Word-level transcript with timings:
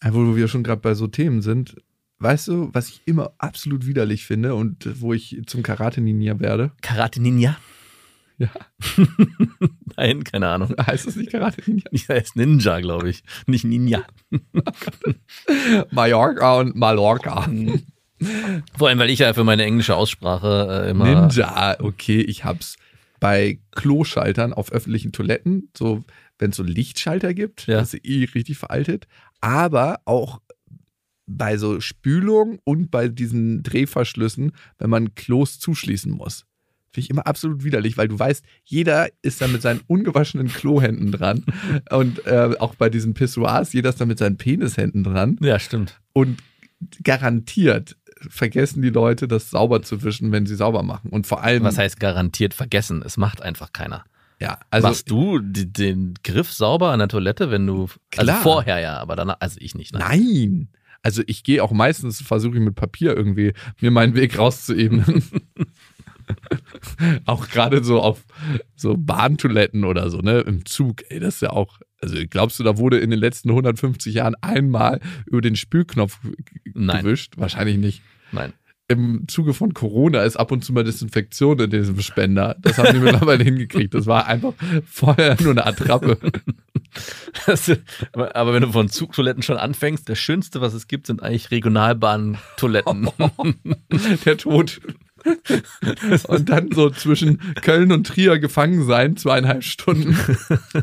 Äh, 0.00 0.12
Wo 0.12 0.36
wir 0.36 0.48
schon 0.48 0.62
gerade 0.62 0.80
bei 0.80 0.94
so 0.94 1.06
Themen 1.06 1.42
sind. 1.42 1.76
Weißt 2.20 2.48
du, 2.48 2.70
was 2.72 2.88
ich 2.88 3.02
immer 3.04 3.32
absolut 3.38 3.86
widerlich 3.86 4.24
finde 4.26 4.54
und 4.56 5.00
wo 5.00 5.12
ich 5.12 5.40
zum 5.46 5.62
Karate-Ninja 5.62 6.40
werde? 6.40 6.72
Karate 6.82 7.22
Ninja? 7.22 7.56
Ja. 8.38 8.50
Nein, 9.96 10.24
keine 10.24 10.48
Ahnung. 10.48 10.74
Heißt 10.86 11.06
das 11.06 11.16
nicht 11.16 11.30
Karate-Ninja? 11.30 11.84
Ich 11.92 12.08
heißt 12.08 12.36
Ninja, 12.36 12.80
glaube 12.80 13.10
ich. 13.10 13.22
Nicht 13.46 13.64
Ninja. 13.64 14.04
Mallorca 15.90 16.60
und 16.60 16.76
Mallorca. 16.76 17.48
Vor 18.76 18.88
allem, 18.88 18.98
weil 18.98 19.10
ich 19.10 19.20
ja 19.20 19.32
für 19.34 19.44
meine 19.44 19.64
englische 19.64 19.94
Aussprache 19.96 20.84
äh, 20.86 20.90
immer. 20.90 21.04
Ninja, 21.22 21.76
okay, 21.80 22.20
ich 22.20 22.44
hab's 22.44 22.76
bei 23.20 23.58
Kloschaltern 23.72 24.52
auf 24.52 24.70
öffentlichen 24.72 25.12
Toiletten, 25.12 25.70
so 25.76 26.04
wenn 26.38 26.50
es 26.50 26.56
so 26.56 26.62
Lichtschalter 26.62 27.34
gibt, 27.34 27.66
Ja. 27.66 27.78
das 27.78 27.94
ist 27.94 28.04
eh 28.04 28.24
richtig 28.32 28.58
veraltet, 28.58 29.08
aber 29.40 30.00
auch 30.04 30.40
bei 31.26 31.56
so 31.58 31.80
Spülung 31.80 32.58
und 32.64 32.90
bei 32.90 33.08
diesen 33.08 33.62
Drehverschlüssen, 33.62 34.52
wenn 34.78 34.90
man 34.90 35.14
Klos 35.14 35.58
zuschließen 35.58 36.10
muss. 36.10 36.46
Finde 36.90 37.04
ich 37.04 37.10
immer 37.10 37.26
absolut 37.26 37.64
widerlich, 37.64 37.98
weil 37.98 38.08
du 38.08 38.18
weißt, 38.18 38.42
jeder 38.64 39.08
ist 39.20 39.42
da 39.42 39.46
mit 39.48 39.60
seinen 39.60 39.80
ungewaschenen 39.86 40.48
Klohänden 40.48 41.12
dran 41.12 41.44
und 41.90 42.26
äh, 42.26 42.54
auch 42.58 42.74
bei 42.76 42.88
diesen 42.88 43.12
Pissoirs, 43.12 43.74
jeder 43.74 43.90
ist 43.90 44.00
da 44.00 44.06
mit 44.06 44.18
seinen 44.18 44.38
Penishänden 44.38 45.04
dran 45.04 45.36
Ja, 45.42 45.58
stimmt. 45.58 46.00
und 46.14 46.38
garantiert 47.04 47.96
vergessen 48.30 48.82
die 48.82 48.90
Leute, 48.90 49.28
das 49.28 49.50
sauber 49.50 49.82
zu 49.82 50.02
wischen, 50.02 50.32
wenn 50.32 50.46
sie 50.46 50.56
sauber 50.56 50.82
machen. 50.82 51.10
Und 51.10 51.26
vor 51.26 51.42
allem, 51.42 51.62
Was 51.62 51.78
heißt 51.78 52.00
garantiert 52.00 52.52
vergessen? 52.54 53.02
Es 53.04 53.16
macht 53.16 53.42
einfach 53.42 53.72
keiner. 53.72 54.04
Ja, 54.40 54.58
also 54.70 54.88
Machst 54.88 55.10
du 55.10 55.38
den 55.40 56.14
Griff 56.22 56.52
sauber 56.52 56.90
an 56.90 56.98
der 57.00 57.08
Toilette, 57.08 57.50
wenn 57.50 57.66
du. 57.66 57.88
Klar. 58.10 58.28
Also 58.36 58.42
vorher 58.42 58.78
ja, 58.80 58.98
aber 58.98 59.16
danach. 59.16 59.36
Also 59.40 59.58
ich 59.60 59.74
nicht. 59.74 59.92
Nein. 59.94 60.02
nein. 60.02 60.68
Also 61.02 61.22
ich 61.26 61.42
gehe 61.44 61.62
auch 61.62 61.72
meistens, 61.72 62.20
versuche 62.22 62.56
ich 62.56 62.62
mit 62.62 62.74
Papier 62.74 63.16
irgendwie 63.16 63.52
mir 63.80 63.90
meinen 63.90 64.14
Weg 64.14 64.38
rauszuebnen. 64.38 65.22
auch 67.24 67.48
gerade 67.48 67.82
so 67.84 68.00
auf 68.00 68.24
so 68.76 68.96
Bahntoiletten 68.96 69.84
oder 69.84 70.10
so, 70.10 70.18
ne, 70.18 70.40
im 70.40 70.64
Zug, 70.66 71.02
ey, 71.08 71.20
das 71.20 71.36
ist 71.36 71.40
ja 71.42 71.50
auch, 71.50 71.78
also 72.00 72.16
glaubst 72.28 72.58
du, 72.58 72.64
da 72.64 72.78
wurde 72.78 72.98
in 72.98 73.10
den 73.10 73.18
letzten 73.18 73.50
150 73.50 74.14
Jahren 74.14 74.34
einmal 74.42 75.00
über 75.26 75.40
den 75.40 75.56
Spülknopf 75.56 76.20
g- 76.22 76.72
Nein. 76.74 77.04
gewischt? 77.04 77.34
Wahrscheinlich 77.36 77.78
nicht. 77.78 78.02
Nein. 78.32 78.52
Im 78.90 79.28
Zuge 79.28 79.52
von 79.52 79.74
Corona 79.74 80.22
ist 80.22 80.36
ab 80.36 80.50
und 80.50 80.64
zu 80.64 80.72
mal 80.72 80.82
Desinfektion 80.82 81.58
in 81.60 81.68
diesem 81.70 82.00
Spender. 82.00 82.56
Das 82.62 82.78
haben 82.78 82.94
die 82.94 83.00
mittlerweile 83.04 83.44
hingekriegt. 83.44 83.92
Das 83.92 84.06
war 84.06 84.26
einfach 84.26 84.54
vorher 84.90 85.36
nur 85.42 85.52
eine 85.52 85.66
Attrappe. 85.66 86.18
Das- 87.46 87.70
aber 88.14 88.54
wenn 88.54 88.62
du 88.62 88.72
von 88.72 88.88
Zugtoiletten 88.88 89.42
schon 89.42 89.58
anfängst, 89.58 90.08
das 90.08 90.18
Schönste, 90.18 90.62
was 90.62 90.72
es 90.72 90.88
gibt, 90.88 91.06
sind 91.06 91.22
eigentlich 91.22 91.50
Regionalbahntoiletten. 91.50 93.10
der 94.24 94.36
Tod. 94.38 94.80
Und 96.28 96.48
dann 96.48 96.72
so 96.72 96.88
zwischen 96.88 97.40
Köln 97.60 97.92
und 97.92 98.06
Trier 98.06 98.38
gefangen 98.38 98.86
sein, 98.86 99.16
zweieinhalb 99.18 99.64
Stunden. 99.64 100.16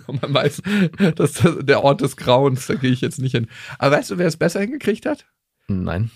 Und 0.05 0.21
man 0.21 0.33
weiß, 0.33 0.61
das 1.15 1.39
ist 1.43 1.63
der 1.67 1.83
Ort 1.83 2.01
des 2.01 2.17
Grauens, 2.17 2.67
da 2.67 2.75
gehe 2.75 2.91
ich 2.91 3.01
jetzt 3.01 3.19
nicht 3.19 3.31
hin. 3.33 3.47
Aber 3.79 3.95
weißt 3.97 4.11
du, 4.11 4.17
wer 4.19 4.27
es 4.27 4.37
besser 4.37 4.59
hingekriegt 4.61 5.07
hat? 5.07 5.25
Nein. 5.67 6.11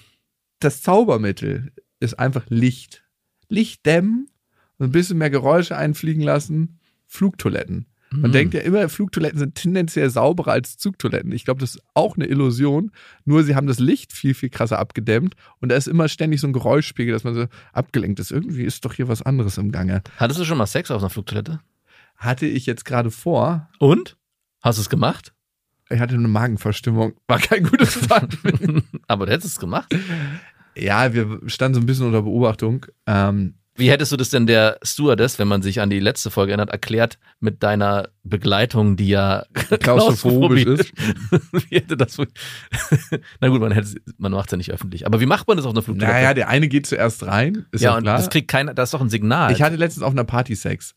Das 0.60 0.82
Zaubermittel 0.82 1.72
ist 2.00 2.20
einfach 2.20 2.46
Licht. 2.50 3.04
Licht 3.48 3.86
dämmen 3.86 4.30
und 4.78 4.88
ein 4.88 4.92
bisschen 4.92 5.18
mehr 5.18 5.30
Geräusche 5.30 5.76
einfliegen 5.78 6.22
lassen. 6.22 6.80
Flugtoiletten. 7.08 7.88
Man 8.12 8.32
Mm. 8.32 8.34
denkt 8.34 8.54
ja 8.56 8.62
immer, 8.62 8.90
Flugtoiletten 8.90 9.38
sind 9.38 9.56
tendenziell 9.56 10.10
sauberer 10.10 10.52
als 10.52 10.78
Zugtoiletten. 10.78 11.32
Ich 11.32 11.46
glaube, 11.46 11.60
das 11.62 11.76
ist 11.76 11.84
auch 11.94 12.16
eine 12.16 12.26
Illusion. 12.26 12.92
Nur 13.24 13.44
sie 13.44 13.56
haben 13.56 13.68
das 13.68 13.80
Licht 13.80 14.14
viel, 14.14 14.34
viel 14.34 14.50
krasser 14.50 14.80
abgedämmt 14.80 15.36
und 15.60 15.70
da 15.70 15.76
ist 15.76 15.88
immer 15.88 16.08
ständig 16.08 16.42
so 16.42 16.48
ein 16.48 16.54
Geräuschspiegel, 16.54 17.14
dass 17.14 17.24
man 17.24 17.36
so 17.36 17.46
abgelenkt 17.72 18.20
ist. 18.20 18.32
Irgendwie 18.32 18.64
ist 18.64 18.84
doch 18.84 18.94
hier 18.94 19.08
was 19.08 19.22
anderes 19.22 19.58
im 19.60 19.72
Gange. 19.72 20.02
Hattest 20.18 20.40
du 20.40 20.46
schon 20.46 20.58
mal 20.58 20.66
Sex 20.66 20.90
auf 20.90 21.02
einer 21.02 21.10
Flugtoilette? 21.12 21.60
Hatte 22.16 22.48
ich 22.48 22.66
jetzt 22.66 22.84
gerade 22.86 23.12
vor, 23.12 23.70
Und? 23.80 24.18
Hast 24.62 24.78
du 24.78 24.82
es 24.82 24.90
gemacht? 24.90 25.34
Ich 25.90 26.00
hatte 26.00 26.16
eine 26.16 26.28
Magenverstimmung. 26.28 27.14
War 27.28 27.40
kein 27.40 27.64
gutes 27.64 28.00
Zeichen. 28.08 28.84
Aber 29.08 29.26
du 29.26 29.32
hättest 29.32 29.54
es 29.54 29.60
gemacht. 29.60 29.94
ja, 30.76 31.14
wir 31.14 31.40
standen 31.48 31.76
so 31.76 31.82
ein 31.82 31.86
bisschen 31.86 32.06
unter 32.06 32.22
Beobachtung. 32.22 32.86
Ähm, 33.08 33.56
Wie 33.76 33.90
hättest 33.90 34.12
du 34.12 34.18
das 34.18 34.30
denn 34.30 34.46
der 34.46 34.78
Stewardess, 34.84 35.40
wenn 35.40 35.48
man 35.48 35.62
sich 35.62 35.82
an 35.82 35.90
die 35.90 36.00
letzte 36.00 36.30
Folge 36.32 36.52
erinnert, 36.52 36.70
erklärt 36.70 37.18
mit 37.40 37.64
deiner 37.64 38.10
Begleitung, 38.24 38.98
die 38.98 39.08
ja 39.10 39.46
klaustrophobisch 39.80 40.66
ist. 40.66 40.92
wie 41.52 41.76
hätte 41.78 41.98
das 41.98 42.18
Na 43.40 43.48
gut, 43.48 43.60
man, 43.62 43.72
hätte, 43.72 43.96
man 44.18 44.32
macht 44.32 44.48
es 44.50 44.52
ja 44.52 44.58
nicht 44.58 44.72
öffentlich. 44.72 45.06
Aber 45.08 45.20
wie 45.22 45.26
macht 45.26 45.48
man 45.48 45.58
das 45.58 45.66
auf 45.66 45.72
einer 45.72 45.82
Flugtoilette? 45.82 46.14
Naja, 46.14 46.34
der 46.34 46.50
eine 46.50 46.68
geht 46.68 46.86
zuerst 46.86 47.26
rein, 47.26 47.66
ja, 47.76 47.96
und 47.96 48.04
klar. 48.04 48.18
das 48.18 48.30
kriegt 48.30 48.48
keiner, 48.48 48.74
das 48.74 48.90
ist 48.90 48.94
doch 48.94 49.02
ein 49.02 49.10
Signal. 49.10 49.52
ich 49.52 49.62
hatte 49.62 49.76
letztens 49.76 50.04
auf 50.04 50.12
einer 50.12 50.24
Party 50.24 50.56
Sex. 50.56 50.94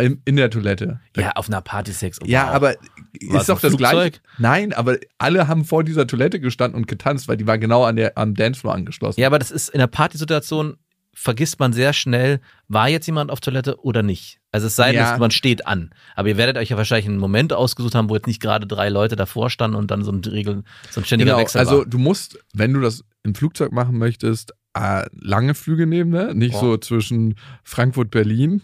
In, 0.00 0.36
der 0.36 0.50
Toilette. 0.50 1.00
ja, 1.16 1.32
auf 1.32 1.48
einer 1.48 1.60
Party 1.60 1.92
Sex. 1.92 2.18
oh, 2.22 2.26
Ja, 2.26 2.48
wow. 2.48 2.54
aber 2.54 2.74
ist 3.12 3.48
doch 3.48 3.60
das 3.60 3.76
gleiche. 3.76 4.18
Nein, 4.38 4.72
aber 4.72 4.96
alle 5.18 5.48
haben 5.48 5.64
vor 5.64 5.84
dieser 5.84 6.06
Toilette 6.06 6.40
gestanden 6.40 6.76
und 6.80 6.86
getanzt, 6.86 7.28
weil 7.28 7.36
die 7.36 7.46
war 7.46 7.58
genau 7.58 7.84
an 7.84 7.96
der, 7.96 8.16
am 8.18 8.34
Dancefloor 8.34 8.74
angeschlossen. 8.74 9.20
Ja, 9.20 9.26
aber 9.26 9.38
das 9.38 9.50
ist 9.50 9.68
in 9.68 9.78
der 9.80 9.86
Partysituation 9.86 10.76
vergisst 11.12 11.58
man 11.58 11.72
sehr 11.72 11.92
schnell, 11.92 12.40
war 12.68 12.88
jetzt 12.88 13.06
jemand 13.06 13.30
auf 13.30 13.40
Toilette 13.40 13.80
oder 13.82 14.02
nicht. 14.02 14.38
Also 14.52 14.68
es 14.68 14.76
sei 14.76 14.92
denn, 14.92 15.00
Ja. 15.00 15.18
man 15.18 15.30
steht 15.32 15.66
an. 15.66 15.90
Aber 16.14 16.28
ihr 16.28 16.36
werdet 16.36 16.56
euch 16.56 16.70
ja 16.70 16.76
wahrscheinlich 16.76 17.06
einen 17.08 17.18
Moment 17.18 17.52
ausgesucht 17.52 17.94
haben, 17.96 18.08
wo 18.08 18.14
jetzt 18.14 18.28
nicht 18.28 18.40
gerade 18.40 18.66
drei 18.66 18.88
Leute 18.88 19.16
davor 19.16 19.50
standen 19.50 19.76
und 19.76 19.90
dann 19.90 20.04
so 20.04 20.12
ein 20.12 20.20
Regel, 20.24 20.62
so 20.90 21.00
ein 21.00 21.04
ständiger 21.04 21.32
genau. 21.32 21.40
Wechsel 21.42 21.58
Also 21.58 21.78
war. 21.78 21.84
du 21.86 21.98
musst, 21.98 22.38
wenn 22.54 22.72
du 22.72 22.80
das 22.80 23.04
im 23.24 23.34
Flugzeug 23.34 23.72
machen 23.72 23.98
möchtest, 23.98 24.54
äh, 24.74 25.04
lange 25.20 25.54
Flüge 25.54 25.86
nehmen, 25.86 26.10
ne? 26.10 26.32
nicht 26.34 26.54
Oh. 26.56 26.60
so 26.60 26.76
zwischen 26.76 27.34
Frankfurt, 27.64 28.10
Berlin. 28.10 28.62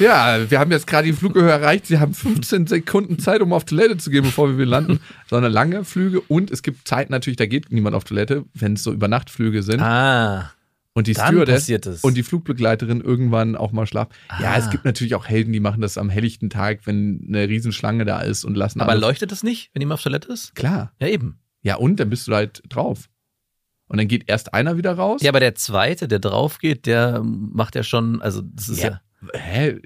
Ja, 0.00 0.50
wir 0.50 0.58
haben 0.58 0.70
jetzt 0.72 0.86
gerade 0.86 1.06
die 1.06 1.12
Flughöhe 1.12 1.48
erreicht. 1.50 1.86
Sie 1.86 1.98
haben 1.98 2.12
15 2.14 2.66
Sekunden 2.66 3.18
Zeit, 3.20 3.40
um 3.40 3.52
auf 3.52 3.64
Toilette 3.64 3.96
zu 3.96 4.10
gehen, 4.10 4.24
bevor 4.24 4.58
wir 4.58 4.66
landen. 4.66 4.98
Sondern 5.30 5.52
lange 5.52 5.84
Flüge 5.84 6.20
und 6.22 6.50
es 6.50 6.62
gibt 6.62 6.88
Zeiten 6.88 7.12
natürlich, 7.12 7.36
da 7.36 7.46
geht 7.46 7.70
niemand 7.70 7.94
auf 7.94 8.02
Toilette, 8.04 8.44
wenn 8.54 8.72
es 8.74 8.82
so 8.82 8.92
Übernachtflüge 8.92 9.62
sind. 9.62 9.80
Ah, 9.80 10.50
und 10.96 11.08
die 11.08 11.14
Stewardess 11.14 12.02
und 12.02 12.16
die 12.16 12.22
Flugbegleiterin 12.22 13.00
irgendwann 13.00 13.56
auch 13.56 13.72
mal 13.72 13.84
schlafen. 13.86 14.12
Ja, 14.40 14.52
Ah. 14.52 14.58
es 14.58 14.70
gibt 14.70 14.84
natürlich 14.84 15.14
auch 15.16 15.26
Helden, 15.26 15.52
die 15.52 15.58
machen 15.60 15.80
das 15.80 15.98
am 15.98 16.08
helllichten 16.08 16.50
Tag, 16.50 16.80
wenn 16.84 17.24
eine 17.28 17.48
Riesenschlange 17.48 18.04
da 18.04 18.20
ist 18.20 18.44
und 18.44 18.56
lassen 18.56 18.80
aber 18.80 18.92
alle- 18.92 19.00
leuchtet 19.00 19.32
es 19.32 19.42
nicht, 19.42 19.70
wenn 19.72 19.80
jemand 19.82 19.98
auf 19.98 20.02
Toilette 20.04 20.32
ist? 20.32 20.54
Klar. 20.54 20.92
Ja, 21.00 21.08
eben. 21.08 21.38
Ja, 21.62 21.76
und 21.76 21.98
dann 21.98 22.10
bist 22.10 22.28
du 22.28 22.34
halt 22.34 22.62
drauf. 22.68 23.08
Und 23.86 23.98
dann 23.98 24.08
geht 24.08 24.24
erst 24.28 24.54
einer 24.54 24.76
wieder 24.76 24.94
raus. 24.94 25.22
Ja, 25.22 25.30
aber 25.30 25.40
der 25.40 25.54
zweite, 25.54 26.08
der 26.08 26.18
drauf 26.18 26.58
geht, 26.58 26.86
der 26.86 27.22
macht 27.22 27.74
ja 27.74 27.82
schon, 27.82 28.22
also 28.22 28.42
das 28.42 28.68
ist 28.68 28.82
ja. 28.82 28.90
Ja. 28.90 29.00
Hä? 29.32 29.80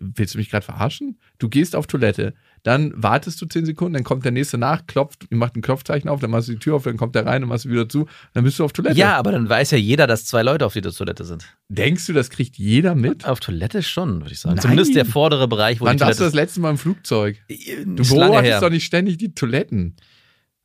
Willst 0.00 0.34
du 0.34 0.38
mich 0.38 0.50
gerade 0.50 0.64
verarschen? 0.64 1.18
Du 1.38 1.48
gehst 1.48 1.74
auf 1.74 1.86
Toilette, 1.86 2.34
dann 2.64 2.92
wartest 2.96 3.40
du 3.40 3.46
10 3.46 3.66
Sekunden, 3.66 3.94
dann 3.94 4.04
kommt 4.04 4.24
der 4.24 4.32
nächste 4.32 4.58
nach, 4.58 4.86
klopft, 4.86 5.30
macht 5.30 5.56
ein 5.56 5.62
Klopfzeichen 5.62 6.08
auf, 6.10 6.20
dann 6.20 6.30
machst 6.30 6.48
du 6.48 6.52
die 6.52 6.58
Tür 6.58 6.76
auf, 6.76 6.84
dann 6.84 6.96
kommt 6.96 7.14
der 7.14 7.24
rein, 7.26 7.42
dann 7.42 7.48
machst 7.48 7.64
du 7.64 7.70
wieder 7.70 7.88
zu, 7.88 8.06
dann 8.32 8.44
bist 8.44 8.58
du 8.58 8.64
auf 8.64 8.72
Toilette. 8.72 8.98
Ja, 8.98 9.16
aber 9.16 9.32
dann 9.32 9.48
weiß 9.48 9.70
ja 9.70 9.78
jeder, 9.78 10.06
dass 10.06 10.26
zwei 10.26 10.42
Leute 10.42 10.66
auf 10.66 10.72
dieser 10.72 10.92
Toilette 10.92 11.24
sind. 11.24 11.46
Denkst 11.68 12.06
du, 12.06 12.12
das 12.12 12.30
kriegt 12.30 12.56
jeder 12.56 12.94
mit? 12.94 13.26
Auf 13.26 13.40
Toilette 13.40 13.82
schon, 13.82 14.20
würde 14.20 14.32
ich 14.32 14.40
sagen. 14.40 14.56
Nein. 14.56 14.62
Zumindest 14.62 14.94
der 14.94 15.06
vordere 15.06 15.48
Bereich, 15.48 15.80
wo 15.80 15.86
Wann 15.86 15.96
die 15.96 16.02
warst 16.02 16.18
du 16.18 16.24
Toilette 16.24 16.36
das 16.36 16.42
letzte 16.42 16.60
Mal 16.60 16.70
im 16.70 16.78
Flugzeug? 16.78 17.38
ist. 17.48 17.86
Du 17.86 18.02
beobachtest 18.02 18.62
doch 18.62 18.70
nicht 18.70 18.84
ständig 18.84 19.18
die 19.18 19.34
Toiletten. 19.34 19.96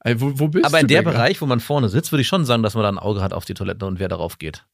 Ey, 0.03 0.19
wo, 0.21 0.39
wo 0.39 0.47
bist 0.47 0.65
Aber 0.65 0.77
du 0.77 0.81
in 0.83 0.87
der 0.87 1.03
denn 1.03 1.11
Bereich, 1.11 1.41
wo 1.41 1.45
man 1.45 1.59
vorne 1.59 1.89
sitzt, 1.89 2.11
würde 2.11 2.21
ich 2.21 2.27
schon 2.27 2.45
sagen, 2.45 2.63
dass 2.63 2.73
man 2.73 2.83
da 2.83 2.89
ein 2.89 2.97
Auge 2.97 3.21
hat 3.21 3.33
auf 3.33 3.45
die 3.45 3.53
Toilette 3.53 3.85
und 3.85 3.99
wer 3.99 4.07
darauf 4.07 4.37
geht. 4.37 4.65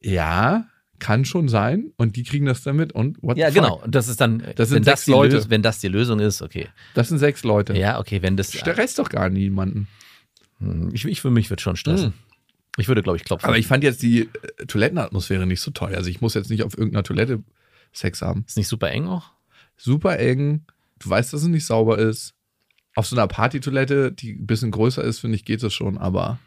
Ja, 0.00 0.66
kann 0.98 1.24
schon 1.24 1.48
sein. 1.48 1.92
Und 1.96 2.16
die 2.16 2.22
kriegen 2.22 2.46
das 2.46 2.62
damit. 2.62 2.92
Und 2.92 3.20
what 3.22 3.36
Ja, 3.36 3.50
genau. 3.50 3.80
Und 3.82 3.94
das 3.94 4.08
ist 4.08 4.20
dann, 4.20 4.38
Das 4.56 4.68
sind 4.68 4.76
wenn, 4.76 4.84
sechs 4.84 5.00
das 5.00 5.04
die 5.06 5.10
Leute. 5.10 5.50
Wenn 5.50 5.62
das 5.62 5.80
die 5.80 5.88
Lösung 5.88 6.20
ist, 6.20 6.42
okay. 6.42 6.68
Das 6.94 7.08
sind 7.08 7.18
sechs 7.18 7.42
Leute. 7.44 7.76
Ja, 7.76 7.98
okay, 7.98 8.22
wenn 8.22 8.36
das. 8.36 8.52
Stresst 8.52 8.98
doch 8.98 9.08
gar 9.08 9.28
niemanden. 9.28 9.88
Hm, 10.58 10.90
Ich, 10.92 11.04
ich 11.04 11.20
für 11.20 11.30
mich 11.30 11.50
würde 11.50 11.62
schon 11.62 11.76
stressen. 11.76 12.14
Ich 12.78 12.88
würde, 12.88 13.02
glaube 13.02 13.16
ich, 13.16 13.24
klopfen. 13.24 13.46
Aber 13.46 13.58
ich 13.58 13.66
fand 13.66 13.84
jetzt 13.84 14.02
die 14.02 14.22
äh, 14.22 14.66
Toilettenatmosphäre 14.66 15.46
nicht 15.46 15.60
so 15.60 15.70
toll. 15.72 15.94
Also 15.94 16.08
ich 16.08 16.20
muss 16.20 16.34
jetzt 16.34 16.50
nicht 16.50 16.62
auf 16.62 16.76
irgendeiner 16.76 17.02
Toilette 17.02 17.42
Sex 17.92 18.22
haben. 18.22 18.44
ist 18.46 18.56
nicht 18.56 18.68
super 18.68 18.90
eng 18.90 19.06
auch? 19.06 19.30
Super 19.76 20.18
eng. 20.18 20.64
Du 20.98 21.10
weißt, 21.10 21.32
dass 21.32 21.42
es 21.42 21.48
nicht 21.48 21.66
sauber 21.66 21.98
ist. 21.98 22.34
Auf 22.94 23.06
so 23.06 23.16
einer 23.16 23.26
Partytoilette, 23.26 24.12
die 24.12 24.32
ein 24.32 24.46
bisschen 24.46 24.70
größer 24.70 25.02
ist, 25.02 25.20
finde 25.20 25.36
ich, 25.36 25.44
geht 25.44 25.62
es 25.62 25.72
schon. 25.72 25.98
Aber 25.98 26.38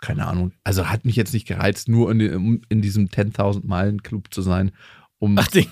keine 0.00 0.26
Ahnung. 0.26 0.52
Also 0.64 0.88
hat 0.88 1.04
mich 1.04 1.16
jetzt 1.16 1.34
nicht 1.34 1.46
gereizt, 1.46 1.88
nur 1.88 2.10
in, 2.10 2.20
in, 2.20 2.66
in 2.68 2.82
diesem 2.82 3.08
10.000 3.08 3.66
Meilen 3.66 4.02
Club 4.02 4.32
zu 4.32 4.42
sein. 4.42 4.72
Um 5.18 5.36
Ach, 5.36 5.48
den, 5.48 5.66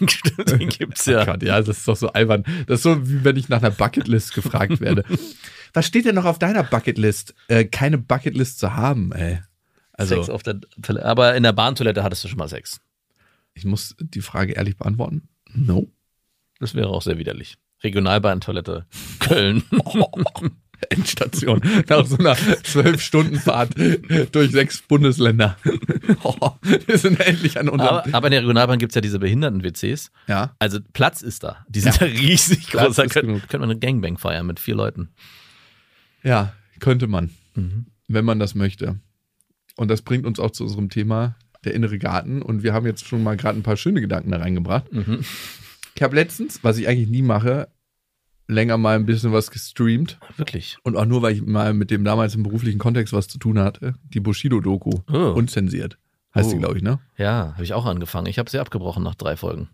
den 0.49 0.69
gibt's 0.69 1.07
ja. 1.07 1.25
Gott, 1.25 1.43
ja, 1.43 1.61
das 1.61 1.79
ist 1.79 1.89
doch 1.89 1.97
so 1.97 2.09
albern. 2.09 2.45
Das 2.67 2.81
ist 2.81 2.83
so, 2.83 3.09
wie 3.09 3.23
wenn 3.23 3.37
ich 3.37 3.49
nach 3.49 3.59
einer 3.59 3.71
Bucketlist 3.71 4.35
gefragt 4.35 4.81
werde. 4.81 5.05
Was 5.73 5.87
steht 5.87 6.05
denn 6.05 6.17
noch 6.17 6.25
auf 6.25 6.39
deiner 6.39 6.65
Bucketlist? 6.65 7.35
Äh, 7.49 7.65
keine 7.65 7.99
Bucketlist 7.99 8.59
zu 8.59 8.75
haben, 8.75 9.13
ey. 9.13 9.41
Also, 9.93 10.17
Sex 10.17 10.31
auf 10.31 10.43
der. 10.43 10.61
Aber 11.03 11.37
in 11.37 11.43
der 11.43 11.53
Bahntoilette 11.53 12.03
hattest 12.03 12.25
du 12.25 12.29
schon 12.29 12.39
mal 12.39 12.49
Sex. 12.49 12.81
ich 13.55 13.65
muss 13.65 13.95
die 14.01 14.21
Frage 14.21 14.55
ehrlich 14.55 14.77
beantworten. 14.77 15.29
No. 15.53 15.89
Das 16.59 16.75
wäre 16.75 16.89
auch 16.89 17.03
sehr 17.03 17.19
widerlich. 17.19 17.57
Regionalbahntoilette 17.83 18.87
Köln. 19.21 19.63
Endstation. 20.91 21.63
Nach 21.89 22.05
so 22.05 22.19
einer 22.19 22.37
zwölf-Stunden-Fahrt 22.37 23.75
durch 24.33 24.51
sechs 24.51 24.83
Bundesländer. 24.83 25.57
Oh, 26.23 26.51
wir 26.87 26.99
sind 26.99 27.19
endlich 27.21 27.59
an 27.59 27.71
unserem. 27.71 27.97
aber, 27.97 28.15
aber 28.15 28.27
in 28.27 28.33
der 28.33 28.41
Regionalbahn 28.43 28.79
gibt's 28.79 28.95
ja 28.95 29.01
diese 29.01 29.19
Behinderten-WCs. 29.19 30.11
ja. 30.27 30.55
Also 30.59 30.79
Platz 30.93 31.23
ist 31.23 31.45
da. 31.45 31.65
Die 31.69 31.81
sind 31.81 31.99
Ja. 31.99 32.07
ja, 32.07 32.13
riesig 32.13 32.67
Platz 32.67 32.87
groß. 32.89 32.97
Da 32.97 33.07
könnte, 33.07 33.33
könnte 33.41 33.59
man 33.59 33.71
eine 33.71 33.79
Gangbang 33.79 34.19
feiern 34.19 34.47
mit 34.47 34.61
vier 34.61 34.75
Leuten. 34.75 35.09
Ja, 36.23 36.53
könnte 36.79 37.07
man, 37.07 37.31
Mhm. 37.55 37.87
wenn 38.09 38.25
man 38.27 38.39
das 38.39 38.55
möchte. 38.55 39.01
Und 39.77 39.89
das 39.91 40.03
bringt 40.03 40.27
uns 40.27 40.39
auch 40.39 40.51
zu 40.51 40.65
unserem 40.65 40.91
Thema, 40.91 41.37
der 41.65 41.73
innere 41.75 41.99
Garten. 41.99 42.43
Und 42.43 42.63
wir 42.63 42.75
haben 42.75 42.85
jetzt 42.87 43.07
schon 43.07 43.23
mal 43.23 43.37
gerade 43.39 43.59
ein 43.59 43.63
paar 43.63 43.77
schöne 43.79 44.03
Gedanken 44.03 44.31
da 44.31 44.39
reingebracht. 44.39 44.93
Mhm. 44.93 45.21
Ich 45.97 46.03
habe 46.03 46.15
letztens, 46.15 46.63
was 46.63 46.79
ich 46.79 46.87
eigentlich 46.89 47.09
nie 47.09 47.23
mache, 47.23 47.69
länger 48.49 48.77
mal 48.79 48.97
ein 48.97 49.07
bisschen 49.07 49.33
was 49.33 49.51
gestreamt. 49.51 50.19
Wirklich. 50.37 50.77
Und 50.83 50.97
auch 50.97 51.07
nur, 51.07 51.23
weil 51.23 51.35
ich 51.35 51.43
mal 51.43 51.73
mit 51.75 51.91
dem 51.91 52.05
damals 52.05 52.35
im 52.35 52.43
beruflichen 52.43 52.79
Kontext 52.79 53.13
was 53.13 53.29
zu 53.29 53.39
tun 53.39 53.59
hatte. 53.59 53.95
Die 54.05 54.21
Bushido-Doku. 54.21 54.91
Oh. 55.11 55.33
Unzensiert. 55.35 55.99
Heißt 56.35 56.53
die, 56.53 56.57
Oh. 56.57 56.59
glaube 56.61 56.77
ich, 56.77 56.83
ne? 56.83 57.01
Ja, 57.17 57.53
habe 57.55 57.65
ich 57.65 57.73
auch 57.73 57.87
angefangen. 57.87 58.27
Ich 58.27 58.39
habe 58.39 58.51
sie 58.51 58.59
abgebrochen 58.61 59.03
nach 59.03 59.15
drei 59.15 59.37
Folgen. 59.37 59.69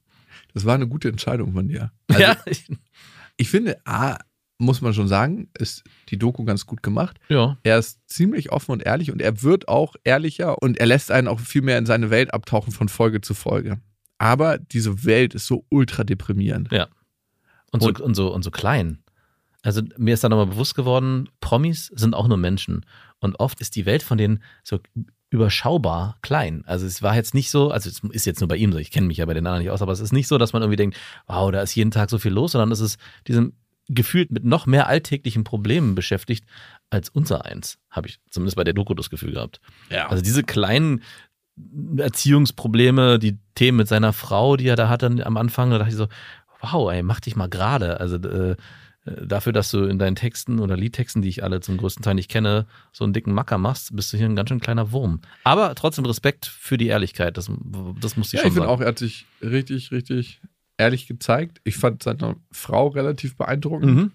Das 0.55 0.65
war 0.65 0.75
eine 0.75 0.87
gute 0.87 1.09
Entscheidung 1.09 1.53
von 1.55 1.69
dir. 1.69 1.91
Also, 2.09 2.23
ja, 2.23 2.37
ich, 2.47 2.67
Ich 3.37 3.49
finde, 3.51 3.79
A, 3.85 4.19
muss 4.59 4.81
man 4.81 4.95
schon 4.95 5.09
sagen, 5.09 5.49
ist 5.59 5.83
die 6.11 6.19
Doku 6.19 6.45
ganz 6.45 6.67
gut 6.67 6.83
gemacht. 6.85 7.19
ja. 7.29 7.59
Er 7.65 7.79
ist 7.79 7.99
ziemlich 8.09 8.53
offen 8.53 8.71
und 8.73 8.83
ehrlich 8.85 9.11
und 9.11 9.21
er 9.21 9.43
wird 9.43 9.67
auch 9.67 9.97
ehrlicher 10.05 10.63
und 10.63 10.79
er 10.79 10.87
lässt 10.87 11.11
einen 11.11 11.27
auch 11.27 11.41
viel 11.41 11.63
mehr 11.63 11.79
in 11.79 11.87
seine 11.87 12.11
Welt 12.11 12.33
abtauchen 12.33 12.71
von 12.73 12.89
Folge 12.89 13.21
zu 13.23 13.35
Folge. 13.35 13.81
Aber 14.23 14.57
diese 14.59 15.05
Welt 15.05 15.35
ist 15.35 15.49
so 15.49 15.65
ultra 15.69 16.05
deprimierend. 16.05 16.71
Und 17.73 17.83
so, 17.83 17.89
Und- 17.89 18.01
und, 18.01 18.15
so, 18.15 18.33
und 18.33 18.45
so 18.45 18.53
klein. 18.53 18.99
Also 19.63 19.83
mir 19.97 20.15
ist 20.15 20.23
da 20.23 20.29
nochmal 20.29 20.47
bewusst 20.47 20.77
geworden, 20.77 21.29
Promis 21.41 21.87
sind 21.87 22.15
auch 22.15 22.29
nur 22.29 22.37
Menschen. 22.37 22.87
Und 23.19 23.41
oft 23.41 23.61
ist 23.61 23.75
die 23.75 23.85
Welt 23.85 24.05
von 24.05 24.19
denen 24.19 24.41
so 24.63 24.79
überschaubar 25.31 26.19
klein. 26.23 26.63
Also 26.67 26.87
es 26.87 27.03
war 27.03 27.17
jetzt 27.17 27.35
nicht 27.35 27.51
so, 27.51 27.71
also 27.73 27.89
es 27.89 28.01
ist 28.15 28.25
jetzt 28.27 28.41
nur 28.41 28.49
bei 28.49 28.57
ihm 28.57 28.71
so, 28.73 28.79
ich 28.79 28.93
kenne 28.93 29.09
mich 29.09 29.17
ja 29.17 29.27
bei 29.27 29.35
den 29.35 29.45
anderen 29.47 29.63
nicht 29.63 29.71
aus, 29.73 29.83
aber 29.83 29.93
es 29.93 30.01
ist 30.01 30.13
nicht 30.13 30.29
so, 30.29 30.39
dass 30.39 30.53
man 30.53 30.63
irgendwie 30.63 30.77
denkt, 30.77 30.97
wow, 31.27 31.51
da 31.51 31.61
ist 31.63 31.75
jeden 31.75 31.91
Tag 31.91 32.11
so 32.11 32.19
viel 32.19 32.33
los, 32.33 32.53
sondern 32.53 32.71
es 32.71 32.81
ist 32.81 33.01
diesem 33.27 33.55
gefühlt 33.89 34.31
mit 34.31 34.45
noch 34.45 34.67
mehr 34.67 34.87
alltäglichen 34.87 35.43
Problemen 35.43 35.97
beschäftigt 35.97 36.45
als 36.91 37.09
unser 37.09 37.45
eins, 37.45 37.79
habe 37.91 38.07
ich 38.07 38.21
zumindest 38.31 38.57
bei 38.57 38.63
der 38.63 38.75
Doku 38.75 38.95
das 38.95 39.11
Gefühl 39.11 39.33
gehabt. 39.33 39.61
Ja. 39.91 40.09
Also 40.09 40.23
diese 40.23 40.45
kleinen 40.45 41.03
Erziehungsprobleme, 41.97 43.19
die 43.19 43.39
Themen 43.55 43.79
mit 43.79 43.89
seiner 43.89 44.13
Frau, 44.13 44.57
die 44.57 44.67
er 44.67 44.77
da 44.77 44.89
hatte 44.89 45.07
am 45.25 45.37
Anfang, 45.37 45.71
da 45.71 45.79
dachte 45.79 45.91
ich 45.91 45.97
so, 45.97 46.09
wow, 46.61 46.91
ey, 46.93 47.03
mach 47.03 47.21
dich 47.21 47.37
mal 47.37 47.49
gerade. 47.49 48.01
Also 48.01 48.17
äh, 48.17 48.57
dafür, 49.05 49.53
dass 49.53 49.71
du 49.71 49.85
in 49.85 49.99
deinen 49.99 50.15
Texten 50.17 50.61
oder 50.61 50.77
Liedtexten, 50.77 51.23
die 51.23 51.29
ich 51.29 51.43
alle 51.43 51.61
zum 51.61 51.77
größten 51.77 52.03
Teil 52.03 52.15
nicht 52.15 52.31
kenne, 52.31 52.67
so 52.93 53.05
einen 53.05 53.13
dicken 53.13 53.33
Macker 53.35 53.59
machst, 53.59 53.95
bist 53.97 54.13
du 54.13 54.17
hier 54.17 54.27
ein 54.27 54.37
ganz 54.37 54.49
schön 54.49 54.61
kleiner 54.61 54.93
Wurm. 54.93 55.21
Aber 55.45 55.75
trotzdem 55.75 56.05
Respekt 56.07 56.47
für 56.47 56.79
die 56.79 56.87
Ehrlichkeit, 56.87 57.37
das, 57.37 57.51
das 58.01 58.17
muss 58.17 58.29
ich 58.29 58.35
ja, 58.35 58.41
schon 58.41 58.49
ich 58.49 58.55
finde 58.55 58.61
sagen. 58.69 58.71
auch, 58.71 58.81
er 58.81 58.89
hat 58.89 58.99
sich 58.99 59.27
richtig, 59.43 59.91
richtig 59.91 60.41
ehrlich 60.79 61.07
gezeigt. 61.07 61.61
Ich 61.65 61.77
fand 61.77 62.03
seine 62.03 62.37
Frau 62.51 62.89
relativ 62.89 63.37
beeindruckend. 63.37 63.95
Mhm. 63.95 64.13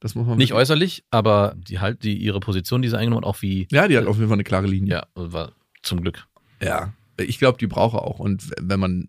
Das 0.00 0.14
muss 0.14 0.26
man 0.26 0.38
Nicht 0.38 0.50
wirklich- 0.50 0.62
äußerlich, 0.62 1.04
aber 1.10 1.54
die 1.56 1.78
halt, 1.78 2.02
die 2.04 2.16
ihre 2.16 2.40
Position, 2.40 2.80
die 2.82 2.88
sie 2.88 2.96
eingenommen 2.98 3.24
hat, 3.24 3.28
auch 3.28 3.42
wie, 3.42 3.68
Ja, 3.70 3.86
die 3.86 3.96
hat 3.98 4.06
auf 4.06 4.16
jeden 4.16 4.28
Fall 4.28 4.36
eine 4.36 4.44
klare 4.44 4.66
Linie. 4.66 4.92
ja, 4.94 5.06
war 5.14 5.52
zum 5.82 6.00
Glück. 6.00 6.26
Ja, 6.62 6.92
ich 7.18 7.38
glaube, 7.38 7.58
die 7.58 7.66
braucht 7.66 7.94
er 7.94 8.02
auch. 8.02 8.18
Und 8.18 8.50
wenn 8.60 8.80
man 8.80 9.08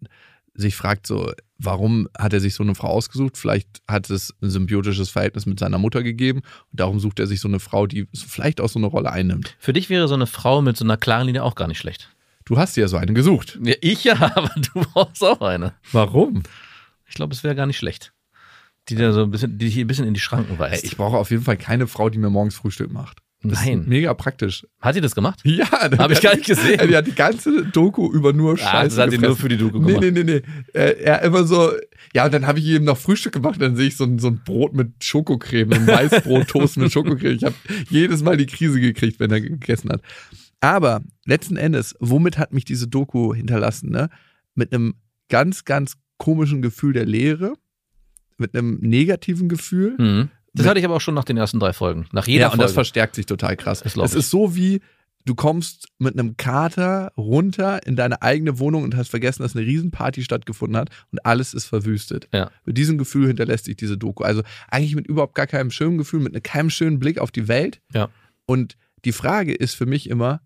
sich 0.54 0.76
fragt, 0.76 1.08
so, 1.08 1.32
warum 1.58 2.08
hat 2.18 2.34
er 2.34 2.40
sich 2.40 2.56
so 2.56 2.64
eine 2.64 2.76
Frau 2.76 2.88
ausgesucht? 2.88 3.38
Vielleicht 3.38 3.82
hat 3.88 4.10
es 4.10 4.36
ein 4.42 4.50
symbiotisches 4.50 5.10
Verhältnis 5.10 5.46
mit 5.46 5.60
seiner 5.60 5.78
Mutter 5.78 6.04
gegeben 6.04 6.42
und 6.72 6.80
darum 6.80 7.00
sucht 7.00 7.20
er 7.20 7.28
sich 7.28 7.40
so 7.40 7.48
eine 7.48 7.60
Frau, 7.60 7.88
die 7.88 8.08
vielleicht 8.14 8.60
auch 8.60 8.70
so 8.70 8.80
eine 8.80 8.88
Rolle 8.88 9.12
einnimmt. 9.12 9.56
Für 9.60 9.74
dich 9.74 9.90
wäre 9.90 10.08
so 10.08 10.14
eine 10.14 10.28
Frau 10.28 10.62
mit 10.62 10.78
so 10.78 10.84
einer 10.84 10.98
klaren 10.98 11.28
Linie 11.28 11.44
auch 11.44 11.56
gar 11.56 11.68
nicht 11.68 11.78
schlecht. 11.78 12.10
Du 12.46 12.58
hast 12.58 12.76
ja 12.76 12.88
so 12.88 12.98
eine 12.98 13.14
gesucht. 13.14 13.60
Ja, 13.64 13.76
ich 13.82 14.04
ja, 14.04 14.16
aber 14.36 14.52
du 14.56 14.82
brauchst 14.82 15.24
auch 15.24 15.42
eine. 15.42 15.74
Warum? 15.92 16.44
Ich 17.08 17.16
glaube, 17.16 17.34
es 17.34 17.44
wäre 17.44 17.56
gar 17.56 17.66
nicht 17.66 17.78
schlecht. 17.78 18.14
Die 18.90 18.96
dir 18.96 19.14
so 19.14 19.22
ein 19.24 19.32
bisschen, 19.32 19.58
die 19.58 19.66
dich 19.66 19.78
ein 19.78 19.88
bisschen 19.88 20.08
in 20.08 20.14
die 20.14 20.20
Schranken 20.20 20.58
weist. 20.58 20.84
ich 20.84 20.98
brauche 20.98 21.18
auf 21.18 21.30
jeden 21.30 21.44
Fall 21.44 21.58
keine 21.58 21.88
Frau, 21.88 22.10
die 22.10 22.18
mir 22.18 22.30
morgens 22.30 22.56
Frühstück 22.56 22.92
macht. 22.92 23.20
Das 23.44 23.66
Nein. 23.66 23.86
mega 23.88 24.14
praktisch. 24.14 24.68
Hat 24.80 24.94
sie 24.94 25.02
das 25.02 25.16
gemacht? 25.16 25.40
Ja, 25.46 25.66
Hab 25.72 26.12
ich 26.12 26.22
gar 26.22 26.36
nicht 26.36 26.46
gesehen. 26.46 26.80
Die 26.88 26.96
hat 26.96 27.08
die 27.08 27.16
ganze 27.16 27.66
Doku 27.66 28.12
über 28.12 28.34
nur 28.34 28.56
Scheiße 28.58 28.70
Ah, 28.72 28.84
das 28.84 28.98
hat 29.00 29.12
sie 29.12 29.18
nur 29.18 29.36
für 29.36 29.50
die 29.50 29.58
Doku 29.58 29.80
Nee, 29.80 29.88
gemacht. 29.94 30.02
nee, 30.04 30.12
nee, 30.12 30.24
nee. 30.24 30.42
Er, 30.74 31.00
er 31.02 31.22
immer 31.24 31.44
so, 31.46 31.72
ja, 32.14 32.26
und 32.26 32.34
dann 32.34 32.46
habe 32.46 32.60
ich 32.60 32.66
ihm 32.66 32.84
noch 32.84 32.98
Frühstück 33.00 33.34
gemacht, 33.34 33.60
dann 33.60 33.76
sehe 33.76 33.88
ich 33.88 33.98
so 33.98 34.04
ein, 34.04 34.20
so 34.20 34.28
ein 34.28 34.42
Brot 34.46 34.74
mit 34.76 35.04
Schokocreme, 35.04 35.74
ein 35.74 35.88
Weißbrot-Toast 35.88 36.78
mit 36.78 36.92
Schokocreme. 36.92 37.36
Ich 37.36 37.44
habe 37.44 37.56
jedes 37.90 38.22
Mal 38.22 38.38
die 38.38 38.46
Krise 38.46 38.80
gekriegt, 38.80 39.20
wenn 39.20 39.32
er 39.32 39.42
gegessen 39.42 39.90
hat. 39.90 40.02
Aber 40.60 41.02
letzten 41.26 41.58
Endes, 41.58 41.96
womit 42.00 42.38
hat 42.38 42.54
mich 42.54 42.66
diese 42.66 42.88
Doku 42.88 43.34
hinterlassen, 43.34 43.90
ne? 43.90 44.10
Mit 44.54 44.72
einem 44.72 44.94
ganz, 45.30 45.66
ganz 45.66 45.94
komischen 46.20 46.62
Gefühl 46.62 46.94
der 46.94 47.06
Leere, 47.06 47.54
mit 48.38 48.56
einem 48.56 48.78
negativen 48.82 49.50
Gefühl. 49.50 49.96
Mhm. 49.98 50.30
Das 50.54 50.68
hatte 50.68 50.80
ich 50.80 50.86
aber 50.86 50.96
auch 50.96 51.02
schon 51.02 51.14
nach 51.14 51.24
den 51.24 51.38
ersten 51.38 51.60
drei 51.60 51.74
Folgen. 51.74 52.08
Nach 52.12 52.28
jeder 52.28 52.42
ja, 52.42 52.48
und 52.48 52.52
Folge. 52.54 52.64
das 52.64 52.74
verstärkt 52.74 53.16
sich 53.16 53.26
total 53.26 53.56
krass. 53.56 53.82
Das 53.82 53.96
Es 53.96 54.14
ist 54.14 54.30
so 54.30 54.56
wie, 54.56 54.82
du 55.26 55.36
kommst 55.36 55.88
mit 55.98 56.18
einem 56.18 56.36
Kater 56.38 57.14
runter 57.16 57.86
in 57.86 57.96
deine 57.96 58.22
eigene 58.22 58.60
Wohnung 58.60 58.84
und 58.84 58.96
hast 58.96 59.10
vergessen, 59.10 59.44
dass 59.44 59.56
eine 59.56 59.66
Riesenparty 59.66 60.24
stattgefunden 60.24 60.78
hat 60.78 60.90
und 61.12 61.26
alles 61.26 61.54
ist 61.54 61.66
verwüstet. 61.66 62.28
Ja. 62.34 62.52
Mit 62.66 62.78
diesem 62.78 62.98
Gefühl 62.98 63.28
hinterlässt 63.28 63.66
sich 63.66 63.78
diese 63.78 63.98
Doku. 63.98 64.24
Also 64.24 64.44
eigentlich 64.68 64.96
mit 64.96 65.08
überhaupt 65.08 65.36
gar 65.36 65.48
keinem 65.48 65.72
schönen 65.72 65.98
Gefühl, 65.98 66.20
mit 66.20 66.44
keinem 66.44 66.70
schönen 66.70 67.00
Blick 67.00 67.20
auf 67.20 67.32
die 67.32 67.48
Welt. 67.48 67.82
Ja. 67.94 68.10
Und 68.46 68.78
die 69.06 69.14
Frage 69.14 69.54
ist 69.54 69.76
für 69.76 69.86
mich 69.86 70.10
immer, 70.10 70.42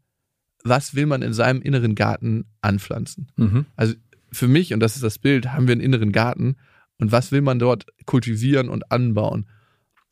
was 0.64 0.96
will 0.96 1.06
man 1.06 1.22
in 1.22 1.34
seinem 1.34 1.62
inneren 1.62 1.96
Garten 1.96 2.46
anpflanzen? 2.62 3.32
mhm. 3.38 3.66
Also 3.76 3.96
für 4.32 4.48
mich, 4.48 4.74
und 4.74 4.82
das 4.82 4.96
ist 4.96 5.04
das 5.04 5.18
Bild, 5.18 5.54
haben 5.54 5.68
wir 5.68 5.72
einen 5.72 5.82
inneren 5.82 6.12
Garten 6.12 6.58
und 6.98 7.12
was 7.12 7.32
will 7.32 7.42
man 7.42 7.60
dort 7.60 7.86
kultivieren 8.06 8.70
und 8.70 8.92
anbauen? 8.92 9.48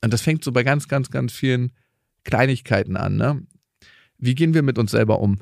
Und 0.04 0.12
das 0.12 0.22
fängt 0.22 0.44
so 0.44 0.52
bei 0.52 0.64
ganz, 0.64 0.90
ganz, 0.90 1.10
ganz 1.10 1.32
vielen 1.32 1.72
Kleinigkeiten 2.26 2.98
an. 2.98 3.16
Ne? 3.16 3.42
Wie 4.18 4.36
gehen 4.36 4.54
wir 4.54 4.62
mit 4.62 4.78
uns 4.78 4.92
selber 4.92 5.20
um? 5.20 5.40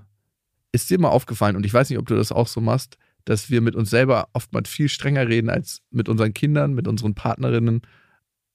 Ist 0.71 0.89
dir 0.89 0.99
mal 0.99 1.09
aufgefallen, 1.09 1.55
und 1.55 1.65
ich 1.65 1.73
weiß 1.73 1.89
nicht, 1.89 1.97
ob 1.97 2.05
du 2.05 2.15
das 2.15 2.31
auch 2.31 2.47
so 2.47 2.61
machst, 2.61 2.97
dass 3.25 3.49
wir 3.49 3.59
mit 3.61 3.75
uns 3.75 3.89
selber 3.89 4.29
oftmals 4.33 4.69
viel 4.69 4.87
strenger 4.87 5.27
reden 5.27 5.49
als 5.49 5.81
mit 5.89 6.07
unseren 6.07 6.33
Kindern, 6.33 6.73
mit 6.73 6.87
unseren 6.87 7.15
Partnerinnen, 7.15 7.81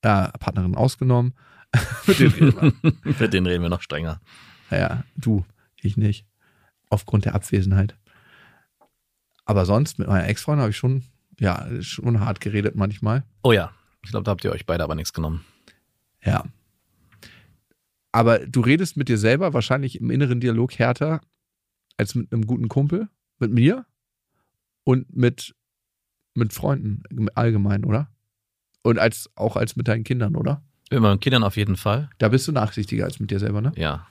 äh, 0.03 0.29
Partnerinnen 0.39 0.77
ausgenommen. 0.77 1.35
mit 2.07 2.21
denen 2.21 2.33
reden 2.33 2.73
wir. 2.83 2.93
Mit 3.21 3.33
denen 3.33 3.47
reden 3.47 3.63
wir 3.63 3.69
noch 3.69 3.83
strenger. 3.83 4.21
Naja, 4.71 5.05
du, 5.17 5.45
ich 5.83 5.97
nicht. 5.97 6.25
Aufgrund 6.89 7.25
der 7.25 7.35
Abwesenheit. 7.35 7.97
Aber 9.45 9.67
sonst, 9.67 9.99
mit 9.99 10.07
meiner 10.07 10.29
Ex-Freundin 10.29 10.63
habe 10.63 10.71
ich 10.71 10.77
schon, 10.77 11.05
ja, 11.41 11.67
schon 11.81 12.21
hart 12.21 12.41
geredet 12.41 12.77
manchmal. 12.77 13.25
Oh 13.43 13.53
ja. 13.53 13.73
Ich 14.05 14.11
glaube, 14.13 14.25
da 14.25 14.31
habt 14.31 14.45
ihr 14.45 14.53
euch 14.53 14.67
beide 14.67 14.85
aber 14.85 14.95
nichts 14.95 15.13
genommen. 15.13 15.45
Ja. 16.27 16.45
Aber 18.13 18.39
du 18.39 18.61
redest 18.61 18.97
mit 18.97 19.09
dir 19.09 19.19
selber 19.19 19.53
wahrscheinlich 19.53 20.01
im 20.01 20.11
inneren 20.11 20.41
Dialog 20.41 20.79
härter 20.79 21.21
als 21.97 22.15
mit 22.15 22.33
einem 22.33 22.47
guten 22.47 22.69
Kumpel, 22.69 23.09
mit 23.39 23.53
mir 23.53 23.87
und 24.85 25.15
mit, 25.15 25.55
mit 26.35 26.53
Freunden 26.53 27.03
allgemein, 27.35 27.85
oder? 27.85 28.11
Und 28.83 28.99
als, 28.99 29.31
auch 29.35 29.57
als 29.57 29.77
mit 29.77 29.89
deinen 29.89 30.05
Kindern, 30.05 30.37
oder? 30.37 30.63
Mit 30.91 31.01
meinen 31.01 31.21
Kindern 31.21 31.43
auf 31.43 31.57
jeden 31.57 31.77
Fall. 31.77 32.09
Da 32.19 32.29
bist 32.29 32.47
du 32.47 32.53
nachsichtiger 32.53 33.05
als 33.05 33.19
mit 33.19 33.31
dir 33.31 33.39
selber, 33.39 33.61
ne? 33.61 33.73
Ja. 33.77 34.07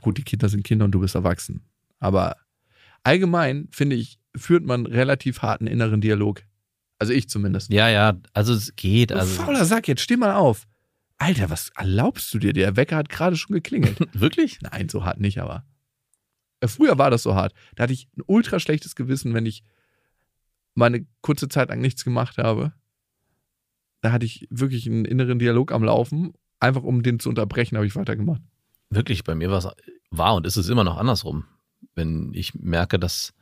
Gut, 0.00 0.18
die 0.18 0.22
Kinder 0.22 0.48
sind 0.48 0.64
Kinder 0.64 0.84
und 0.84 0.92
du 0.92 1.00
bist 1.00 1.14
erwachsen. 1.14 1.62
Aber 1.98 2.36
allgemein, 3.02 3.68
finde 3.70 3.96
ich, 3.96 4.18
führt 4.34 4.64
man 4.64 4.86
relativ 4.86 5.42
harten 5.42 5.66
inneren 5.66 6.00
Dialog. 6.00 6.42
Also 6.98 7.12
ich 7.12 7.28
zumindest. 7.28 7.72
Ja, 7.72 7.88
ja. 7.88 8.18
Also 8.32 8.54
es 8.54 8.74
geht. 8.76 9.12
Also 9.12 9.42
fauler 9.42 9.64
Sack, 9.64 9.88
jetzt 9.88 10.00
steh 10.00 10.16
mal 10.16 10.34
auf. 10.34 10.66
Alter, 11.18 11.50
was 11.50 11.70
erlaubst 11.70 12.32
du 12.34 12.38
dir? 12.38 12.52
Der 12.52 12.76
Wecker 12.76 12.96
hat 12.96 13.08
gerade 13.08 13.36
schon 13.36 13.54
geklingelt. 13.54 13.98
wirklich? 14.12 14.60
Nein, 14.60 14.88
so 14.88 15.04
hart 15.04 15.20
nicht, 15.20 15.38
aber. 15.38 15.64
Äh, 16.60 16.68
Früher 16.68 16.98
war 16.98 17.10
das 17.10 17.22
so 17.22 17.34
hart. 17.34 17.54
Da 17.74 17.84
hatte 17.84 17.92
ich 17.92 18.08
ein 18.16 18.22
ultra 18.26 18.60
schlechtes 18.60 18.94
Gewissen, 18.96 19.34
wenn 19.34 19.46
ich 19.46 19.62
mal 20.74 20.86
eine 20.86 21.06
kurze 21.22 21.48
Zeit 21.48 21.70
lang 21.70 21.80
nichts 21.80 22.04
gemacht 22.04 22.38
habe. 22.38 22.72
Da 24.02 24.12
hatte 24.12 24.26
ich 24.26 24.46
wirklich 24.50 24.86
einen 24.86 25.04
inneren 25.04 25.38
Dialog 25.38 25.72
am 25.72 25.82
Laufen. 25.82 26.34
Einfach 26.60 26.82
um 26.82 27.02
den 27.02 27.18
zu 27.18 27.28
unterbrechen, 27.28 27.76
habe 27.76 27.86
ich 27.86 27.96
weitergemacht. 27.96 28.42
Wirklich, 28.90 29.24
bei 29.24 29.34
mir 29.34 29.50
war 29.50 29.58
es 29.58 29.68
war 30.10 30.34
und 30.34 30.46
ist 30.46 30.56
es 30.56 30.68
immer 30.68 30.84
noch 30.84 30.96
andersrum. 30.96 31.44
Wenn 31.94 32.32
ich 32.32 32.54
merke, 32.54 32.98
dass 32.98 33.34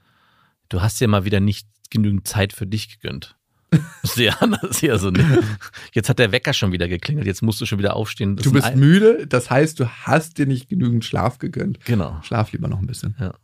du 0.69 0.81
hast 0.81 1.01
ja 1.01 1.09
mal 1.09 1.25
wieder 1.25 1.41
nicht 1.41 1.69
genügend 1.91 2.27
Zeit 2.27 2.53
für 2.53 2.67
dich 2.67 2.89
gegönnt. 2.99 3.37
Das 4.03 4.17
ist 4.17 4.19
ja 4.19 4.35
anders 4.41 4.79
hier 4.79 4.99
so 4.99 5.11
nicht. 5.11 5.27
Jetzt 5.93 6.09
hat 6.09 6.19
der 6.19 6.33
Wecker 6.33 6.53
schon 6.53 6.73
wieder 6.73 6.89
geklingelt, 6.89 7.27
jetzt 7.27 7.43
musst 7.43 7.61
du 7.61 7.67
schon 7.67 7.79
wieder 7.79 7.97
aufstehen. 7.97 8.37
Das 8.37 8.45
Du 8.45 8.51
ist 8.51 8.65
bist 8.65 8.77
müde, 8.77 9.27
das 9.27 9.51
heißt, 9.51 9.81
du 9.81 9.89
hast 9.89 10.39
dir 10.39 10.47
nicht 10.47 10.69
genügend 10.69 11.05
Schlaf 11.05 11.39
gegönnt. 11.39 11.85
Genau. 11.85 12.21
Schlaf 12.23 12.53
lieber 12.53 12.69
noch 12.69 12.79
ein 12.79 12.87
bisschen. 12.87 13.17
Ja. 13.19 13.35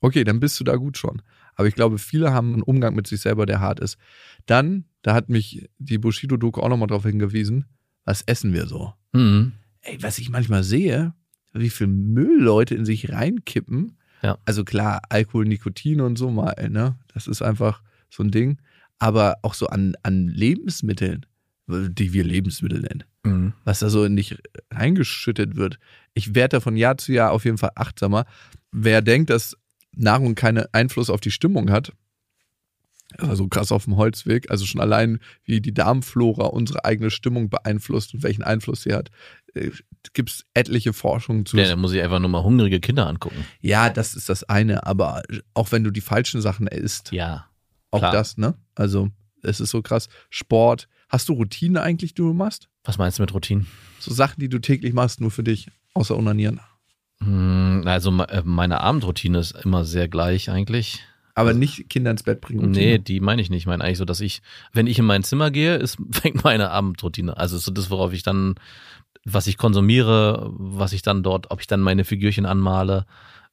Okay, 0.00 0.24
dann 0.24 0.40
bist 0.40 0.58
du 0.60 0.64
da 0.64 0.76
gut 0.76 0.96
schon. 0.96 1.22
Aber 1.54 1.66
ich 1.66 1.74
glaube, 1.74 1.98
viele 1.98 2.32
haben 2.32 2.52
einen 2.52 2.62
Umgang 2.62 2.94
mit 2.94 3.08
sich 3.08 3.20
selber, 3.20 3.44
der 3.44 3.60
hart 3.60 3.80
ist. 3.80 3.98
Dann, 4.46 4.84
da 5.02 5.14
hat 5.14 5.28
mich 5.28 5.68
die 5.78 5.98
Bushido-Doku 5.98 6.60
auch 6.60 6.68
nochmal 6.68 6.86
darauf 6.86 7.04
hingewiesen, 7.04 7.64
was 8.04 8.22
essen 8.22 8.52
wir 8.54 8.66
so? 8.66 8.94
Mhm. 9.12 9.52
Ey, 9.80 10.00
was 10.00 10.18
ich 10.18 10.30
manchmal 10.30 10.62
sehe, 10.62 11.14
wie 11.52 11.70
viel 11.70 11.88
Müll 11.88 12.40
Leute 12.40 12.74
in 12.74 12.84
sich 12.84 13.10
reinkippen. 13.12 13.98
Ja. 14.22 14.38
Also 14.44 14.64
klar, 14.64 15.02
Alkohol, 15.08 15.46
Nikotin 15.46 16.00
und 16.00 16.16
so 16.16 16.30
mal, 16.30 16.54
ne? 16.70 16.96
Das 17.12 17.26
ist 17.26 17.42
einfach 17.42 17.82
so 18.08 18.22
ein 18.22 18.30
Ding. 18.30 18.58
Aber 18.98 19.36
auch 19.42 19.54
so 19.54 19.66
an, 19.68 19.94
an 20.02 20.28
Lebensmitteln, 20.28 21.26
die 21.68 22.12
wir 22.12 22.24
Lebensmittel 22.24 22.80
nennen 22.80 23.04
Mhm. 23.24 23.52
was 23.64 23.80
da 23.80 23.90
so 23.90 24.08
nicht 24.08 24.38
reingeschüttet 24.72 25.56
wird. 25.56 25.78
Ich 26.14 26.34
werde 26.34 26.56
da 26.56 26.60
von 26.60 26.76
Jahr 26.76 26.96
zu 26.96 27.12
Jahr 27.12 27.32
auf 27.32 27.44
jeden 27.44 27.58
Fall 27.58 27.72
achtsamer. 27.74 28.24
Wer 28.72 29.02
denkt, 29.02 29.28
dass 29.28 29.56
Nahrung 29.94 30.34
keinen 30.34 30.64
Einfluss 30.72 31.10
auf 31.10 31.20
die 31.20 31.30
Stimmung 31.32 31.70
hat, 31.70 31.92
also 33.18 33.48
krass 33.48 33.72
auf 33.72 33.84
dem 33.84 33.96
Holzweg, 33.96 34.50
also 34.50 34.66
schon 34.66 34.80
allein 34.80 35.18
wie 35.44 35.60
die 35.60 35.74
Darmflora 35.74 36.46
unsere 36.46 36.84
eigene 36.84 37.10
Stimmung 37.10 37.50
beeinflusst 37.50 38.14
und 38.14 38.22
welchen 38.22 38.42
Einfluss 38.44 38.82
sie 38.82 38.94
hat, 38.94 39.10
gibt 40.12 40.30
es 40.30 40.44
etliche 40.54 40.92
Forschungen 40.92 41.44
zu. 41.44 41.56
Ja, 41.56 41.68
da 41.68 41.76
muss 41.76 41.92
ich 41.92 42.00
einfach 42.02 42.20
nur 42.20 42.28
mal 42.30 42.42
hungrige 42.44 42.80
Kinder 42.80 43.06
angucken. 43.06 43.44
Ja, 43.60 43.90
das 43.90 44.14
ist 44.14 44.28
das 44.28 44.44
eine, 44.44 44.86
aber 44.86 45.22
auch 45.54 45.72
wenn 45.72 45.84
du 45.84 45.90
die 45.90 46.00
falschen 46.02 46.40
Sachen 46.40 46.66
isst, 46.66 47.10
Ja. 47.12 47.47
Auch 47.90 47.98
klar. 48.00 48.12
das, 48.12 48.36
ne? 48.38 48.54
Also 48.74 49.08
es 49.42 49.60
ist 49.60 49.70
so 49.70 49.82
krass. 49.82 50.08
Sport. 50.30 50.88
Hast 51.08 51.28
du 51.28 51.32
Routine 51.32 51.80
eigentlich, 51.82 52.14
die 52.14 52.22
du 52.22 52.32
machst? 52.34 52.68
Was 52.84 52.98
meinst 52.98 53.18
du 53.18 53.22
mit 53.22 53.32
Routinen? 53.32 53.66
So 53.98 54.12
Sachen, 54.12 54.40
die 54.40 54.48
du 54.48 54.58
täglich 54.58 54.92
machst, 54.92 55.20
nur 55.20 55.30
für 55.30 55.42
dich, 55.42 55.68
außer 55.94 56.16
Onanieren. 56.16 56.60
Hm, 57.22 57.82
Also 57.86 58.10
äh, 58.22 58.42
meine 58.44 58.80
Abendroutine 58.80 59.38
ist 59.38 59.52
immer 59.64 59.84
sehr 59.84 60.08
gleich 60.08 60.50
eigentlich. 60.50 61.02
Aber 61.34 61.54
nicht 61.54 61.88
Kinder 61.88 62.10
ins 62.10 62.24
Bett 62.24 62.40
bringen. 62.40 62.72
Nee, 62.72 62.92
Routine. 62.94 62.98
die 62.98 63.20
meine 63.20 63.40
ich 63.40 63.48
nicht. 63.48 63.60
Ich 63.60 63.66
meine 63.66 63.84
eigentlich 63.84 63.98
so, 63.98 64.04
dass 64.04 64.20
ich, 64.20 64.42
wenn 64.72 64.88
ich 64.88 64.98
in 64.98 65.04
mein 65.04 65.22
Zimmer 65.22 65.50
gehe, 65.50 65.76
ist, 65.76 65.96
fängt 66.10 66.42
meine 66.44 66.70
Abendroutine. 66.70 67.36
Also 67.36 67.58
so 67.58 67.70
das, 67.70 67.90
worauf 67.90 68.12
ich 68.12 68.22
dann, 68.22 68.56
was 69.24 69.46
ich 69.46 69.56
konsumiere, 69.56 70.50
was 70.58 70.92
ich 70.92 71.02
dann 71.02 71.22
dort, 71.22 71.50
ob 71.50 71.60
ich 71.60 71.66
dann 71.68 71.80
meine 71.80 72.04
Figürchen 72.04 72.44
anmale 72.44 73.06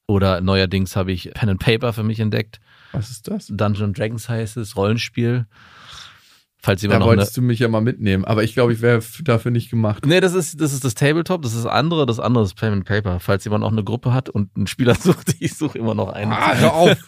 oder 0.07 0.41
neuerdings 0.41 0.95
habe 0.95 1.11
ich 1.11 1.31
Pen 1.33 1.49
and 1.49 1.59
Paper 1.59 1.93
für 1.93 2.03
mich 2.03 2.19
entdeckt. 2.19 2.59
Was 2.95 3.09
ist 3.09 3.27
das? 3.27 3.47
Dungeon 3.47 3.93
Dragons 3.93 4.27
heißt 4.29 4.57
es, 4.57 4.75
Rollenspiel. 4.75 5.45
Falls 6.65 6.81
Da 6.81 6.87
jemand 6.87 7.03
eine, 7.03 7.09
wolltest 7.11 7.37
du 7.37 7.43
mich 7.43 7.59
ja 7.59 7.67
mal 7.67 7.81
mitnehmen, 7.81 8.25
aber 8.25 8.43
ich 8.43 8.55
glaube, 8.55 8.73
ich 8.73 8.81
wäre 8.81 8.99
dafür 9.23 9.51
nicht 9.51 9.69
gemacht. 9.69 10.03
Nee, 10.07 10.19
das 10.19 10.33
ist, 10.33 10.59
das 10.59 10.73
ist 10.73 10.83
das 10.83 10.95
Tabletop, 10.95 11.43
das 11.43 11.53
ist 11.53 11.63
das 11.63 11.71
andere, 11.71 12.07
das 12.07 12.19
andere 12.19 12.43
ist 12.43 12.55
Pen 12.55 12.73
and 12.73 12.85
Paper. 12.85 13.19
Falls 13.19 13.43
jemand 13.45 13.61
noch 13.61 13.71
eine 13.71 13.83
Gruppe 13.83 14.13
hat 14.13 14.29
und 14.29 14.49
einen 14.55 14.65
Spieler 14.65 14.95
sucht, 14.99 15.35
ich 15.39 15.53
suche 15.53 15.77
immer 15.77 15.93
noch 15.93 16.09
einen. 16.09 16.31
Ah, 16.31 16.55
hör 16.55 16.73
auf! 16.73 16.97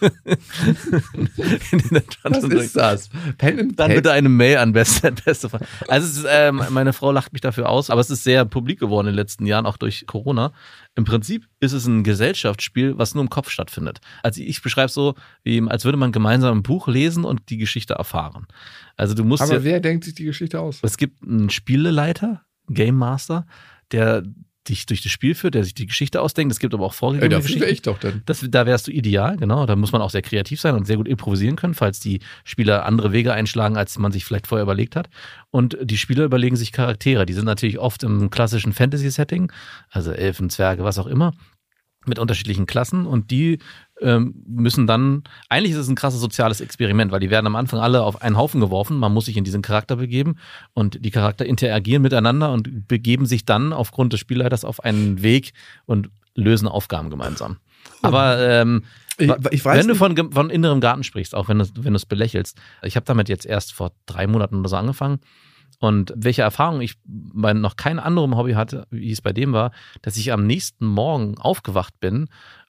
Was 2.22 2.44
ist 2.44 2.76
das? 2.76 3.10
Pen 3.38 3.58
and 3.58 3.80
Dann 3.80 3.92
bitte 3.92 4.12
eine 4.12 4.28
Mail 4.28 4.58
an 4.58 4.72
beste, 4.72 5.10
beste 5.24 5.48
Freund. 5.48 5.64
Also 5.88 6.06
ist, 6.06 6.24
ähm, 6.30 6.62
meine 6.70 6.92
Frau 6.92 7.10
lacht 7.10 7.32
mich 7.32 7.42
dafür 7.42 7.68
aus, 7.68 7.90
aber 7.90 8.00
es 8.00 8.10
ist 8.10 8.22
sehr 8.22 8.44
publik 8.44 8.78
geworden 8.78 9.08
in 9.08 9.14
den 9.14 9.18
letzten 9.18 9.44
Jahren, 9.44 9.66
auch 9.66 9.76
durch 9.76 10.06
Corona. 10.06 10.52
Im 10.98 11.04
Prinzip 11.04 11.48
ist 11.60 11.74
es 11.74 11.86
ein 11.86 12.02
Gesellschaftsspiel, 12.02 12.98
was 12.98 13.14
nur 13.14 13.22
im 13.22 13.30
Kopf 13.30 13.50
stattfindet. 13.50 14.00
Also 14.24 14.42
ich 14.42 14.62
beschreibe 14.62 14.90
so, 14.90 15.14
wie, 15.44 15.62
als 15.62 15.84
würde 15.84 15.96
man 15.96 16.10
gemeinsam 16.10 16.58
ein 16.58 16.62
Buch 16.64 16.88
lesen 16.88 17.24
und 17.24 17.50
die 17.50 17.56
Geschichte 17.56 17.94
erfahren. 17.94 18.48
Also 18.96 19.14
du 19.14 19.22
musst 19.22 19.44
ja, 19.44 19.54
Aber 19.54 19.62
wer 19.62 19.78
denkt 19.78 20.02
sich 20.02 20.14
die 20.14 20.24
Geschichte 20.24 20.58
aus? 20.58 20.80
es 20.82 20.96
gibt 20.96 21.22
einen 21.22 21.50
Spieleleiter, 21.50 22.42
Game 22.68 22.96
Master, 22.96 23.46
der 23.92 24.24
dich 24.68 24.86
durch 24.86 25.02
das 25.02 25.10
Spiel 25.12 25.34
führt, 25.34 25.54
der 25.54 25.64
sich 25.64 25.74
die 25.74 25.86
Geschichte 25.86 26.20
ausdenkt. 26.20 26.52
Es 26.52 26.58
gibt 26.58 26.74
aber 26.74 26.84
auch 26.84 26.92
Ey, 26.92 26.98
vorgegebene 26.98 27.30
dafür 27.30 27.46
Geschichten. 27.46 27.72
ich 27.72 27.82
doch 27.82 27.98
dann. 27.98 28.22
Das, 28.26 28.44
da 28.48 28.66
wärst 28.66 28.86
du 28.86 28.90
ideal, 28.90 29.36
genau. 29.36 29.66
Da 29.66 29.76
muss 29.76 29.92
man 29.92 30.02
auch 30.02 30.10
sehr 30.10 30.22
kreativ 30.22 30.60
sein 30.60 30.74
und 30.74 30.86
sehr 30.86 30.96
gut 30.96 31.08
improvisieren 31.08 31.56
können, 31.56 31.74
falls 31.74 32.00
die 32.00 32.20
Spieler 32.44 32.86
andere 32.86 33.12
Wege 33.12 33.32
einschlagen, 33.32 33.76
als 33.76 33.98
man 33.98 34.12
sich 34.12 34.24
vielleicht 34.24 34.46
vorher 34.46 34.62
überlegt 34.62 34.96
hat. 34.96 35.08
Und 35.50 35.76
die 35.82 35.98
Spieler 35.98 36.24
überlegen 36.24 36.56
sich 36.56 36.72
Charaktere. 36.72 37.26
Die 37.26 37.32
sind 37.32 37.44
natürlich 37.46 37.78
oft 37.78 38.02
im 38.02 38.30
klassischen 38.30 38.72
Fantasy-Setting, 38.72 39.50
also 39.90 40.12
Elfen, 40.12 40.50
Zwerge, 40.50 40.84
was 40.84 40.98
auch 40.98 41.06
immer, 41.06 41.32
mit 42.06 42.18
unterschiedlichen 42.18 42.66
Klassen 42.66 43.06
und 43.06 43.30
die 43.30 43.58
ähm, 44.00 44.34
müssen 44.46 44.86
dann, 44.86 45.24
eigentlich 45.48 45.72
ist 45.72 45.78
es 45.78 45.88
ein 45.88 45.94
krasses 45.94 46.20
soziales 46.20 46.60
Experiment, 46.60 47.12
weil 47.12 47.20
die 47.20 47.30
werden 47.30 47.46
am 47.46 47.56
Anfang 47.56 47.80
alle 47.80 48.02
auf 48.02 48.22
einen 48.22 48.36
Haufen 48.36 48.60
geworfen, 48.60 48.98
man 48.98 49.12
muss 49.12 49.26
sich 49.26 49.36
in 49.36 49.44
diesen 49.44 49.62
Charakter 49.62 49.96
begeben 49.96 50.36
und 50.74 51.04
die 51.04 51.10
Charakter 51.10 51.44
interagieren 51.46 52.02
miteinander 52.02 52.52
und 52.52 52.88
begeben 52.88 53.26
sich 53.26 53.44
dann 53.44 53.72
aufgrund 53.72 54.12
des 54.12 54.20
Spielleiters 54.20 54.64
auf 54.64 54.84
einen 54.84 55.22
Weg 55.22 55.52
und 55.86 56.10
lösen 56.34 56.68
Aufgaben 56.68 57.10
gemeinsam. 57.10 57.58
Aber 58.02 58.38
ähm, 58.38 58.84
Ich, 59.18 59.30
ich 59.50 59.64
wenn 59.64 59.88
du 59.88 59.96
von, 59.96 60.32
von 60.32 60.50
innerem 60.50 60.80
Garten 60.80 61.02
sprichst, 61.02 61.34
auch 61.34 61.48
wenn 61.48 61.58
du 61.58 61.66
wenn 61.74 61.92
du 61.92 61.96
es 61.96 62.06
belächelst, 62.06 62.60
ich 62.82 62.94
habe 62.94 63.04
damit 63.04 63.28
jetzt 63.28 63.46
erst 63.46 63.72
vor 63.72 63.92
drei 64.06 64.26
Monaten 64.26 64.60
oder 64.60 64.68
so 64.68 64.76
angefangen. 64.76 65.18
Und 65.80 66.12
welche 66.16 66.42
Erfahrung 66.42 66.80
ich 66.80 66.94
bei 67.04 67.52
noch 67.52 67.76
keinem 67.76 68.00
anderen 68.00 68.36
Hobby 68.36 68.54
hatte, 68.54 68.86
wie 68.90 69.12
es 69.12 69.22
bei 69.22 69.32
dem 69.32 69.52
war, 69.52 69.70
dass 70.02 70.16
ich 70.16 70.32
am 70.32 70.44
nächsten 70.46 70.86
Morgen 70.86 71.38
aufgewacht 71.38 72.00
bin 72.00 72.28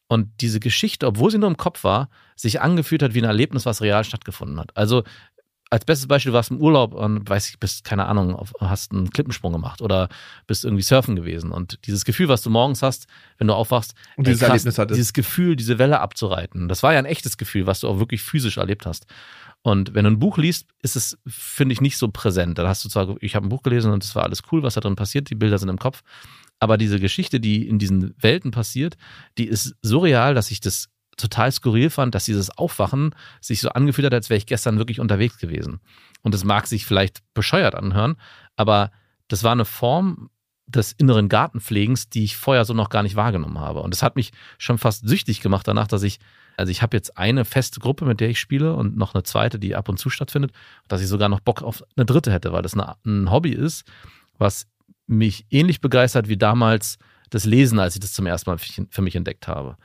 und 0.10 0.42
diese 0.42 0.60
Geschichte, 0.60 1.06
obwohl 1.06 1.30
sie 1.30 1.38
nur 1.38 1.50
im 1.50 1.56
Kopf 1.56 1.84
war, 1.84 2.10
sich 2.36 2.62
angefühlt 2.62 3.04
hat 3.04 3.14
wie 3.14 3.22
ein 3.22 3.26
Erlebnis, 3.26 3.66
was 3.66 3.82
real 3.82 4.04
stattgefunden 4.04 4.60
hat. 4.60 4.76
Also 4.76 5.04
als 5.70 5.86
bestes 5.86 6.08
Beispiel, 6.08 6.32
du 6.32 6.36
warst 6.36 6.50
im 6.50 6.60
Urlaub 6.60 6.96
und 6.96 7.30
weiß 7.30 7.48
ich, 7.50 7.60
bist, 7.60 7.84
keine 7.84 8.08
Ahnung, 8.08 8.36
auf, 8.36 8.52
hast 8.60 8.92
einen 8.92 9.12
Klippensprung 9.12 9.54
gemacht 9.54 9.84
oder 9.84 10.10
bist 10.48 10.66
irgendwie 10.66 10.82
surfen 10.82 11.16
gewesen. 11.16 11.52
Und 11.52 11.86
dieses 11.86 12.06
Gefühl, 12.06 12.28
was 12.28 12.42
du 12.42 12.50
morgens 12.50 12.82
hast, 12.82 13.06
wenn 13.38 13.46
du 13.46 13.54
aufwachst, 13.54 13.94
Und 14.18 14.26
dieses 14.26 14.40
krass, 14.40 14.50
Erlebnis 14.50 14.80
hattest. 14.80 14.98
dieses 14.98 15.14
Gefühl, 15.14 15.56
diese 15.56 15.78
Welle 15.78 16.00
abzureiten, 16.00 16.70
das 16.70 16.82
war 16.82 16.94
ja 16.94 17.00
ein 17.00 17.06
echtes 17.06 17.38
Gefühl, 17.38 17.68
was 17.68 17.82
du 17.82 17.88
auch 17.88 18.00
wirklich 18.00 18.24
physisch 18.24 18.58
erlebt 18.58 18.88
hast. 18.88 19.06
Und 19.62 19.94
wenn 19.94 20.06
du 20.06 20.12
ein 20.12 20.20
Buch 20.20 20.40
liest, 20.40 20.68
ist 20.82 20.96
es, 20.96 21.20
finde 21.28 21.74
ich, 21.74 21.82
nicht 21.82 21.98
so 21.98 22.08
präsent. 22.08 22.58
Dann 22.58 22.68
hast 22.68 22.84
du 22.84 22.90
zwar, 22.90 23.16
ich 23.22 23.36
habe 23.36 23.46
ein 23.46 23.50
Buch 23.50 23.62
gelesen 23.62 23.92
und 23.92 24.04
es 24.04 24.16
war 24.16 24.24
alles 24.24 24.42
cool, 24.52 24.64
was 24.64 24.74
da 24.74 24.82
drin 24.82 24.96
passiert, 24.96 25.30
die 25.30 25.36
Bilder 25.36 25.60
sind 25.60 25.70
im 25.70 25.78
Kopf. 25.78 26.02
Aber 26.60 26.78
diese 26.78 27.00
Geschichte, 27.00 27.40
die 27.40 27.68
in 27.68 27.80
diesen 27.80 28.14
Welten 28.20 28.52
passiert, 28.52 28.98
die 29.38 29.46
ist 29.46 29.76
so 29.82 30.00
real, 30.00 30.34
dass 30.34 30.52
ich 30.52 30.60
das 30.60 30.90
total 31.20 31.52
skurril 31.52 31.90
fand, 31.90 32.16
dass 32.16 32.26
dieses 32.26 32.50
Aufwachen 32.58 33.14
sich 33.42 33.62
so 33.62 33.70
angefühlt 33.70 34.06
hat, 34.06 34.14
als 34.14 34.30
wäre 34.30 34.38
ich 34.38 34.46
gestern 34.46 34.78
wirklich 34.78 35.00
unterwegs 35.00 35.38
gewesen. 35.38 35.80
Und 36.22 36.34
es 36.34 36.44
mag 36.44 36.68
sich 36.68 36.86
vielleicht 36.86 37.22
bescheuert 37.34 37.76
anhören, 37.76 38.16
aber 38.56 38.92
das 39.28 39.44
war 39.44 39.52
eine 39.52 39.66
Form 39.66 40.30
des 40.66 40.92
inneren 40.94 41.30
Gartenpflegens, 41.30 42.10
die 42.10 42.24
ich 42.24 42.38
vorher 42.38 42.64
so 42.64 42.74
noch 42.74 42.90
gar 42.90 43.04
nicht 43.04 43.16
wahrgenommen 43.16 43.60
habe. 43.60 43.82
Und 43.82 43.94
das 43.94 44.04
hat 44.04 44.16
mich 44.16 44.32
schon 44.58 44.78
fast 44.78 45.08
süchtig 45.08 45.42
gemacht 45.42 45.68
danach, 45.68 45.88
dass 45.88 46.04
ich, 46.04 46.20
also 46.58 46.72
ich 46.72 46.82
habe 46.82 46.96
jetzt 46.96 47.18
eine 47.18 47.44
feste 47.44 47.80
Gruppe, 47.80 48.06
mit 48.06 48.20
der 48.20 48.30
ich 48.30 48.40
spiele 48.40 48.76
und 48.76 48.96
noch 48.96 49.14
eine 49.14 49.24
zweite, 49.24 49.60
die 49.60 49.76
ab 49.76 49.90
und 49.90 49.98
zu 49.98 50.10
stattfindet, 50.10 50.52
dass 50.88 51.02
ich 51.02 51.08
sogar 51.08 51.28
noch 51.28 51.40
Bock 51.40 51.64
auf 51.64 51.84
eine 51.96 52.06
dritte 52.06 52.32
hätte, 52.32 52.54
weil 52.54 52.62
das 52.62 52.76
eine, 52.76 52.96
ein 53.06 53.32
Hobby 53.32 53.52
ist, 53.52 53.84
was 54.38 54.68
mich 55.10 55.46
ähnlich 55.50 55.82
begeistert 55.82 56.30
wie 56.30 56.38
damals 56.38 56.98
das 57.30 57.46
Lesen, 57.46 57.80
als 57.80 57.96
ich 57.96 58.00
das 58.00 58.14
zum 58.14 58.26
ersten 58.26 58.50
Mal 58.50 58.58
für 58.58 59.02
mich 59.02 59.16
entdeckt 59.16 59.48
habe. 59.48 59.78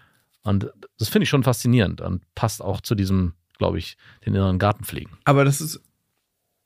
Und 0.42 0.70
das 0.98 1.08
finde 1.08 1.24
ich 1.24 1.30
schon 1.30 1.42
faszinierend 1.42 2.00
und 2.00 2.22
passt 2.34 2.62
auch 2.62 2.80
zu 2.80 2.94
diesem, 2.94 3.32
glaube 3.58 3.78
ich, 3.78 3.96
den 4.24 4.34
inneren 4.34 4.58
Gartenpflegen. 4.58 5.12
aber 5.24 5.44
das 5.44 5.60
ist 5.60 5.80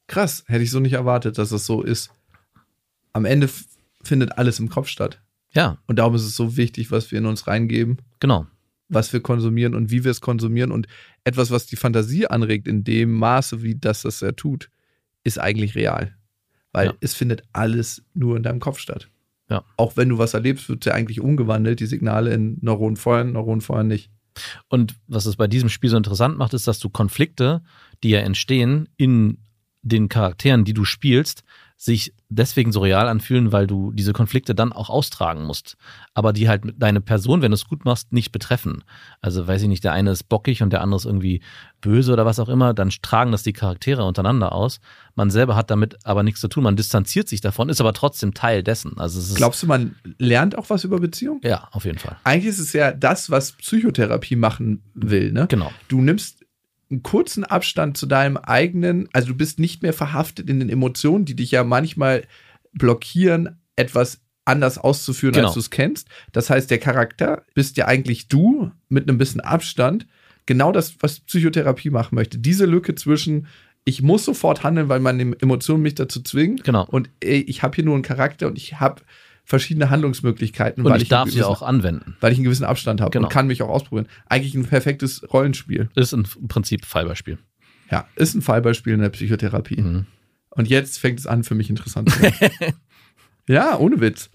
krass. 0.09 0.45
Hätte 0.49 0.65
ich 0.65 0.71
so 0.71 0.81
nicht 0.81 0.95
erwartet, 0.95 1.39
dass 1.39 1.53
es 1.53 1.67
so 1.67 1.83
ist. 1.83 2.11
Am 3.13 3.25
Ende 3.25 3.49
findet 4.03 4.39
alles 4.39 4.59
im 4.59 4.69
Kopf 4.69 4.89
statt. 4.89 5.21
Ja, 5.55 5.79
Und 5.87 5.99
darum 5.99 6.15
ist 6.15 6.25
es 6.25 6.35
so 6.35 6.57
wichtig, 6.57 6.91
was 6.91 7.11
wir 7.11 7.19
in 7.19 7.27
uns 7.27 7.47
reingeben, 7.47 7.99
genau. 8.21 8.47
was 8.89 9.13
wir 9.13 9.21
konsumieren 9.21 9.75
und 9.75 9.91
wie 9.91 10.05
wir 10.05 10.11
es 10.11 10.21
konsumieren. 10.21 10.73
Und 10.73 10.89
etwas, 11.25 11.51
was 11.51 11.67
die 11.67 11.77
Fantasie 11.77 12.27
anregt, 12.27 12.67
in 12.69 12.85
dem 12.85 13.13
Maße, 13.13 13.63
wie 13.63 13.77
das 13.77 14.03
das 14.03 14.21
er 14.23 14.37
tut, 14.37 14.71
ist 15.25 15.39
eigentlich 15.39 15.75
real. 15.75 16.18
Weil 16.73 16.89
Ja. 16.89 16.95
es 17.01 17.15
findet 17.15 17.43
alles 17.53 18.03
nur 18.15 18.37
in 18.37 18.43
deinem 18.43 18.61
Kopf 18.61 18.79
statt. 18.79 19.09
Ja. 19.51 19.65
Auch 19.77 19.97
wenn 19.97 20.11
du 20.11 20.19
was 20.19 20.35
erlebst, 20.35 20.69
wird 20.69 20.85
es 20.85 20.91
ja 20.91 20.95
eigentlich 20.95 21.21
umgewandelt, 21.21 21.81
die 21.81 21.87
Signale 21.87 22.35
in 22.35 22.59
Neuronenfeuern, 22.61 23.33
Neuronenfeuern 23.33 23.87
nicht. 23.89 24.11
Und 24.69 24.95
was 25.07 25.27
es 25.27 25.37
bei 25.37 25.47
diesem 25.49 25.69
Spiel 25.69 25.91
so 25.91 25.97
interessant 25.97 26.37
macht, 26.37 26.53
ist, 26.55 26.69
dass 26.69 26.79
du 26.79 26.91
Konflikte, 26.91 27.63
die 28.03 28.11
ja 28.11 28.21
entstehen 28.21 28.89
in 28.97 29.39
den 29.83 30.09
Charakteren, 30.09 30.65
die 30.65 30.75
du 30.75 30.85
spielst, 30.85 31.43
sich 31.81 32.13
deswegen 32.29 32.73
so 32.73 32.81
real 32.81 33.07
anfühlen, 33.07 33.53
weil 33.53 33.69
du 33.69 33.93
diese 33.93 34.13
Konflikte 34.13 34.53
dann 34.53 34.73
auch 34.73 34.91
austragen 34.91 35.45
musst. 35.45 35.77
Aber 36.13 36.33
die 36.33 36.49
halt 36.49 36.65
deine 36.77 37.01
Person, 37.01 37.41
wenn 37.41 37.53
du 37.53 37.55
es 37.55 37.69
gut 37.69 37.85
machst, 37.85 38.13
nicht 38.13 38.33
betreffen. 38.33 38.83
Also 39.21 39.47
weiß 39.47 39.63
ich 39.63 39.69
nicht, 39.69 39.85
der 39.85 39.93
eine 39.93 40.11
ist 40.11 40.25
bockig 40.25 40.61
und 40.61 40.73
der 40.73 40.81
andere 40.81 40.97
ist 40.97 41.05
irgendwie 41.05 41.41
böse 41.81 42.13
oder 42.13 42.27
was 42.27 42.41
auch 42.41 42.49
immer, 42.49 42.75
dann 42.75 42.91
tragen 42.91 43.31
das 43.31 43.45
die 43.45 43.53
Charaktere 43.53 44.05
untereinander 44.05 44.51
aus. 44.51 44.81
Man 45.15 45.31
selber 45.31 45.55
hat 45.55 45.71
damit 45.71 46.05
aber 46.05 46.25
nichts 46.25 46.41
zu 46.41 46.49
tun. 46.49 46.65
Man 46.65 46.75
distanziert 46.75 47.29
sich 47.29 47.41
davon, 47.41 47.69
ist 47.69 47.81
aber 47.81 47.93
trotzdem 47.93 48.35
Teil 48.35 48.65
dessen. 48.65 48.99
Also 48.99 49.37
Glaubst 49.37 49.63
du, 49.63 49.69
man 49.69 49.95
lernt 50.19 50.59
auch 50.59 50.71
was 50.71 50.83
über 50.83 50.99
Beziehung? 50.99 51.41
Ja, 51.45 51.69
auf 51.71 51.85
jeden 51.85 51.99
Fall. 51.99 52.17
Eigentlich 52.25 52.49
ist 52.49 52.59
es 52.59 52.73
ja 52.73 52.91
das, 52.91 53.31
was 53.31 53.53
Psychotherapie 53.53 54.35
machen 54.35 54.83
will. 54.95 55.31
Ne? 55.31 55.47
Genau. 55.49 55.71
Du 55.87 56.01
nimmst 56.01 56.38
einen 56.91 57.03
kurzen 57.03 57.45
Abstand 57.45 57.97
zu 57.97 58.07
deinem 58.07 58.37
eigenen, 58.37 59.09
also 59.13 59.29
du 59.29 59.35
bist 59.35 59.59
nicht 59.59 59.83
mehr 59.83 59.93
verhaftet 59.93 60.49
in 60.49 60.59
den 60.61 60.71
Emotionen, 60.71 61.25
die 61.25 61.37
dich 61.37 61.51
ja 61.51 61.65
manchmal 61.65 62.25
blockieren, 62.73 63.61
etwas 63.77 64.21
anders 64.45 64.79
auszuführen, 64.79 65.35
Genau. 65.35 65.47
als 65.49 65.55
du 65.55 65.61
es 65.61 65.71
kennst. 65.71 66.09
Das 66.33 66.49
heißt, 66.49 66.71
der 66.71 66.79
Charakter 66.79 67.43
bist 67.55 67.77
ja 67.77 67.87
eigentlich 67.87 68.29
du 68.29 68.71
mit 68.89 69.09
einem 69.09 69.19
bisschen 69.19 69.41
Abstand. 69.43 70.07
Genau 70.47 70.73
das, 70.73 70.97
was 71.01 71.21
Psychotherapie 71.21 71.91
machen 71.91 72.15
möchte. 72.15 72.39
Diese 72.39 72.65
Lücke 72.65 72.95
zwischen, 72.95 73.47
ich 73.85 74.01
muss 74.01 74.25
sofort 74.25 74.63
handeln, 74.65 74.89
weil 74.89 75.01
meine 75.01 75.39
Emotionen 75.41 75.83
mich 75.83 75.95
dazu 75.97 76.23
zwingen. 76.23 76.57
Genau. 76.65 76.87
Und 76.87 77.11
ich 77.21 77.63
habe 77.63 77.77
hier 77.77 77.85
nur 77.85 77.95
einen 77.95 78.03
Charakter 78.03 78.47
und 78.47 78.57
ich 78.57 78.81
habe 78.81 79.03
verschiedene 79.49 79.89
Handlungsmöglichkeiten, 79.89 80.85
Und 80.85 80.93
weil 80.93 81.01
ich 81.01 81.09
darf 81.09 81.23
einen 81.23 81.31
sie 81.31 81.39
gewissen- 81.39 81.51
auch 81.51 81.63
anwenden. 81.63 82.17
weil 82.21 82.33
ich 82.33 82.39
einen 82.39 82.45
gewissen 82.45 82.65
Abstand 82.65 83.01
habe 83.01 83.11
Genau. 83.11 83.27
und 83.29 83.33
kann 83.33 83.47
mich 83.47 83.63
auch 83.63 83.71
ausprobieren. 83.71 84.07
Eigentlich 84.27 84.55
ein 84.55 84.67
perfektes 84.67 85.25
Rollenspiel. 85.33 85.89
Ist 85.95 86.13
im 86.13 86.25
Prinzip 86.49 86.85
Fallbeispiel. 86.85 87.39
Ja, 87.91 88.07
ist 88.17 88.35
ein 88.35 88.43
Fallbeispiel 88.43 88.93
in 88.93 89.01
der 89.01 89.09
Psychotherapie. 89.09 89.81
Mhm. 89.81 90.07
Und 90.51 90.69
jetzt 90.69 90.99
fängt 90.99 91.19
es 91.19 91.27
an, 91.27 91.45
für 91.45 91.55
mich 91.55 91.71
interessant 91.71 92.11
zu 92.11 92.21
werden. 92.21 92.75
ja, 93.49 93.79
ohne 93.79 94.01
Witz. 94.03 94.29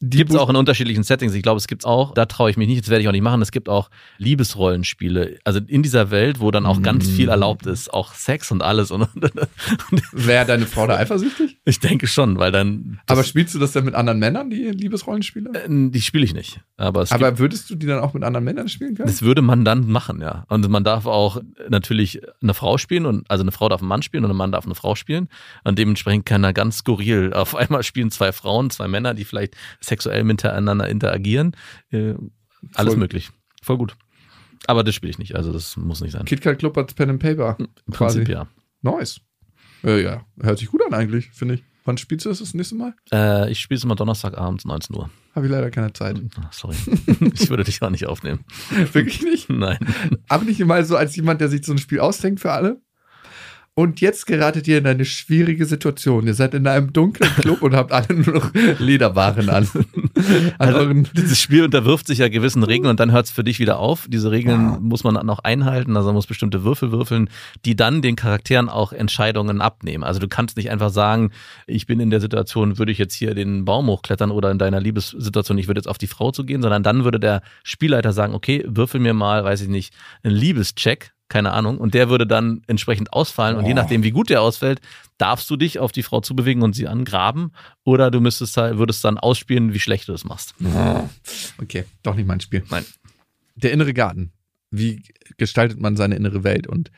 Die 0.00 0.18
Gibt 0.18 0.30
es 0.30 0.36
auch 0.36 0.50
in 0.50 0.56
unterschiedlichen 0.56 1.04
Settings. 1.04 1.32
Ich 1.32 1.42
glaube, 1.42 1.56
es 1.56 1.66
gibt 1.66 1.86
auch, 1.86 2.12
da 2.12 2.26
traue 2.26 2.50
ich 2.50 2.58
mich 2.58 2.68
nicht, 2.68 2.82
das 2.82 2.90
werde 2.90 3.00
ich 3.00 3.08
auch 3.08 3.12
nicht 3.12 3.22
machen, 3.22 3.40
es 3.40 3.50
gibt 3.50 3.70
auch 3.70 3.88
Liebesrollenspiele. 4.18 5.38
Also 5.44 5.60
in 5.66 5.82
dieser 5.82 6.10
Welt, 6.10 6.38
wo 6.40 6.50
dann 6.50 6.66
auch 6.66 6.82
ganz 6.82 7.08
viel 7.08 7.30
erlaubt 7.30 7.64
ist, 7.64 7.92
auch 7.92 8.12
Sex 8.12 8.50
und 8.50 8.60
alles. 8.62 8.90
Und, 8.90 9.08
Wäre 10.12 10.44
deine 10.44 10.66
Frau 10.66 10.86
da 10.86 10.96
eifersüchtig? 10.96 11.58
ich 11.64 11.80
denke 11.80 12.06
schon, 12.06 12.38
weil 12.38 12.52
dann. 12.52 13.00
Aber 13.06 13.24
spielst 13.24 13.54
du 13.54 13.58
das 13.58 13.72
dann 13.72 13.86
mit 13.86 13.94
anderen 13.94 14.18
Männern, 14.18 14.50
die 14.50 14.64
Liebesrollenspiele? 14.64 15.50
äh, 15.54 15.90
die 15.90 16.00
spiele 16.02 16.24
ich 16.24 16.34
nicht. 16.34 16.60
Aber 16.76 17.00
es 17.00 17.08
gibt, 17.08 17.22
Aber 17.22 17.38
würdest 17.38 17.70
du 17.70 17.74
die 17.74 17.86
dann 17.86 18.00
auch 18.00 18.12
mit 18.12 18.22
anderen 18.22 18.44
Männern 18.44 18.68
spielen 18.68 18.96
können? 18.96 19.08
das 19.08 19.22
würde 19.22 19.40
man 19.40 19.64
dann 19.64 19.88
machen, 19.88 20.20
ja. 20.20 20.44
Und 20.48 20.68
man 20.68 20.84
darf 20.84 21.06
auch 21.06 21.40
natürlich 21.70 22.20
eine 22.42 22.52
Frau 22.52 22.76
spielen 22.76 23.06
und 23.06 23.30
also 23.30 23.42
eine 23.42 23.52
Frau 23.52 23.70
darf 23.70 23.80
einen 23.80 23.88
Mann 23.88 24.02
spielen 24.02 24.24
und 24.24 24.30
ein 24.30 24.36
Mann 24.36 24.52
darf 24.52 24.66
eine 24.66 24.74
Frau 24.74 24.94
spielen. 24.94 25.28
Und 25.64 25.78
dementsprechend 25.78 26.26
kann 26.26 26.44
er 26.44 26.52
ganz 26.52 26.78
skurril. 26.78 27.32
Auf 27.32 27.54
einmal 27.54 27.82
spielen 27.82 28.10
zwei 28.10 28.32
Frauen, 28.32 28.68
zwei 28.68 28.88
Männer, 28.88 29.14
die 29.14 29.24
vielleicht 29.24 29.56
sexuell 29.86 30.24
miteinander 30.24 30.88
interagieren. 30.88 31.56
Äh, 31.90 32.14
alles 32.74 32.94
Voll. 32.94 33.00
möglich. 33.00 33.30
Voll 33.62 33.78
gut. 33.78 33.96
Aber 34.66 34.82
das 34.82 34.94
spiele 34.94 35.10
ich 35.10 35.18
nicht, 35.18 35.36
also 35.36 35.52
das 35.52 35.76
muss 35.76 36.00
nicht 36.00 36.12
sein. 36.12 36.24
KitKat 36.24 36.58
Club 36.58 36.76
als 36.76 36.94
Pen 36.94 37.10
and 37.10 37.22
Paper. 37.22 37.56
Im 37.58 37.68
quasi. 37.92 38.18
Prinzip 38.18 38.34
ja. 38.34 38.48
Nice. 38.82 39.20
Äh, 39.84 40.02
ja, 40.02 40.24
hört 40.40 40.58
sich 40.58 40.68
gut 40.68 40.82
an 40.84 40.94
eigentlich, 40.94 41.30
finde 41.30 41.54
ich. 41.54 41.64
Wann 41.84 41.98
spielst 41.98 42.26
du 42.26 42.30
das 42.30 42.40
das 42.40 42.52
nächste 42.52 42.74
Mal? 42.74 42.94
Äh, 43.12 43.50
ich 43.52 43.60
spiele 43.60 43.78
es 43.78 43.84
immer 43.84 43.94
Donnerstagabends 43.94 44.64
19 44.64 44.96
Uhr. 44.96 45.08
Habe 45.36 45.46
ich 45.46 45.52
leider 45.52 45.70
keine 45.70 45.92
Zeit. 45.92 46.20
Ah, 46.36 46.48
Sorry. 46.50 46.74
ich 47.32 47.48
würde 47.48 47.62
dich 47.62 47.80
auch 47.80 47.90
nicht 47.90 48.06
aufnehmen. 48.06 48.44
Wirklich 48.92 49.22
nicht? 49.22 49.48
Nein. 49.50 49.78
Aber 50.28 50.44
nicht 50.44 50.58
mal 50.64 50.84
so 50.84 50.96
als 50.96 51.14
jemand, 51.14 51.40
der 51.40 51.48
sich 51.48 51.64
so 51.64 51.72
ein 51.72 51.78
Spiel 51.78 52.00
ausdenkt 52.00 52.40
für 52.40 52.50
alle. 52.50 52.80
Und 53.78 54.00
jetzt 54.00 54.26
geratet 54.26 54.66
ihr 54.68 54.78
in 54.78 54.86
eine 54.86 55.04
schwierige 55.04 55.66
Situation. 55.66 56.26
Ihr 56.26 56.32
seid 56.32 56.54
in 56.54 56.66
einem 56.66 56.94
dunklen 56.94 57.28
Club 57.36 57.60
und 57.60 57.74
habt 57.74 57.92
alle 57.92 58.14
nur 58.14 58.34
noch 58.34 58.50
Lederwaren 58.78 59.50
an. 59.50 59.68
Also, 60.58 60.94
dieses 61.14 61.38
Spiel 61.38 61.62
unterwirft 61.64 62.06
sich 62.06 62.20
ja 62.20 62.28
gewissen 62.28 62.62
Regeln 62.62 62.88
und 62.88 62.98
dann 63.00 63.12
hört 63.12 63.26
es 63.26 63.30
für 63.30 63.44
dich 63.44 63.58
wieder 63.58 63.78
auf. 63.78 64.06
Diese 64.08 64.30
Regeln 64.30 64.70
Wow. 64.70 64.80
muss 64.80 65.04
man 65.04 65.14
dann 65.14 65.28
auch 65.28 65.40
einhalten, 65.40 65.94
also 65.94 66.08
man 66.08 66.14
muss 66.14 66.26
bestimmte 66.26 66.64
Würfel 66.64 66.90
würfeln, 66.90 67.28
die 67.66 67.76
dann 67.76 68.00
den 68.00 68.16
Charakteren 68.16 68.70
auch 68.70 68.94
Entscheidungen 68.94 69.60
abnehmen. 69.60 70.04
Also 70.04 70.18
du 70.18 70.26
kannst 70.26 70.56
nicht 70.56 70.70
einfach 70.70 70.88
sagen, 70.88 71.32
ich 71.66 71.86
bin 71.86 72.00
in 72.00 72.08
der 72.08 72.20
Situation, 72.20 72.78
würde 72.78 72.92
ich 72.92 72.98
jetzt 72.98 73.12
hier 73.14 73.34
den 73.34 73.66
Baum 73.66 73.88
hochklettern 73.88 74.30
oder 74.30 74.50
in 74.50 74.58
deiner 74.58 74.80
Liebessituation, 74.80 75.58
ich 75.58 75.68
würde 75.68 75.80
jetzt 75.80 75.88
auf 75.88 75.98
die 75.98 76.06
Frau 76.06 76.30
zugehen, 76.30 76.62
sondern 76.62 76.82
dann 76.82 77.04
würde 77.04 77.20
der 77.20 77.42
Spielleiter 77.62 78.14
sagen, 78.14 78.34
okay, 78.34 78.64
würfel 78.66 79.00
mir 79.00 79.12
mal, 79.12 79.44
weiß 79.44 79.60
ich 79.60 79.68
nicht, 79.68 79.92
einen 80.22 80.34
Liebescheck, 80.34 81.12
keine 81.28 81.52
Ahnung, 81.52 81.78
und 81.78 81.94
der 81.94 82.08
würde 82.08 82.26
dann 82.26 82.62
entsprechend 82.66 83.12
ausfallen 83.12 83.56
und 83.56 83.64
je 83.64 83.74
Boah. 83.74 83.82
nachdem, 83.82 84.02
wie 84.02 84.10
gut 84.10 84.30
der 84.30 84.42
ausfällt, 84.42 84.80
darfst 85.18 85.50
du 85.50 85.56
dich 85.56 85.78
auf 85.78 85.92
die 85.92 86.02
Frau 86.02 86.20
zubewegen 86.20 86.62
und 86.62 86.74
sie 86.74 86.86
angraben 86.86 87.52
oder 87.84 88.10
du 88.10 88.20
müsstest 88.20 88.56
halt, 88.56 88.78
würdest 88.78 89.04
dann 89.04 89.18
ausspielen, 89.18 89.74
wie 89.74 89.80
schlecht 89.80 90.08
du 90.08 90.12
das 90.12 90.24
machst. 90.24 90.54
Okay, 91.60 91.84
doch 92.02 92.14
nicht 92.14 92.26
mein 92.26 92.40
Spiel. 92.40 92.62
Nein. 92.70 92.84
Der 93.54 93.72
innere 93.72 93.94
Garten. 93.94 94.32
Wie 94.70 95.02
gestaltet 95.38 95.80
man 95.80 95.96
seine 95.96 96.16
innere 96.16 96.44
Welt? 96.44 96.66
Und 96.66 96.90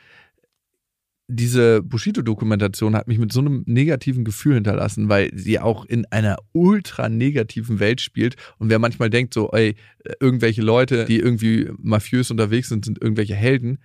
diese 1.31 1.83
Bushido-Dokumentation 1.83 2.95
hat 2.95 3.07
mich 3.07 3.19
mit 3.19 3.31
so 3.31 3.39
einem 3.39 3.63
negativen 3.67 4.25
Gefühl 4.25 4.55
hinterlassen, 4.55 5.09
weil 5.09 5.29
sie 5.33 5.59
auch 5.59 5.85
in 5.85 6.05
einer 6.07 6.37
ultra 6.51 7.07
negativen 7.07 7.79
Welt 7.79 8.01
spielt. 8.01 8.35
Und 8.57 8.69
wer 8.69 8.79
manchmal 8.79 9.09
denkt, 9.11 9.33
so, 9.33 9.51
ey, 9.51 9.75
irgendwelche 10.19 10.63
Leute, 10.63 11.05
die 11.05 11.19
irgendwie 11.19 11.69
mafiös 11.77 12.31
unterwegs 12.31 12.69
sind, 12.69 12.83
sind 12.83 13.01
irgendwelche 13.01 13.35
Helden. 13.35 13.77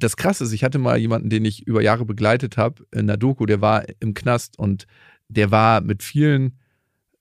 Das 0.00 0.16
Krasse 0.16 0.44
ist, 0.44 0.52
ich 0.52 0.64
hatte 0.64 0.78
mal 0.78 0.96
jemanden, 0.96 1.28
den 1.28 1.44
ich 1.44 1.66
über 1.66 1.82
Jahre 1.82 2.06
begleitet 2.06 2.56
habe, 2.56 2.86
in 2.90 3.06
der 3.06 3.18
Doku, 3.18 3.44
der 3.44 3.60
war 3.60 3.84
im 4.00 4.14
Knast 4.14 4.58
und 4.58 4.86
der 5.28 5.50
war 5.50 5.82
mit 5.82 6.02
vielen 6.02 6.58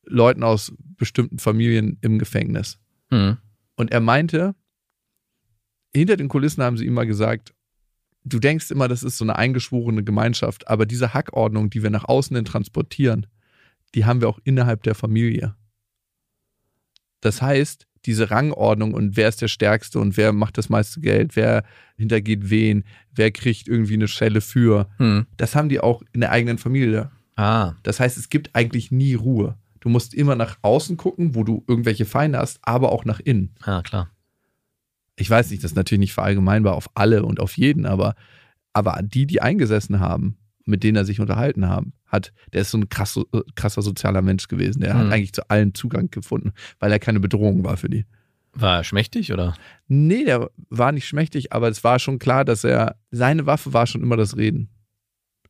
Leuten 0.06 0.44
aus 0.44 0.74
bestimmten 0.98 1.40
Familien 1.40 1.98
im 2.02 2.18
Gefängnis. 2.20 2.80
Hm. 3.10 3.38
Und 3.76 3.92
er 3.92 4.00
meinte, 4.00 4.56
hinter 5.94 6.16
den 6.16 6.30
Kulissen 6.30 6.64
haben 6.64 6.78
sie 6.78 6.86
ihm 6.86 6.94
mal 6.94 7.06
gesagt, 7.06 7.54
du 8.24 8.40
denkst 8.40 8.72
immer, 8.72 8.88
das 8.88 9.04
ist 9.04 9.18
so 9.18 9.26
eine 9.26 9.36
eingeschworene 9.36 10.04
Gemeinschaft, 10.04 10.68
aber 10.68 10.86
diese 10.86 11.14
Hackordnung, 11.14 11.70
die 11.70 11.84
wir 11.84 11.90
nach 11.90 12.06
außen 12.06 12.36
hin 12.36 12.46
transportieren, 12.46 13.28
die 13.94 14.06
haben 14.06 14.22
wir 14.22 14.30
auch 14.30 14.40
innerhalb 14.44 14.84
der 14.84 14.96
Familie. 14.96 15.56
Das 17.22 17.42
heißt, 17.42 17.88
diese 18.06 18.32
Rangordnung 18.32 18.94
und 18.94 19.18
wer 19.18 19.28
ist 19.30 19.42
der 19.42 19.48
Stärkste 19.48 20.00
und 20.00 20.16
wer 20.18 20.32
macht 20.34 20.58
das 20.58 20.70
meiste 20.70 21.00
Geld, 21.02 21.36
wer 21.36 21.64
hintergeht 21.98 22.50
wen, 22.50 22.84
wer 23.14 23.32
kriegt 23.32 23.68
irgendwie 23.68 23.96
eine 23.96 24.08
Schelle 24.08 24.42
für, 24.42 24.88
Hm. 24.98 25.26
das 25.38 25.56
haben 25.56 25.70
die 25.70 25.80
auch 25.80 26.02
in 26.14 26.22
der 26.22 26.32
eigenen 26.32 26.58
Familie. 26.58 27.12
Ah, 27.36 27.74
Das 27.84 28.00
heißt, 28.00 28.18
es 28.18 28.30
gibt 28.30 28.56
eigentlich 28.56 28.92
nie 28.92 29.14
Ruhe. 29.14 29.58
Du 29.82 29.88
musst 29.90 30.14
immer 30.14 30.36
nach 30.36 30.58
außen 30.62 30.98
gucken, 30.98 31.36
wo 31.36 31.44
du 31.46 31.64
irgendwelche 31.68 32.06
Feinde 32.06 32.38
hast, 32.40 32.60
aber 32.64 32.92
auch 32.92 33.06
nach 33.06 33.20
innen. 33.22 33.56
ja, 33.66 33.82
klar. 33.82 34.10
ich 35.16 35.30
weiß 35.30 35.52
nicht, 35.52 35.64
das 35.64 35.72
ist 35.72 35.76
natürlich 35.78 36.00
nicht 36.00 36.14
verallgemeinbar 36.14 36.76
auf 36.76 36.90
alle 36.96 37.24
und 37.24 37.40
auf 37.40 37.58
jeden, 37.58 37.86
aber, 37.86 38.16
aber 38.74 39.00
die, 39.04 39.26
die 39.26 39.42
eingesessen 39.42 40.00
haben, 40.00 40.38
mit 40.70 40.84
denen 40.84 40.96
er 40.98 41.06
sich 41.06 41.20
unterhalten 41.20 41.68
haben, 41.68 41.94
hat, 42.08 42.32
der 42.54 42.62
ist 42.62 42.72
so 42.72 42.78
ein 42.78 42.88
krass, 42.90 43.18
äh, 43.18 43.40
krasser 43.56 43.82
sozialer 43.82 44.22
Mensch 44.22 44.48
gewesen. 44.48 44.82
Der 44.82 44.94
Mhm. 44.94 44.98
hat 45.00 45.12
eigentlich 45.12 45.34
zu 45.34 45.50
allen 45.50 45.74
Zugang 45.74 46.10
gefunden, 46.12 46.52
weil 46.80 46.92
er 46.92 47.00
keine 47.00 47.20
Bedrohung 47.20 47.64
war 47.64 47.76
für 47.78 47.90
die. 47.90 48.06
War 48.54 48.78
er 48.78 48.84
schmächtig 48.84 49.32
oder? 49.34 49.54
Nee, 49.88 50.24
der 50.26 50.50
war 50.70 50.92
nicht 50.92 51.08
schmächtig, 51.08 51.54
aber 51.54 51.68
es 51.70 51.84
war 51.84 52.00
schon 52.00 52.18
klar, 52.20 52.46
dass 52.46 52.64
er, 52.64 52.96
seine 53.12 53.46
Waffe 53.46 53.74
war 53.74 53.86
schon 53.88 54.02
immer 54.02 54.18
das 54.18 54.38
Reden. 54.38 54.70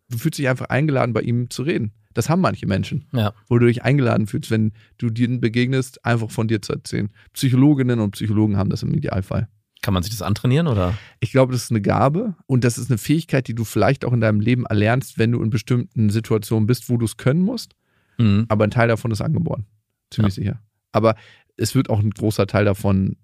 Du 0.10 0.18
fühlst 0.18 0.40
dich 0.40 0.50
einfach 0.50 0.66
eingeladen, 0.70 1.14
bei 1.14 1.22
ihm 1.22 1.50
zu 1.50 1.62
reden. 1.64 1.94
Das 2.14 2.30
haben 2.30 2.42
manche 2.42 2.66
Menschen, 2.66 3.06
Ja. 3.14 3.34
wo 3.48 3.60
du 3.60 3.68
dich 3.68 3.84
eingeladen 3.84 4.26
fühlst, 4.28 4.50
wenn 4.52 4.74
du 4.98 5.10
denen 5.12 5.40
begegnest, 5.40 6.04
einfach 6.04 6.32
von 6.32 6.48
dir 6.48 6.62
zu 6.62 6.74
erzählen. 6.74 7.10
Psychologinnen 7.34 8.00
und 8.00 8.12
Psychologen 8.12 8.58
haben 8.58 8.70
das 8.72 8.84
im 8.84 8.94
Idealfall. 8.94 9.48
Kann 9.82 9.94
man 9.94 10.04
sich 10.04 10.12
das 10.12 10.22
antrainieren 10.22 10.68
oder? 10.68 10.98
Ich 11.20 11.32
glaube, 11.32 11.54
das 11.54 11.64
ist 11.64 11.72
eine 11.72 11.82
Gabe 11.82 12.36
und 12.48 12.64
das 12.64 12.78
ist 12.78 12.90
eine 12.90 12.98
Fähigkeit, 12.98 13.48
die 13.48 13.56
du 13.56 13.64
vielleicht 13.64 14.04
auch 14.04 14.12
in 14.12 14.20
deinem 14.20 14.42
Leben 14.42 14.66
erlernst, 14.66 15.18
wenn 15.18 15.32
du 15.32 15.42
in 15.42 15.50
bestimmten 15.50 16.10
Situationen 16.10 16.68
bist, 16.68 16.90
wo 16.90 16.98
du 16.98 17.06
es 17.06 17.18
können 17.18 17.42
musst. 17.42 17.76
Mhm. 18.18 18.46
Aber 18.50 18.66
ein 18.66 18.72
Teil 18.72 18.90
davon 18.90 19.12
ist 19.12 19.22
angeboren. 19.22 19.66
Ziemlich 20.12 20.34
sicher. 20.34 20.62
Aber 20.92 21.16
es 21.56 21.76
wird 21.76 21.90
auch 21.90 22.00
ein 22.00 22.10
großer 22.10 22.48
Teil 22.48 22.66
davon 22.66 23.16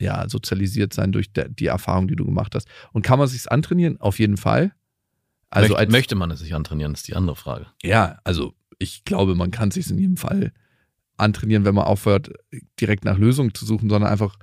ja, 0.00 0.28
sozialisiert 0.28 0.94
sein 0.94 1.10
durch 1.10 1.32
der, 1.32 1.48
die 1.48 1.66
Erfahrung, 1.66 2.06
die 2.06 2.16
du 2.16 2.24
gemacht 2.24 2.54
hast. 2.54 2.68
Und 2.92 3.02
kann 3.02 3.18
man 3.18 3.26
sich 3.26 3.50
antrainieren? 3.50 4.00
Auf 4.00 4.18
jeden 4.18 4.36
Fall. 4.36 4.72
Also 5.50 5.70
möchte, 5.70 5.78
als, 5.78 5.90
möchte 5.92 6.14
man 6.14 6.30
es 6.30 6.40
sich 6.40 6.54
antrainieren, 6.54 6.92
ist 6.92 7.08
die 7.08 7.16
andere 7.16 7.36
Frage. 7.36 7.66
ja, 7.82 8.18
also 8.24 8.54
ich 8.78 9.04
glaube, 9.04 9.34
man 9.34 9.50
kann 9.50 9.72
sich 9.72 9.90
in 9.90 9.98
jedem 9.98 10.16
Fall 10.16 10.52
antrainieren, 11.16 11.64
wenn 11.64 11.74
man 11.74 11.84
aufhört, 11.84 12.30
direkt 12.80 13.04
nach 13.04 13.18
Lösungen 13.18 13.52
zu 13.52 13.66
suchen, 13.66 13.90
sondern 13.90 14.10
einfach 14.10 14.36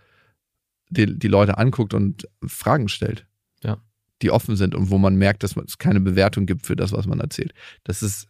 die, 0.97 1.17
die 1.17 1.27
Leute 1.27 1.57
anguckt 1.57 1.93
und 1.93 2.27
Fragen 2.45 2.87
stellt. 2.87 3.25
Ja. 3.63 3.77
Die 4.21 4.31
offen 4.31 4.55
sind 4.55 4.75
und 4.75 4.89
wo 4.89 4.97
man 4.97 5.15
merkt, 5.15 5.43
dass 5.43 5.55
es 5.55 5.77
keine 5.77 5.99
Bewertung 5.99 6.45
gibt 6.45 6.65
für 6.65 6.75
das, 6.75 6.91
was 6.91 7.05
man 7.05 7.19
erzählt. 7.19 7.53
Das 7.83 8.01
ist 8.01 8.27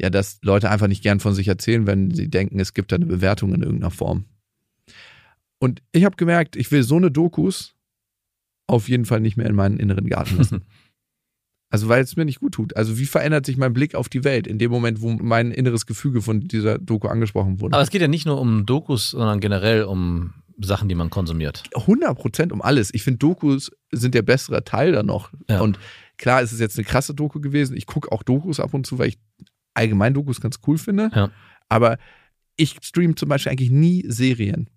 ja, 0.00 0.10
dass 0.10 0.38
Leute 0.42 0.70
einfach 0.70 0.86
nicht 0.86 1.02
gern 1.02 1.20
von 1.20 1.34
sich 1.34 1.48
erzählen, 1.48 1.86
wenn 1.86 2.12
sie 2.12 2.28
denken, 2.28 2.60
es 2.60 2.72
gibt 2.72 2.92
da 2.92 2.96
eine 2.96 3.06
Bewertung 3.06 3.52
in 3.52 3.62
irgendeiner 3.62 3.90
Form. 3.90 4.26
Und 5.58 5.82
ich 5.90 6.04
habe 6.04 6.16
gemerkt, 6.16 6.54
ich 6.54 6.70
will 6.70 6.84
so 6.84 6.96
eine 6.96 7.10
Dokus 7.10 7.74
auf 8.68 8.88
jeden 8.88 9.06
Fall 9.06 9.20
nicht 9.20 9.36
mehr 9.36 9.46
in 9.46 9.56
meinen 9.56 9.78
inneren 9.78 10.08
Garten 10.08 10.36
lassen. 10.36 10.64
Also 11.70 11.88
weil 11.88 12.02
es 12.02 12.16
mir 12.16 12.24
nicht 12.24 12.40
gut 12.40 12.54
tut. 12.54 12.76
Also 12.76 12.98
wie 12.98 13.04
verändert 13.04 13.44
sich 13.44 13.58
mein 13.58 13.74
Blick 13.74 13.94
auf 13.94 14.08
die 14.08 14.24
Welt 14.24 14.46
in 14.46 14.58
dem 14.58 14.70
Moment, 14.70 15.02
wo 15.02 15.10
mein 15.10 15.50
inneres 15.50 15.84
Gefüge 15.84 16.22
von 16.22 16.40
dieser 16.40 16.78
Doku 16.78 17.08
angesprochen 17.08 17.60
wurde? 17.60 17.74
Aber 17.74 17.82
es 17.82 17.90
geht 17.90 18.00
ja 18.00 18.08
nicht 18.08 18.24
nur 18.24 18.40
um 18.40 18.64
Dokus, 18.64 19.10
sondern 19.10 19.38
generell 19.38 19.84
um 19.84 20.32
Sachen, 20.60 20.88
die 20.88 20.94
man 20.94 21.10
konsumiert. 21.10 21.64
100 21.74 22.16
Prozent 22.18 22.52
um 22.52 22.62
alles. 22.62 22.92
Ich 22.92 23.02
finde, 23.02 23.18
Dokus 23.18 23.70
sind 23.92 24.14
der 24.14 24.22
bessere 24.22 24.64
Teil 24.64 24.92
da 24.92 25.02
noch. 25.02 25.30
Ja. 25.48 25.60
Und 25.60 25.78
klar, 26.16 26.42
es 26.42 26.52
ist 26.52 26.60
jetzt 26.60 26.76
eine 26.76 26.84
krasse 26.84 27.14
Doku 27.14 27.40
gewesen. 27.40 27.76
Ich 27.76 27.86
gucke 27.86 28.10
auch 28.12 28.22
Dokus 28.22 28.60
ab 28.60 28.74
und 28.74 28.86
zu, 28.86 28.98
weil 28.98 29.08
ich 29.08 29.18
allgemein 29.74 30.14
Dokus 30.14 30.40
ganz 30.40 30.58
cool 30.66 30.78
finde. 30.78 31.10
Ja. 31.14 31.30
Aber 31.68 31.98
ich 32.56 32.76
streame 32.82 33.14
zum 33.14 33.28
Beispiel 33.28 33.52
eigentlich 33.52 33.70
nie 33.70 34.04
Serien. 34.08 34.68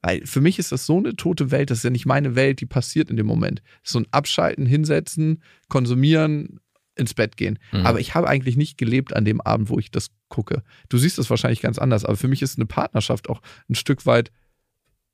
Weil 0.00 0.24
für 0.24 0.40
mich 0.40 0.60
ist 0.60 0.70
das 0.70 0.86
so 0.86 0.98
eine 0.98 1.16
tote 1.16 1.50
Welt, 1.50 1.70
das 1.70 1.78
ist 1.78 1.84
ja 1.84 1.90
nicht 1.90 2.06
meine 2.06 2.36
Welt, 2.36 2.60
die 2.60 2.66
passiert 2.66 3.10
in 3.10 3.16
dem 3.16 3.26
Moment. 3.26 3.62
So 3.82 3.98
ein 3.98 4.06
Abschalten, 4.12 4.64
hinsetzen, 4.64 5.42
konsumieren, 5.68 6.60
ins 6.94 7.14
Bett 7.14 7.36
gehen. 7.36 7.58
Mhm. 7.72 7.86
Aber 7.86 8.00
ich 8.00 8.14
habe 8.14 8.28
eigentlich 8.28 8.56
nicht 8.56 8.78
gelebt 8.78 9.14
an 9.14 9.24
dem 9.24 9.40
Abend, 9.40 9.70
wo 9.70 9.78
ich 9.78 9.90
das 9.90 10.10
gucke. 10.28 10.62
Du 10.88 10.98
siehst 10.98 11.18
das 11.18 11.30
wahrscheinlich 11.30 11.60
ganz 11.60 11.78
anders, 11.78 12.04
aber 12.04 12.16
für 12.16 12.28
mich 12.28 12.42
ist 12.42 12.58
eine 12.58 12.66
Partnerschaft 12.66 13.28
auch 13.28 13.40
ein 13.68 13.74
Stück 13.74 14.06
weit 14.06 14.30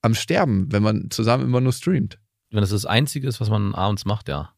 am 0.04 0.14
Sterben, 0.14 0.70
wenn 0.70 0.82
man 0.82 1.10
zusammen 1.10 1.44
immer 1.44 1.60
nur 1.60 1.72
streamt. 1.72 2.18
Wenn 2.50 2.60
das 2.60 2.70
das 2.70 2.86
Einzige 2.86 3.26
ist, 3.26 3.40
was 3.40 3.48
man 3.50 3.74
abends 3.74 4.04
macht, 4.04 4.28
ja. 4.28 4.52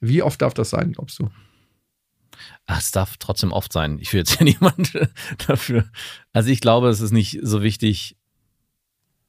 Wie 0.00 0.22
oft 0.22 0.40
darf 0.40 0.54
das 0.54 0.70
sein, 0.70 0.92
glaubst 0.92 1.18
du? 1.18 1.30
Ach, 2.66 2.78
es 2.78 2.90
darf 2.90 3.16
trotzdem 3.18 3.52
oft 3.52 3.72
sein. 3.72 3.98
Ich 4.00 4.12
will 4.12 4.20
jetzt 4.20 4.34
ja 4.40 4.44
niemand 4.44 4.98
dafür. 5.46 5.84
Also 6.32 6.50
ich 6.50 6.60
glaube, 6.60 6.88
es 6.88 7.00
ist 7.00 7.12
nicht 7.12 7.38
so 7.42 7.62
wichtig. 7.62 8.16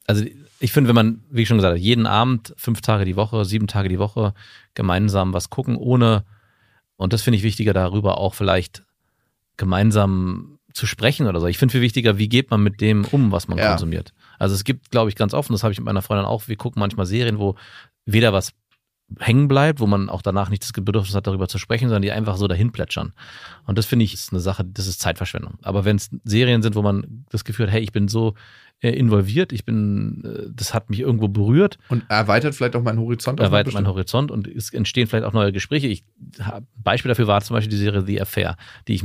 Also 0.06 0.24
ich 0.58 0.72
finde, 0.72 0.88
wenn 0.88 0.94
man, 0.96 1.24
wie 1.30 1.42
ich 1.42 1.48
schon 1.48 1.58
gesagt 1.58 1.72
habe, 1.72 1.78
jeden 1.80 2.06
Abend, 2.06 2.54
fünf 2.56 2.80
Tage 2.80 3.04
die 3.04 3.16
Woche, 3.16 3.44
sieben 3.44 3.66
Tage 3.66 3.88
die 3.88 3.98
Woche 3.98 4.32
gemeinsam 4.74 5.32
was 5.32 5.50
gucken, 5.50 5.76
ohne, 5.76 6.24
und 6.96 7.12
das 7.12 7.22
finde 7.22 7.36
ich 7.36 7.42
wichtiger, 7.42 7.72
darüber 7.74 8.18
auch 8.18 8.34
vielleicht 8.34 8.84
gemeinsam 9.58 10.58
zu 10.72 10.86
sprechen 10.86 11.26
oder 11.26 11.38
so. 11.38 11.46
Ich 11.46 11.58
finde 11.58 11.72
viel 11.72 11.82
wichtiger, 11.82 12.16
wie 12.18 12.28
geht 12.28 12.50
man 12.50 12.62
mit 12.62 12.80
dem 12.80 13.04
um, 13.04 13.30
was 13.30 13.46
man 13.46 13.58
Ja. 13.58 13.68
konsumiert. 13.68 14.14
Also 14.42 14.56
es 14.56 14.64
gibt, 14.64 14.90
glaube 14.90 15.08
ich, 15.08 15.14
ganz 15.14 15.34
offen, 15.34 15.52
das 15.52 15.62
habe 15.62 15.72
ich 15.72 15.78
mit 15.78 15.84
meiner 15.84 16.02
Freundin 16.02 16.26
auch, 16.26 16.48
wir 16.48 16.56
gucken 16.56 16.80
manchmal 16.80 17.06
Serien, 17.06 17.38
wo 17.38 17.54
weder 18.06 18.32
was 18.32 18.52
hängen 19.20 19.48
bleibt, 19.48 19.80
wo 19.80 19.86
man 19.86 20.08
auch 20.08 20.22
danach 20.22 20.48
nicht 20.50 20.62
das 20.62 20.72
Bedürfnis 20.72 21.14
hat, 21.14 21.26
darüber 21.26 21.48
zu 21.48 21.58
sprechen, 21.58 21.88
sondern 21.88 22.02
die 22.02 22.12
einfach 22.12 22.36
so 22.36 22.48
dahin 22.48 22.72
plätschern. 22.72 23.12
Und 23.66 23.78
das 23.78 23.86
finde 23.86 24.04
ich 24.04 24.14
ist 24.14 24.32
eine 24.32 24.40
Sache, 24.40 24.64
das 24.64 24.86
ist 24.86 25.00
Zeitverschwendung. 25.00 25.54
Aber 25.62 25.84
wenn 25.84 25.96
es 25.96 26.10
Serien 26.24 26.62
sind, 26.62 26.74
wo 26.74 26.82
man 26.82 27.24
das 27.30 27.44
Gefühl 27.44 27.66
hat, 27.66 27.72
hey, 27.74 27.82
ich 27.82 27.92
bin 27.92 28.08
so 28.08 28.34
äh, 28.80 28.90
involviert, 28.90 29.52
ich 29.52 29.64
bin, 29.64 30.24
äh, 30.24 30.50
das 30.52 30.74
hat 30.74 30.90
mich 30.90 30.98
irgendwo 30.98 31.28
berührt, 31.28 31.78
Und 31.88 32.02
erweitert 32.08 32.56
vielleicht 32.56 32.74
auch 32.74 32.82
meinen 32.82 32.98
Horizont. 32.98 33.38
erweitert 33.38 33.74
meinen 33.74 33.86
Horizont 33.86 34.32
und 34.32 34.48
es 34.48 34.72
entstehen 34.74 35.06
vielleicht 35.06 35.24
auch 35.24 35.32
neue 35.32 35.52
Gespräche. 35.52 35.86
Ich, 35.86 36.02
Beispiel 36.82 37.08
dafür 37.10 37.28
war 37.28 37.40
zum 37.42 37.54
Beispiel 37.54 37.70
die 37.70 37.76
Serie 37.76 38.02
The 38.02 38.20
Affair, 38.22 38.56
die 38.88 38.94
ich 38.94 39.04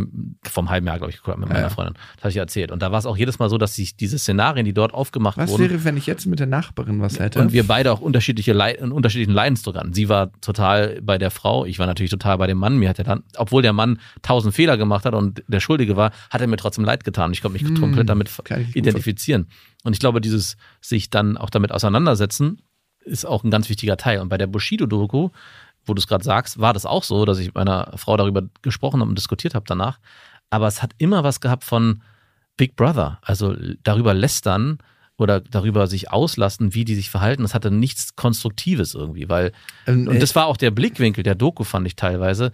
vom 0.49 0.71
halben 0.71 0.87
Jahr, 0.87 0.97
glaube 0.97 1.11
ich, 1.11 1.17
geguckt 1.17 1.33
habe 1.33 1.41
mit 1.41 1.49
meiner 1.49 1.61
Ja. 1.61 1.69
Freundin. 1.69 1.93
Das 2.15 2.23
habe 2.23 2.29
ich 2.29 2.35
ja 2.37 2.41
erzählt. 2.41 2.71
Und 2.71 2.81
da 2.81 2.91
war 2.91 2.97
es 2.97 3.05
auch 3.05 3.17
jedes 3.17 3.37
Mal 3.37 3.49
so, 3.49 3.59
dass 3.59 3.75
sich 3.75 3.95
diese 3.95 4.17
Szenarien, 4.17 4.65
die 4.65 4.73
dort 4.73 4.95
aufgemacht 4.95 5.37
Was 5.37 5.51
wurden, 5.51 5.69
wäre, 5.69 5.83
wenn 5.83 5.95
ich 5.95 6.07
jetzt 6.07 6.25
mit 6.25 6.39
der 6.39 6.47
Nachbarin 6.47 6.99
was 6.99 7.19
hätte? 7.19 7.39
und 7.39 7.53
wir 7.53 7.67
beide 7.67 7.91
auch 7.91 8.01
unterschiedliche 8.01 8.53
Leid, 8.53 8.81
unterschiedlichen 8.81 9.33
Leidensdruck 9.33 9.75
hatten. 9.75 9.93
Sie 9.97 10.09
war 10.09 10.31
total 10.41 11.01
bei 11.01 11.17
der 11.17 11.31
Frau, 11.31 11.65
ich 11.65 11.79
war 11.79 11.87
natürlich 11.87 12.11
total 12.11 12.37
bei 12.37 12.45
dem 12.45 12.59
Mann. 12.59 12.77
Mir 12.77 12.87
hat 12.87 12.99
er 12.99 13.03
dann, 13.03 13.23
obwohl 13.35 13.63
der 13.63 13.73
Mann 13.73 13.99
tausend 14.21 14.53
Fehler 14.53 14.77
gemacht 14.77 15.05
hat 15.05 15.15
und 15.15 15.43
der 15.47 15.59
Schuldige 15.59 15.95
war, 15.95 16.11
hat 16.29 16.39
er 16.39 16.45
mir 16.45 16.57
trotzdem 16.57 16.85
leid 16.85 17.03
getan. 17.03 17.33
Ich 17.33 17.41
konnte 17.41 17.53
mich 17.57 17.67
Hm, 17.67 17.79
komplett 17.79 18.07
damit 18.07 18.29
identifizieren. 18.75 19.47
Und 19.83 19.93
ich 19.93 19.99
glaube, 19.99 20.21
dieses 20.21 20.55
sich 20.81 21.09
dann 21.09 21.35
auch 21.35 21.49
damit 21.49 21.71
auseinandersetzen, 21.71 22.61
ist 23.05 23.25
auch 23.25 23.43
ein 23.43 23.49
ganz 23.49 23.69
wichtiger 23.69 23.97
Teil. 23.97 24.19
Und 24.19 24.29
bei 24.29 24.37
der 24.37 24.45
Bushido-Doku, 24.45 25.29
wo 25.83 25.93
du 25.95 25.99
es 25.99 26.05
gerade 26.05 26.23
sagst, 26.23 26.59
war 26.59 26.73
das 26.73 26.85
auch 26.85 27.03
so, 27.03 27.25
dass 27.25 27.39
ich 27.39 27.47
mit 27.47 27.55
meiner 27.55 27.93
Frau 27.95 28.17
darüber 28.17 28.43
gesprochen 28.61 28.99
habe 28.99 29.09
und 29.09 29.17
diskutiert 29.17 29.55
habe 29.55 29.65
danach. 29.67 29.97
Aber 30.51 30.67
es 30.67 30.83
hat 30.83 30.91
immer 30.99 31.23
was 31.23 31.41
gehabt 31.41 31.63
von 31.63 32.03
Big 32.55 32.75
Brother, 32.75 33.17
also 33.23 33.55
darüber 33.81 34.13
lästern 34.13 34.77
oder 35.17 35.41
darüber 35.41 35.87
sich 35.87 36.11
auslassen, 36.11 36.73
wie 36.73 36.85
die 36.85 36.95
sich 36.95 37.09
verhalten. 37.09 37.41
Das 37.43 37.53
hatte 37.53 37.71
nichts 37.71 38.15
Konstruktives 38.15 38.93
irgendwie, 38.93 39.27
weil, 39.29 39.51
Ähm, 39.85 40.07
und 40.07 40.21
das 40.21 40.35
war 40.35 40.45
auch 40.45 40.57
der 40.57 40.71
Blickwinkel 40.71 41.23
der 41.23 41.35
Doku, 41.35 41.63
fand 41.63 41.87
ich 41.87 41.95
teilweise, 41.95 42.51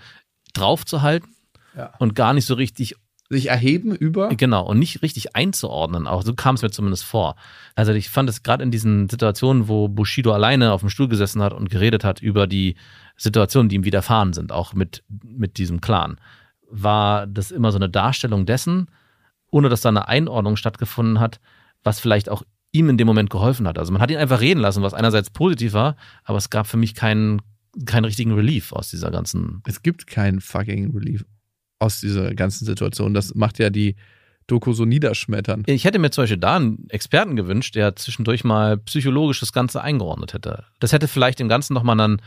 draufzuhalten 0.54 1.30
Ja. 1.76 1.92
und 2.00 2.16
gar 2.16 2.34
nicht 2.34 2.46
so 2.46 2.54
richtig 2.54 2.96
sich 3.30 3.48
erheben 3.50 3.96
über. 3.96 4.30
Genau, 4.30 4.66
und 4.66 4.78
nicht 4.80 5.02
richtig 5.02 5.36
einzuordnen. 5.36 6.08
Auch 6.08 6.22
so 6.24 6.34
kam 6.36 6.56
es 6.56 6.62
mir 6.62 6.70
zumindest 6.70 7.04
vor. 7.04 7.36
Also 7.74 7.92
ich 7.94 8.10
fand 8.10 8.30
es 8.30 8.44
gerade 8.44 8.64
in 8.64 8.70
diesen 8.70 9.10
Situationen, 9.10 9.68
wo 9.68 9.88
Bushido 9.88 10.32
alleine 10.34 10.72
auf 10.72 10.82
dem 10.82 10.90
Stuhl 10.90 11.08
gesessen 11.08 11.42
hat 11.42 11.52
und 11.54 11.70
geredet 11.70 12.04
hat 12.04 12.22
über 12.22 12.46
die 12.48 12.76
Situationen, 13.18 13.70
die 13.70 13.76
ihm 13.76 13.86
widerfahren 13.86 14.34
sind, 14.34 14.52
auch 14.52 14.74
mit, 14.74 15.04
mit 15.10 15.58
diesem 15.58 15.82
Clan, 15.82 16.20
war 16.70 17.26
das 17.26 17.50
immer 17.52 17.72
so 17.72 17.78
eine 17.78 17.90
Darstellung 17.90 18.46
dessen, 18.46 18.88
ohne 19.50 19.70
dass 19.70 19.82
da 19.82 19.90
eine 19.90 20.08
Einordnung 20.08 20.56
stattgefunden 20.56 21.20
hat, 21.20 21.40
was 21.84 22.00
vielleicht 22.00 22.30
auch 22.30 22.44
ihm 22.74 22.90
in 22.90 22.98
dem 22.98 23.08
Moment 23.08 23.30
geholfen 23.30 23.68
hat. 23.68 23.78
Also 23.78 23.94
man 23.94 24.02
hat 24.02 24.12
ihn 24.12 24.18
einfach 24.18 24.42
reden 24.42 24.60
lassen, 24.60 24.84
was 24.84 24.94
einerseits 24.94 25.30
positiv 25.30 25.74
war, 25.74 25.96
aber 26.26 26.38
es 26.38 26.50
gab 26.50 26.68
für 26.68 26.78
mich 26.78 26.96
keinen, 26.96 27.42
keinen 27.86 28.06
richtigen 28.06 28.34
Relief 28.34 28.74
aus 28.74 28.90
dieser 28.90 29.12
ganzen 29.12 29.62
Es 29.66 29.82
gibt 29.82 30.08
keinen 30.08 30.42
fucking 30.42 30.92
Relief 30.92 31.24
aus 31.80 32.02
dieser 32.02 32.34
ganzen 32.34 32.66
Situation. 32.66 33.14
Das 33.14 33.36
macht 33.36 33.60
ja 33.60 33.70
die 33.70 33.96
Doku 34.48 34.74
so 34.74 34.86
niederschmettern. 34.86 35.64
Ich 35.68 35.86
hätte 35.86 36.00
mir 36.00 36.12
zum 36.12 36.24
Beispiel 36.24 36.38
da 36.38 36.58
einen 36.58 36.90
Experten 36.90 37.36
gewünscht, 37.36 37.76
der 37.76 37.96
zwischendurch 37.96 38.44
mal 38.44 38.78
psychologisch 38.78 39.40
das 39.40 39.54
Ganze 39.54 39.82
eingeordnet 39.82 40.34
hätte. 40.34 40.66
Das 40.80 40.92
hätte 40.92 41.08
vielleicht 41.08 41.40
dem 41.40 41.48
Ganzen 41.48 41.74
nochmal 41.74 41.96
dann, 41.96 42.22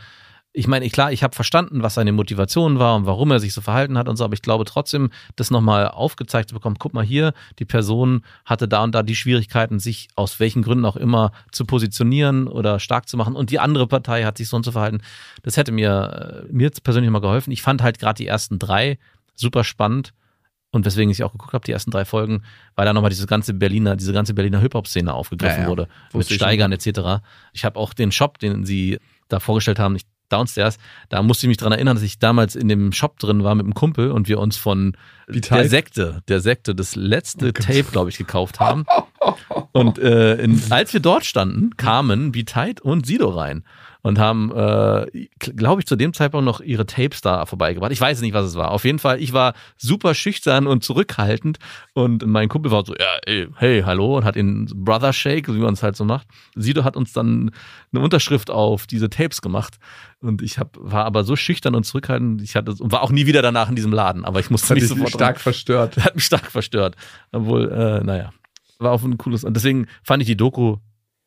ich 0.57 0.67
meine, 0.67 0.89
klar, 0.89 1.11
ich 1.11 1.21
habe 1.21 1.35
verstanden, 1.35 1.83
was 1.83 1.93
seine 1.93 2.11
Motivation 2.11 2.79
war 2.79 2.95
und 2.95 3.05
warum 3.05 3.29
er 3.29 3.39
sich 3.39 3.53
so 3.53 3.61
verhalten 3.61 3.95
hat 3.95 4.09
und 4.09 4.15
so, 4.15 4.23
aber 4.23 4.33
ich 4.33 4.41
glaube 4.41 4.65
trotzdem, 4.65 5.11
das 5.35 5.51
nochmal 5.51 5.87
aufgezeigt 5.87 6.49
zu 6.49 6.55
bekommen, 6.55 6.77
guck 6.79 6.95
mal 6.95 7.05
hier, 7.05 7.33
die 7.59 7.65
Person 7.65 8.23
hatte 8.43 8.67
da 8.67 8.83
und 8.83 8.95
da 8.95 9.03
die 9.03 9.15
Schwierigkeiten, 9.15 9.77
sich 9.77 10.07
aus 10.15 10.39
welchen 10.39 10.63
Gründen 10.63 10.85
auch 10.85 10.95
immer 10.95 11.31
zu 11.51 11.65
positionieren 11.65 12.47
oder 12.47 12.79
stark 12.79 13.07
zu 13.07 13.17
machen 13.17 13.35
und 13.35 13.51
die 13.51 13.59
andere 13.59 13.85
Partei 13.85 14.23
hat 14.23 14.39
sich 14.39 14.49
so 14.49 14.57
und 14.57 14.65
so 14.65 14.71
verhalten. 14.71 15.01
Das 15.43 15.57
hätte 15.57 15.71
mir, 15.71 16.45
äh, 16.49 16.51
mir 16.51 16.71
persönlich 16.71 17.11
mal 17.11 17.21
geholfen. 17.21 17.51
Ich 17.51 17.61
fand 17.61 17.83
halt 17.83 17.99
gerade 17.99 18.17
die 18.17 18.25
ersten 18.25 18.57
drei 18.57 18.97
super 19.35 19.63
spannend 19.63 20.15
und 20.71 20.85
weswegen 20.85 21.11
ich 21.11 21.23
auch 21.23 21.33
geguckt 21.33 21.53
habe, 21.53 21.65
die 21.65 21.71
ersten 21.71 21.91
drei 21.91 22.03
Folgen, 22.03 22.41
weil 22.75 22.87
da 22.87 22.93
nochmal 22.93 23.11
diese 23.11 23.27
ganze 23.27 23.53
Berliner, 23.53 23.95
diese 23.95 24.11
ganze 24.11 24.33
Berliner 24.33 24.59
Hip-Hop-Szene 24.59 25.13
aufgegriffen 25.13 25.57
Ja, 25.57 25.63
ja. 25.65 25.69
wurde. 25.69 25.83
Mit 25.83 26.15
Wusste 26.15 26.33
ich 26.33 26.39
Steigern 26.39 26.71
etc. 26.71 27.21
Ich 27.53 27.63
habe 27.63 27.79
auch 27.79 27.93
den 27.93 28.11
Shop, 28.11 28.39
den 28.39 28.65
sie 28.65 28.97
da 29.29 29.39
vorgestellt 29.39 29.77
haben, 29.77 29.93
nicht 29.93 30.07
downstairs, 30.29 30.77
da 31.09 31.21
musste 31.23 31.45
ich 31.45 31.49
mich 31.49 31.57
dran 31.57 31.71
erinnern, 31.71 31.95
dass 31.95 32.03
ich 32.03 32.19
damals 32.19 32.55
in 32.55 32.67
dem 32.67 32.91
Shop 32.91 33.17
drin 33.19 33.43
war 33.43 33.55
mit 33.55 33.65
einem 33.65 33.73
Kumpel 33.73 34.11
und 34.11 34.27
wir 34.27 34.39
uns 34.39 34.57
von 34.57 34.95
der 35.27 35.41
tight? 35.41 35.69
Sekte, 35.69 36.21
der 36.27 36.39
Sekte, 36.39 36.75
das 36.75 36.95
letzte 36.95 37.47
Oh. 37.49 37.51
Tape, 37.51 37.85
glaube 37.91 38.09
ich, 38.09 38.17
gekauft 38.17 38.59
haben. 38.59 38.85
Und 39.71 39.99
äh, 39.99 40.35
in, 40.35 40.61
als 40.69 40.93
wir 40.93 40.99
dort 40.99 41.25
standen, 41.25 41.75
kamen 41.77 42.31
Beat 42.31 42.81
und 42.81 43.05
Sido 43.05 43.29
rein 43.29 43.63
und 44.07 44.19
haben, 44.19 44.51
äh, 44.55 45.27
glaube 45.39 45.81
ich, 45.81 45.85
zu 45.85 45.97
dem 45.97 46.13
Zeitpunkt 46.13 46.45
noch 46.45 46.61
ihre 46.61 46.85
Tapes 46.85 47.19
da 47.19 47.45
vorbeigebracht. 47.45 47.91
Ich 47.91 47.99
weiß 47.99 48.21
nicht, 48.21 48.33
was 48.33 48.45
es 48.45 48.55
war. 48.55 48.71
Auf 48.71 48.85
jeden 48.85 48.99
Fall, 48.99 49.21
ich 49.21 49.33
war 49.33 49.53
super 49.75 50.15
schüchtern 50.15 50.65
und 50.65 50.81
zurückhaltend 50.81 51.59
und 51.93 52.25
mein 52.25 52.47
Kumpel 52.47 52.71
war 52.71 52.85
so, 52.85 52.95
ja, 52.95 53.05
ey, 53.25 53.49
hey, 53.57 53.81
hallo 53.85 54.17
und 54.17 54.23
hat 54.23 54.35
den 54.35 54.65
Brother 54.73 55.11
Shake, 55.11 55.49
wie 55.49 55.59
man 55.59 55.73
es 55.73 55.83
halt 55.83 55.97
so 55.97 56.05
macht. 56.05 56.25
Sido 56.55 56.85
hat 56.85 56.95
uns 56.95 57.11
dann 57.11 57.51
eine 57.91 58.01
Unterschrift 58.01 58.49
auf 58.49 58.87
diese 58.87 59.09
Tapes 59.09 59.41
gemacht 59.41 59.75
und 60.21 60.41
ich 60.41 60.57
hab, 60.57 60.77
war 60.79 61.03
aber 61.03 61.25
so 61.25 61.35
schüchtern 61.35 61.75
und 61.75 61.83
zurückhaltend, 61.83 62.41
ich 62.41 62.55
hatte 62.55 62.71
und 62.79 62.91
war 62.93 63.03
auch 63.03 63.11
nie 63.11 63.25
wieder 63.25 63.41
danach 63.41 63.67
in 63.67 63.75
diesem 63.75 63.91
Laden, 63.91 64.23
aber 64.23 64.39
ich 64.39 64.49
musste 64.49 64.69
hat 64.69 64.75
mich 64.75 64.87
sofort 64.87 65.09
stark 65.09 65.41
verstört. 65.41 65.97
hat 66.03 66.15
mich 66.15 66.23
stark 66.23 66.49
verstört. 66.49 66.95
Obwohl, 67.33 67.69
äh, 67.69 68.03
naja, 68.05 68.31
war 68.79 68.91
auch 68.93 69.03
ein 69.03 69.17
cooles. 69.17 69.43
Und 69.43 69.55
deswegen 69.55 69.87
fand 70.03 70.21
ich 70.21 70.27
die 70.27 70.37
Doku 70.37 70.77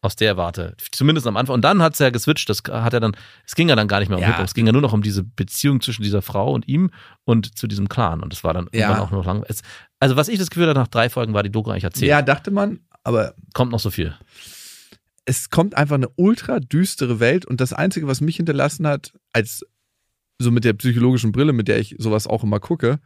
aus 0.03 0.17
der 0.17 0.37
Warte, 0.39 0.75
zumindest 0.93 1.27
am 1.27 1.37
Anfang. 1.37 1.55
Und 1.55 1.63
dann 1.63 1.83
hat 1.83 1.93
es 1.93 1.99
ja 1.99 2.09
geswitcht. 2.11 2.49
Das 2.49 2.63
hat 2.71 2.95
er 2.95 3.01
dann, 3.01 3.15
es 3.47 3.55
ging 3.55 3.69
ja 3.69 3.77
dann 3.77 3.87
gar 3.89 4.01
nicht 4.01 4.09
mehr 4.09 4.17
um 4.19 4.23
Ja. 4.23 4.29
Hip-Hop. 4.29 4.47
Es 4.47 4.55
ging 4.55 4.67
ja 4.67 4.73
nur 4.73 4.81
noch 4.83 4.93
um 4.95 5.03
diese 5.03 5.23
Beziehung 5.23 5.81
zwischen 5.83 6.03
dieser 6.03 6.23
Frau 6.23 6.53
und 6.53 6.67
ihm 6.69 6.91
und 7.25 7.59
zu 7.59 7.67
diesem 7.67 7.89
Clan. 7.89 8.23
Und 8.23 8.33
das 8.33 8.43
war 8.43 8.55
dann 8.55 8.69
Ja. 8.73 8.99
auch 9.01 9.11
noch 9.11 9.25
lang. 9.27 9.45
Es, 9.49 9.61
also, 9.99 10.17
was 10.17 10.29
ich 10.29 10.39
das 10.39 10.49
Gefühl 10.49 10.67
hatte, 10.69 10.79
nach 10.79 10.89
drei 10.89 11.11
Folgen 11.11 11.35
war 11.35 11.43
die 11.43 11.51
Doku 11.51 11.71
eigentlich 11.71 11.85
erzählt. 11.85 12.09
Ja, 12.09 12.23
dachte 12.23 12.51
man, 12.51 12.81
aber 13.05 13.35
Kommt 13.53 13.73
noch 13.73 13.81
so 13.81 13.91
viel. 13.91 14.15
es 15.27 15.51
kommt 15.51 15.77
einfach 15.77 15.97
eine 15.97 16.09
ultra 16.17 16.61
düstere 16.61 17.21
Welt 17.21 17.45
und 17.45 17.61
das 17.61 17.73
Einzige, 17.75 18.07
was 18.07 18.21
mich 18.23 18.37
hinterlassen 18.37 18.87
hat, 18.87 19.13
als 19.35 19.65
so 20.39 20.51
mit 20.51 20.65
der 20.65 20.73
psychologischen 20.73 21.33
Brille, 21.33 21.53
mit 21.53 21.69
der 21.69 21.79
ich 21.79 21.95
sowas 21.99 22.27
auch 22.27 22.43
immer 22.43 22.59
gucke, 22.61 23.01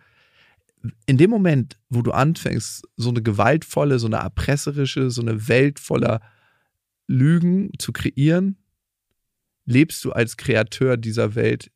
in 1.06 1.16
dem 1.16 1.30
Moment, 1.30 1.76
wo 1.88 2.02
du 2.02 2.12
anfängst, 2.12 2.86
so 2.96 3.08
eine 3.08 3.22
gewaltvolle, 3.22 3.98
so 3.98 4.06
eine 4.06 4.16
erpresserische, 4.16 5.10
so 5.10 5.22
eine 5.22 5.48
Welt 5.48 5.80
voller 5.80 6.20
Lügen 7.06 7.70
zu 7.78 7.92
kreieren, 7.92 8.56
lebst 9.66 10.04
du 10.04 10.12
als 10.12 10.36
Kreateur 10.36 10.96
dieser 10.96 11.34
Welt 11.34 11.70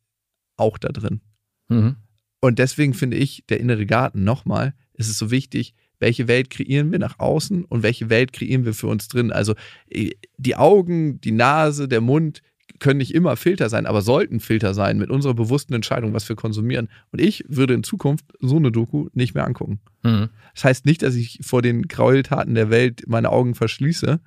auch 0.56 0.78
da 0.78 0.88
drin. 0.88 1.20
Mhm. 1.68 1.96
Und 2.40 2.58
deswegen 2.58 2.94
finde 2.94 3.16
ich, 3.16 3.44
der 3.48 3.60
innere 3.60 3.86
Garten 3.86 4.24
nochmal, 4.24 4.74
es 4.94 5.08
ist 5.08 5.18
so 5.18 5.30
wichtig, 5.30 5.74
welche 6.00 6.28
Welt 6.28 6.50
kreieren 6.50 6.92
wir 6.92 6.98
nach 6.98 7.18
außen 7.18 7.64
und 7.64 7.82
welche 7.82 8.08
Welt 8.08 8.32
kreieren 8.32 8.64
wir 8.64 8.74
für 8.74 8.86
uns 8.86 9.08
drin. 9.08 9.32
Also 9.32 9.54
äh, 9.88 10.10
die 10.36 10.56
Augen, 10.56 11.20
die 11.20 11.32
Nase, 11.32 11.88
der 11.88 12.00
Mund 12.00 12.42
können 12.78 12.98
nicht 12.98 13.14
immer 13.14 13.36
Filter 13.36 13.68
sein, 13.68 13.86
aber 13.86 14.02
sollten 14.02 14.38
Filter 14.38 14.74
sein 14.74 14.98
mit 14.98 15.10
unserer 15.10 15.34
bewussten 15.34 15.74
Entscheidung, 15.74 16.14
was 16.14 16.28
wir 16.28 16.36
konsumieren. 16.36 16.88
Und 17.10 17.20
ich 17.20 17.44
würde 17.48 17.74
in 17.74 17.82
Zukunft 17.82 18.26
so 18.40 18.56
eine 18.56 18.70
Doku 18.70 19.08
nicht 19.14 19.34
mehr 19.34 19.44
angucken. 19.44 19.80
Mhm. 20.04 20.28
Das 20.54 20.64
heißt 20.64 20.86
nicht, 20.86 21.02
dass 21.02 21.16
ich 21.16 21.40
vor 21.42 21.62
den 21.62 21.88
Gräueltaten 21.88 22.54
der 22.54 22.70
Welt 22.70 23.04
meine 23.08 23.30
Augen 23.30 23.54
verschließe. 23.56 24.20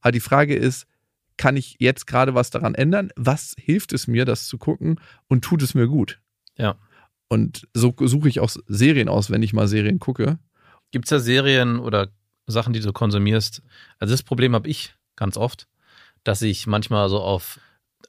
Aber 0.00 0.12
die 0.12 0.20
Frage 0.20 0.54
ist, 0.54 0.86
kann 1.36 1.56
ich 1.56 1.76
jetzt 1.78 2.06
gerade 2.06 2.34
was 2.34 2.50
daran 2.50 2.74
ändern? 2.74 3.10
Was 3.16 3.54
hilft 3.58 3.92
es 3.92 4.06
mir, 4.06 4.24
das 4.24 4.46
zu 4.46 4.58
gucken 4.58 5.00
und 5.28 5.44
tut 5.44 5.62
es 5.62 5.74
mir 5.74 5.86
gut? 5.86 6.20
Ja. 6.56 6.76
Und 7.28 7.68
so 7.74 7.94
suche 7.98 8.28
ich 8.28 8.40
auch 8.40 8.50
Serien 8.66 9.08
aus, 9.08 9.30
wenn 9.30 9.42
ich 9.42 9.52
mal 9.52 9.68
Serien 9.68 9.98
gucke. 9.98 10.38
Gibt 10.90 11.06
es 11.06 11.10
da 11.10 11.20
Serien 11.20 11.78
oder 11.78 12.08
Sachen, 12.46 12.72
die 12.72 12.80
du 12.80 12.92
konsumierst? 12.92 13.62
Also 13.98 14.12
das 14.12 14.22
Problem 14.22 14.54
habe 14.54 14.68
ich 14.68 14.94
ganz 15.16 15.36
oft, 15.36 15.68
dass 16.24 16.42
ich 16.42 16.66
manchmal 16.66 17.08
so 17.08 17.20
auf, 17.20 17.60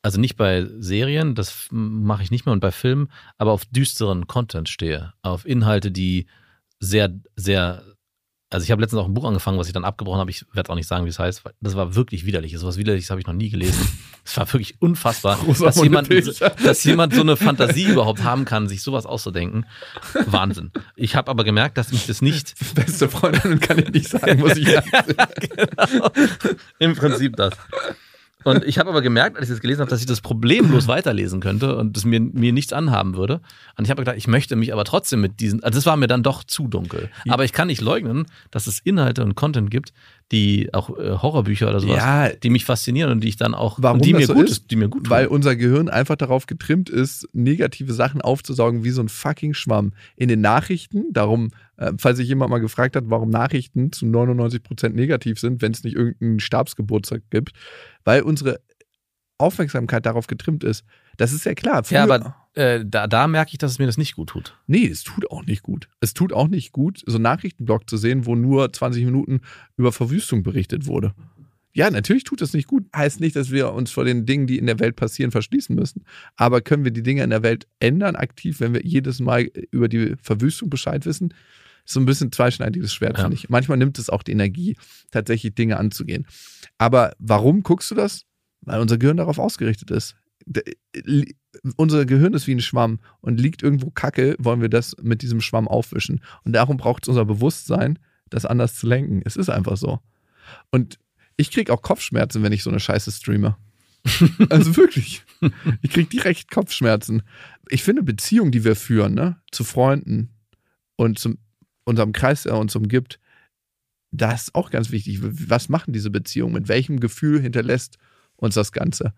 also 0.01 0.19
nicht 0.19 0.37
bei 0.37 0.65
Serien, 0.79 1.35
das 1.35 1.67
mache 1.71 2.23
ich 2.23 2.31
nicht 2.31 2.45
mehr 2.45 2.53
und 2.53 2.61
bei 2.61 2.71
Filmen, 2.71 3.11
aber 3.37 3.51
auf 3.51 3.65
düsteren 3.65 4.27
Content 4.27 4.69
stehe. 4.69 5.13
Auf 5.21 5.45
Inhalte, 5.45 5.91
die 5.91 6.27
sehr, 6.79 7.19
sehr, 7.35 7.83
also 8.51 8.63
ich 8.63 8.71
habe 8.71 8.81
letztens 8.81 9.01
auch 9.01 9.05
ein 9.05 9.13
Buch 9.13 9.25
angefangen, 9.25 9.59
was 9.59 9.67
ich 9.67 9.73
dann 9.73 9.85
abgebrochen 9.85 10.19
habe. 10.19 10.31
Ich 10.31 10.43
werde 10.53 10.71
auch 10.71 10.75
nicht 10.75 10.87
sagen, 10.87 11.05
wie 11.05 11.09
es 11.09 11.19
heißt. 11.19 11.43
Das 11.61 11.75
war 11.75 11.95
wirklich 11.95 12.25
widerlich. 12.25 12.57
So 12.57 12.67
was 12.67 12.77
Widerliches 12.77 13.09
habe 13.11 13.21
ich 13.21 13.27
noch 13.27 13.33
nie 13.33 13.49
gelesen. 13.49 13.87
Es 14.25 14.37
war 14.37 14.45
wirklich 14.53 14.79
unfassbar, 14.79 15.39
dass 15.59 15.81
jemand, 15.81 16.07
dass 16.63 16.83
jemand 16.83 17.15
so 17.15 17.21
eine 17.21 17.35
Fantasie 17.35 17.85
überhaupt 17.85 18.23
haben 18.23 18.45
kann, 18.45 18.67
sich 18.67 18.83
sowas 18.83 19.07
auszudenken. 19.07 19.65
Wahnsinn. 20.27 20.71
Ich 20.95 21.15
habe 21.15 21.31
aber 21.31 21.43
gemerkt, 21.43 21.79
dass 21.79 21.91
mich 21.91 22.05
das 22.05 22.21
nicht 22.21 22.53
Beste 22.75 23.09
Freundin 23.09 23.59
kann 23.59 23.79
ich 23.79 23.89
nicht 23.89 24.09
sagen, 24.09 24.39
muss 24.39 24.55
ich 24.55 24.69
sagen. 24.71 24.91
genau. 25.39 26.11
Im 26.77 26.95
Prinzip 26.95 27.37
das. 27.37 27.53
Und 28.45 28.63
ich 28.63 28.77
habe 28.79 28.89
aber 28.89 29.01
gemerkt, 29.01 29.35
als 29.37 29.47
ich 29.49 29.55
das 29.55 29.59
gelesen 29.61 29.81
habe, 29.81 29.89
dass 29.89 29.99
ich 29.99 30.05
das 30.05 30.21
problemlos 30.21 30.87
weiterlesen 30.87 31.41
könnte 31.41 31.75
und 31.75 31.97
das 31.97 32.05
mir, 32.05 32.21
mir 32.21 32.53
nichts 32.53 32.71
anhaben 32.71 33.17
würde. 33.17 33.41
Und 33.77 33.83
ich 33.83 33.91
habe 33.91 34.01
gedacht, 34.01 34.15
ich 34.17 34.27
möchte 34.29 34.55
mich 34.55 34.71
aber 34.71 34.85
trotzdem 34.85 35.19
mit 35.19 35.41
diesen, 35.41 35.61
also 35.61 35.77
das 35.77 35.85
war 35.85 35.97
mir 35.97 36.07
dann 36.07 36.23
doch 36.23 36.45
zu 36.45 36.69
dunkel. 36.69 37.09
Aber 37.27 37.43
ich 37.43 37.51
kann 37.51 37.67
nicht 37.67 37.81
leugnen, 37.81 38.27
dass 38.49 38.65
es 38.67 38.79
Inhalte 38.79 39.23
und 39.25 39.35
Content 39.35 39.69
gibt, 39.69 39.91
die 40.31 40.73
auch 40.73 40.89
äh, 40.97 41.17
Horrorbücher 41.21 41.67
oder 41.69 41.79
sowas, 41.81 41.97
Ja. 41.97 42.29
die 42.29 42.49
mich 42.49 42.63
faszinieren 42.63 43.11
und 43.11 43.21
die 43.23 43.27
ich 43.29 43.35
dann 43.35 43.53
auch, 43.53 43.79
Warum 43.81 43.99
die 43.99 44.13
mir 44.13 44.25
so 44.27 44.35
gut 44.35 44.49
ist? 44.49 44.71
die 44.71 44.75
mir 44.77 44.87
gut 44.87 45.05
tun. 45.05 45.09
Weil 45.09 45.27
unser 45.27 45.55
Gehirn 45.57 45.89
einfach 45.89 46.15
darauf 46.15 46.45
getrimmt 46.45 46.89
ist, 46.89 47.27
negative 47.33 47.91
Sachen 47.93 48.21
aufzusaugen 48.21 48.83
wie 48.85 48.91
so 48.91 49.01
ein 49.01 49.09
fucking 49.09 49.53
Schwamm. 49.53 49.91
In 50.15 50.29
den 50.29 50.39
Nachrichten, 50.39 51.11
darum, 51.11 51.49
äh, 51.77 51.91
falls 51.97 52.17
sich 52.17 52.27
jemand 52.29 52.51
mal 52.51 52.59
gefragt 52.59 52.95
hat, 52.95 53.05
warum 53.07 53.29
Nachrichten 53.31 53.91
zu 53.91 54.05
99% 54.05 54.89
negativ 54.89 55.39
sind, 55.39 55.61
wenn 55.61 55.71
es 55.71 55.83
nicht 55.83 55.95
irgendeinen 55.95 56.39
Stabsgeburtstag 56.39 57.23
gibt, 57.31 57.51
weil 58.05 58.21
unsere 58.21 58.59
Aufmerksamkeit 59.37 60.05
darauf 60.05 60.27
getrimmt 60.27 60.63
ist. 60.63 60.83
Das 61.17 61.31
ist 61.33 61.45
ja 61.45 61.53
klar. 61.53 61.77
ja, 61.77 61.83
Früher- 61.83 62.01
aber 62.15 62.35
äh, 62.55 62.83
da, 62.85 63.07
da 63.07 63.27
merke 63.27 63.51
ich, 63.53 63.57
dass 63.57 63.71
es 63.71 63.79
mir 63.79 63.85
das 63.85 63.97
nicht 63.97 64.15
gut 64.15 64.29
tut. 64.29 64.57
Nee, 64.67 64.85
es 64.87 65.03
tut 65.03 65.29
auch 65.31 65.45
nicht 65.45 65.63
gut. 65.63 65.87
Es 66.01 66.13
tut 66.13 66.33
auch 66.33 66.47
nicht 66.47 66.71
gut, 66.73 67.01
so 67.05 67.15
einen 67.15 67.23
Nachrichtenblock 67.23 67.89
zu 67.89 67.97
sehen, 67.97 68.25
wo 68.25 68.35
nur 68.35 68.71
20 68.71 69.05
Minuten 69.05 69.41
über 69.77 69.91
Verwüstung 69.91 70.43
berichtet 70.43 70.87
wurde. 70.87 71.13
Ja, 71.71 71.89
natürlich 71.91 72.23
tut 72.23 72.41
das 72.41 72.53
nicht 72.53 72.67
gut. 72.67 72.85
Heißt 72.93 73.19
nicht, 73.21 73.35
dass 73.35 73.51
wir 73.51 73.71
uns 73.73 73.91
vor 73.91 74.03
den 74.03 74.25
Dingen, 74.25 74.47
die 74.47 74.57
in 74.57 74.65
der 74.65 74.79
Welt 74.79 74.95
passieren, 74.95 75.31
verschließen 75.31 75.75
müssen. 75.75 76.03
Aber 76.35 76.61
können 76.61 76.83
wir 76.83 76.91
die 76.91 77.03
Dinge 77.03 77.23
in 77.23 77.29
der 77.29 77.43
Welt 77.43 77.67
ändern, 77.79 78.15
aktiv, 78.15 78.59
wenn 78.59 78.73
wir 78.73 78.83
jedes 78.83 79.19
Mal 79.19 79.43
über 79.71 79.87
die 79.87 80.15
Verwüstung 80.21 80.69
Bescheid 80.69 81.05
wissen? 81.05 81.33
So 81.91 81.99
ein 81.99 82.05
bisschen 82.05 82.31
zweischneidiges 82.31 82.93
Schwert, 82.93 83.17
Ja. 83.17 83.23
finde 83.23 83.35
ich. 83.35 83.49
Manchmal 83.49 83.77
nimmt 83.79 83.97
es 83.97 84.09
auch 84.11 84.21
die 84.21 84.31
Energie, 84.31 84.77
tatsächlich 85.09 85.55
Dinge 85.55 85.77
anzugehen. 85.77 86.27
Aber 86.77 87.13
warum 87.17 87.63
guckst 87.63 87.89
du 87.89 87.95
das? 87.95 88.25
Weil 88.61 88.79
unser 88.79 88.97
Gehirn 88.99 89.17
darauf 89.17 89.39
ausgerichtet 89.39 89.89
ist. 89.89 90.15
Unser 91.77 92.05
Gehirn 92.05 92.33
ist 92.33 92.45
wie 92.45 92.53
ein 92.53 92.61
Schwamm 92.61 92.99
und 93.21 93.39
liegt 93.39 93.63
irgendwo 93.63 93.89
Kacke, 93.89 94.35
wollen 94.37 94.61
wir 94.61 94.69
das 94.69 94.95
mit 95.01 95.23
diesem 95.23 95.41
Schwamm 95.41 95.67
aufwischen. 95.67 96.21
Und 96.43 96.53
darum 96.53 96.77
braucht 96.77 97.03
es 97.03 97.09
unser 97.09 97.25
Bewusstsein, 97.25 97.97
das 98.29 98.45
anders 98.45 98.75
zu 98.75 98.85
lenken. 98.85 99.21
Es 99.25 99.35
ist 99.35 99.49
einfach 99.49 99.75
so. 99.75 99.99
Und 100.71 100.99
ich 101.37 101.49
krieg 101.51 101.71
auch 101.71 101.81
Kopfschmerzen, 101.81 102.43
wenn 102.43 102.51
ich 102.53 102.61
so 102.61 102.69
eine 102.69 102.79
Scheiße 102.79 103.11
streame. 103.11 103.57
also 104.49 104.77
wirklich. 104.77 105.23
Ich 105.81 105.89
krieg 105.89 106.09
direkt 106.09 106.51
Kopfschmerzen. 106.51 107.23
Ich 107.69 107.81
finde 107.83 108.03
Beziehungen, 108.03 108.51
die 108.51 108.63
wir 108.63 108.75
führen, 108.75 109.15
ne, 109.15 109.37
zu 109.51 109.63
Freunden 109.63 110.29
und 110.95 111.17
zu 111.17 111.35
unserem 111.89 112.13
Kreis, 112.13 112.43
der 112.43 112.57
uns 112.57 112.75
umgibt, 112.75 113.19
das 114.11 114.43
ist 114.43 114.55
auch 114.55 114.71
ganz 114.71 114.91
wichtig. 114.91 115.19
Was 115.21 115.69
machen 115.69 115.93
diese 115.93 116.09
Beziehungen? 116.09 116.53
Mit 116.53 116.67
welchem 116.67 116.99
Gefühl 116.99 117.41
hinterlässt 117.41 117.97
uns 118.37 118.55
das 118.55 118.71
Ganze? 118.71 119.13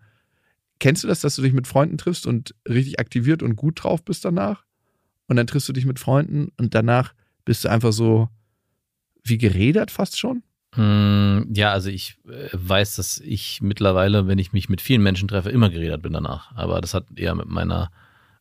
Kennst 0.80 1.04
du 1.04 1.08
das, 1.08 1.20
dass 1.20 1.36
du 1.36 1.42
dich 1.42 1.52
mit 1.52 1.66
Freunden 1.66 1.96
triffst 1.96 2.26
und 2.26 2.54
richtig 2.68 2.98
aktiviert 2.98 3.42
und 3.42 3.56
gut 3.56 3.82
drauf 3.82 4.04
bist 4.04 4.24
danach? 4.24 4.64
Und 5.28 5.36
dann 5.36 5.46
triffst 5.46 5.68
du 5.68 5.72
dich 5.72 5.86
mit 5.86 5.98
Freunden 5.98 6.48
und 6.58 6.74
danach 6.74 7.14
bist 7.44 7.64
du 7.64 7.70
einfach 7.70 7.92
so 7.92 8.28
wie 9.24 9.38
geredert 9.38 9.90
fast 9.90 10.18
schon? 10.18 10.42
Mm, 10.76 11.52
Ja, 11.54 11.72
also 11.72 11.90
ich 11.90 12.18
äh, 12.28 12.48
weiß, 12.52 12.96
dass 12.96 13.18
ich 13.18 13.60
mittlerweile, 13.62 14.26
wenn 14.26 14.38
ich 14.38 14.52
mich 14.52 14.68
mit 14.68 14.80
vielen 14.80 15.02
Menschen 15.02 15.28
treffe, 15.28 15.50
immer 15.50 15.70
geredet 15.70 16.02
bin 16.02 16.12
danach. 16.12 16.54
Aber 16.56 16.80
das 16.80 16.94
hat 16.94 17.06
eher 17.16 17.34
mit 17.34 17.46
meiner, 17.48 17.90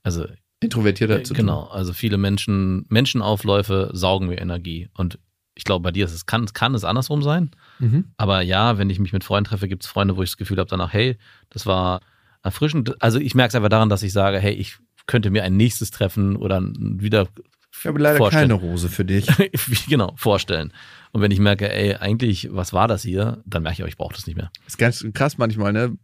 also 0.04 0.26
Introvertierter 0.62 1.20
äh, 1.20 1.24
zu 1.24 1.34
genau, 1.34 1.64
also 1.64 1.92
viele 1.92 2.18
Menschen, 2.18 2.86
Menschenaufläufe 2.90 3.90
saugen 3.94 4.28
mir 4.28 4.40
Energie. 4.40 4.90
Und 4.94 5.20
ich 5.56 5.64
glaube, 5.64 5.84
bei 5.84 5.92
dir 5.92 6.06
ist 6.06 6.14
es, 6.14 6.26
kann, 6.26 6.46
kann 6.54 6.76
es 6.76 6.84
andersrum 6.84 7.24
sein. 7.24 7.52
tun. 7.80 7.90
Mhm. 7.90 8.06
Aber 8.18 8.42
ja, 8.42 8.78
wenn 8.78 8.90
ich 8.90 9.00
mich 9.00 9.12
mit 9.12 9.24
Freunden 9.24 9.50
treffe, 9.50 9.68
gibt 9.68 9.84
es 9.84 9.90
Freunde, 9.90 10.16
wo 10.16 10.24
ich 10.24 10.30
das 10.30 10.38
Gefühl 10.38 10.58
habe, 10.58 10.70
danach, 10.70 10.94
hey, 10.94 11.18
das 11.50 11.66
war 11.66 12.02
erfrischend. 12.44 13.02
Also 13.02 13.20
ich 13.20 13.36
merke 13.36 13.50
es 13.50 13.56
einfach 13.56 13.70
daran, 13.70 13.90
dass 13.90 14.04
ich 14.04 14.14
sage, 14.14 14.40
hey, 14.40 14.54
ich 14.54 14.78
könnte 15.08 15.32
mir 15.32 15.44
ein 15.44 15.58
nächstes 15.58 15.92
Treffen 15.92 16.36
oder 16.36 16.62
wieder 16.62 17.28
Ich 17.78 17.86
habe 17.86 18.00
leider 18.00 18.18
vorstellen. 18.18 18.50
keine 18.50 18.62
Rose 18.62 18.88
für 18.88 19.04
dich. 19.04 19.28
Genau, 19.90 20.14
vorstellen. 20.16 20.72
Und 21.12 21.22
wenn 21.22 21.32
ich 21.32 21.40
merke, 21.40 21.74
ey, 21.74 21.96
eigentlich, 21.96 22.50
was 22.52 22.72
war 22.72 22.88
das 22.88 23.02
hier, 23.02 23.42
dann 23.46 23.64
merke 23.64 23.80
ich 23.80 23.84
auch, 23.84 23.88
ich 23.88 23.98
brauche 23.98 24.14
das 24.14 24.28
nicht 24.28 24.38
mehr. 24.38 24.52
ist 24.68 24.78
ganz 24.78 25.06
krass 25.14 25.38
manchmal, 25.38 25.74
ne? 25.74 25.98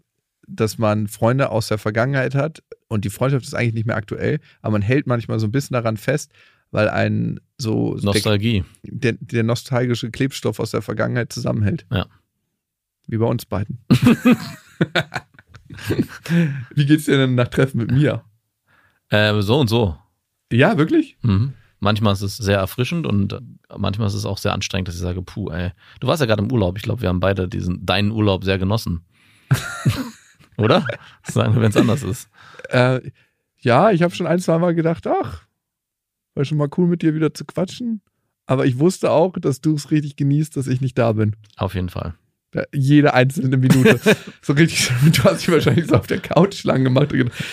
Dass 0.49 0.77
man 0.77 1.07
Freunde 1.07 1.49
aus 1.51 1.67
der 1.67 1.77
Vergangenheit 1.77 2.33
hat 2.33 2.63
und 2.87 3.05
die 3.05 3.09
Freundschaft 3.09 3.45
ist 3.45 3.53
eigentlich 3.53 3.73
nicht 3.73 3.87
mehr 3.87 3.97
aktuell, 3.97 4.39
aber 4.61 4.73
man 4.73 4.81
hält 4.81 5.07
manchmal 5.07 5.39
so 5.39 5.47
ein 5.47 5.51
bisschen 5.51 5.73
daran 5.73 5.97
fest, 5.97 6.31
weil 6.71 6.89
ein 6.89 7.39
so 7.57 7.95
der, 7.95 8.05
Nostalgie. 8.05 8.63
der, 8.83 9.13
der 9.19 9.43
nostalgische 9.43 10.11
Klebstoff 10.11 10.59
aus 10.59 10.71
der 10.71 10.81
Vergangenheit 10.81 11.31
zusammenhält. 11.31 11.85
Ja. 11.91 12.07
Wie 13.07 13.17
bei 13.17 13.25
uns 13.25 13.45
beiden. 13.45 13.79
Wie 16.75 16.85
geht's 16.85 17.05
dir 17.05 17.17
denn 17.17 17.35
nach 17.35 17.47
Treffen 17.47 17.77
mit 17.77 17.91
mir? 17.91 18.23
Äh, 19.09 19.41
so 19.41 19.59
und 19.59 19.69
so. 19.69 19.97
Ja, 20.51 20.77
wirklich? 20.77 21.17
Mhm. 21.21 21.53
Manchmal 21.79 22.13
ist 22.13 22.21
es 22.21 22.37
sehr 22.37 22.57
erfrischend 22.57 23.05
und 23.05 23.39
manchmal 23.77 24.07
ist 24.07 24.15
es 24.15 24.25
auch 24.25 24.39
sehr 24.39 24.53
anstrengend, 24.53 24.87
dass 24.87 24.95
ich 24.95 25.01
sage, 25.01 25.21
puh, 25.21 25.49
ey. 25.51 25.71
Du 25.99 26.07
warst 26.07 26.21
ja 26.21 26.25
gerade 26.25 26.41
im 26.41 26.51
Urlaub. 26.51 26.77
Ich 26.77 26.83
glaube, 26.83 27.01
wir 27.01 27.09
haben 27.09 27.19
beide 27.19 27.47
diesen, 27.47 27.85
deinen 27.85 28.11
Urlaub 28.11 28.43
sehr 28.43 28.57
genossen. 28.57 29.05
Oder? 30.57 30.85
Sagen 31.23 31.53
wir, 31.55 31.61
wenn 31.61 31.69
es 31.69 31.77
anders 31.77 32.03
ist. 32.03 32.29
Äh, 32.69 33.11
ja, 33.59 33.91
ich 33.91 34.01
habe 34.03 34.13
schon 34.13 34.27
ein, 34.27 34.39
zwei 34.39 34.57
Mal 34.57 34.75
gedacht, 34.75 35.05
ach, 35.07 35.43
war 36.35 36.45
schon 36.45 36.57
mal 36.57 36.69
cool 36.77 36.87
mit 36.87 37.01
dir 37.01 37.13
wieder 37.15 37.33
zu 37.33 37.45
quatschen. 37.45 38.01
Aber 38.45 38.65
ich 38.65 38.79
wusste 38.79 39.11
auch, 39.11 39.33
dass 39.39 39.61
du 39.61 39.75
es 39.75 39.91
richtig 39.91 40.15
genießt, 40.15 40.55
dass 40.55 40.67
ich 40.67 40.79
nicht 40.81 40.97
da 40.97 41.11
bin. 41.13 41.35
Auf 41.57 41.75
jeden 41.75 41.89
Fall. 41.89 42.15
Ja, 42.53 42.63
Jede 42.73 43.13
einzelne 43.13 43.57
Minute. 43.57 43.99
so 44.41 44.53
richtig, 44.53 44.89
du 45.13 45.23
hast 45.23 45.41
dich 45.41 45.51
wahrscheinlich 45.51 45.87
so 45.87 45.95
auf 45.95 46.07
der 46.07 46.19
Couch 46.19 46.63
lang 46.63 46.83
gemacht 46.83 47.11
und 47.11 47.17
gedacht, 47.19 47.43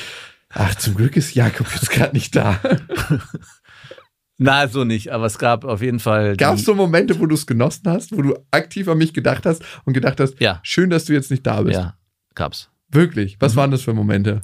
ach, 0.50 0.74
zum 0.76 0.94
Glück 0.94 1.16
ist 1.16 1.34
Jakob 1.34 1.66
jetzt 1.72 1.90
gerade 1.90 2.14
nicht 2.14 2.34
da. 2.36 2.60
Na, 4.36 4.66
so 4.66 4.84
nicht, 4.84 5.12
aber 5.12 5.26
es 5.26 5.38
gab 5.38 5.64
auf 5.64 5.80
jeden 5.80 6.00
Fall. 6.00 6.36
Gab 6.36 6.56
es 6.56 6.64
so 6.64 6.74
Momente, 6.74 7.18
wo 7.20 7.26
du 7.26 7.34
es 7.34 7.46
genossen 7.46 7.88
hast, 7.88 8.16
wo 8.16 8.20
du 8.20 8.34
aktiv 8.50 8.88
an 8.88 8.98
mich 8.98 9.14
gedacht 9.14 9.46
hast 9.46 9.62
und 9.84 9.92
gedacht 9.92 10.18
hast, 10.18 10.40
Ja, 10.40 10.60
schön, 10.64 10.90
dass 10.90 11.04
du 11.04 11.12
jetzt 11.12 11.30
nicht 11.30 11.46
da 11.46 11.62
bist? 11.62 11.78
ja, 11.78 11.96
gab's. 12.34 12.68
Wirklich? 12.94 13.36
Was 13.40 13.52
Mhm. 13.54 13.56
waren 13.58 13.70
das 13.70 13.82
für 13.82 13.92
Momente? 13.94 14.40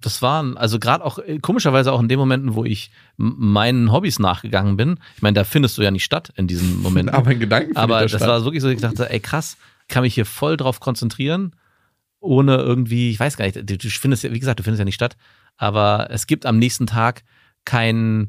Das 0.00 0.20
waren, 0.20 0.56
also 0.58 0.78
gerade 0.78 1.02
auch, 1.04 1.18
äh, 1.18 1.38
komischerweise 1.38 1.90
auch 1.92 2.00
in 2.00 2.08
den 2.08 2.18
Momenten, 2.18 2.54
wo 2.54 2.64
ich 2.64 2.90
meinen 3.16 3.90
Hobbys 3.90 4.18
nachgegangen 4.18 4.76
bin. 4.76 4.98
Ich 5.16 5.22
meine, 5.22 5.34
da 5.34 5.44
findest 5.44 5.78
du 5.78 5.82
ja 5.82 5.90
nicht 5.90 6.04
statt 6.04 6.32
in 6.36 6.46
diesen 6.46 6.82
Momenten. 6.82 7.14
Aber 7.14 7.30
in 7.30 7.40
Gedanken 7.40 7.76
Aber 7.76 8.02
das 8.02 8.10
statt. 8.12 8.28
war 8.28 8.44
wirklich 8.44 8.62
so, 8.62 8.68
ich 8.68 8.80
dachte, 8.80 9.08
ey 9.10 9.20
krass, 9.20 9.56
kann 9.88 10.02
mich 10.02 10.14
hier 10.14 10.26
voll 10.26 10.56
drauf 10.56 10.80
konzentrieren, 10.80 11.54
ohne 12.20 12.56
irgendwie, 12.56 13.10
ich 13.10 13.20
weiß 13.20 13.36
gar 13.36 13.46
nicht, 13.46 13.56
du, 13.68 13.88
findest 13.90 14.24
ja, 14.24 14.32
wie 14.32 14.38
gesagt, 14.40 14.58
du 14.58 14.62
findest 14.62 14.78
ja 14.80 14.84
nicht 14.84 14.94
statt, 14.94 15.16
aber 15.56 16.08
es 16.10 16.26
gibt 16.26 16.44
am 16.46 16.58
nächsten 16.58 16.86
Tag 16.86 17.22
kein, 17.64 18.28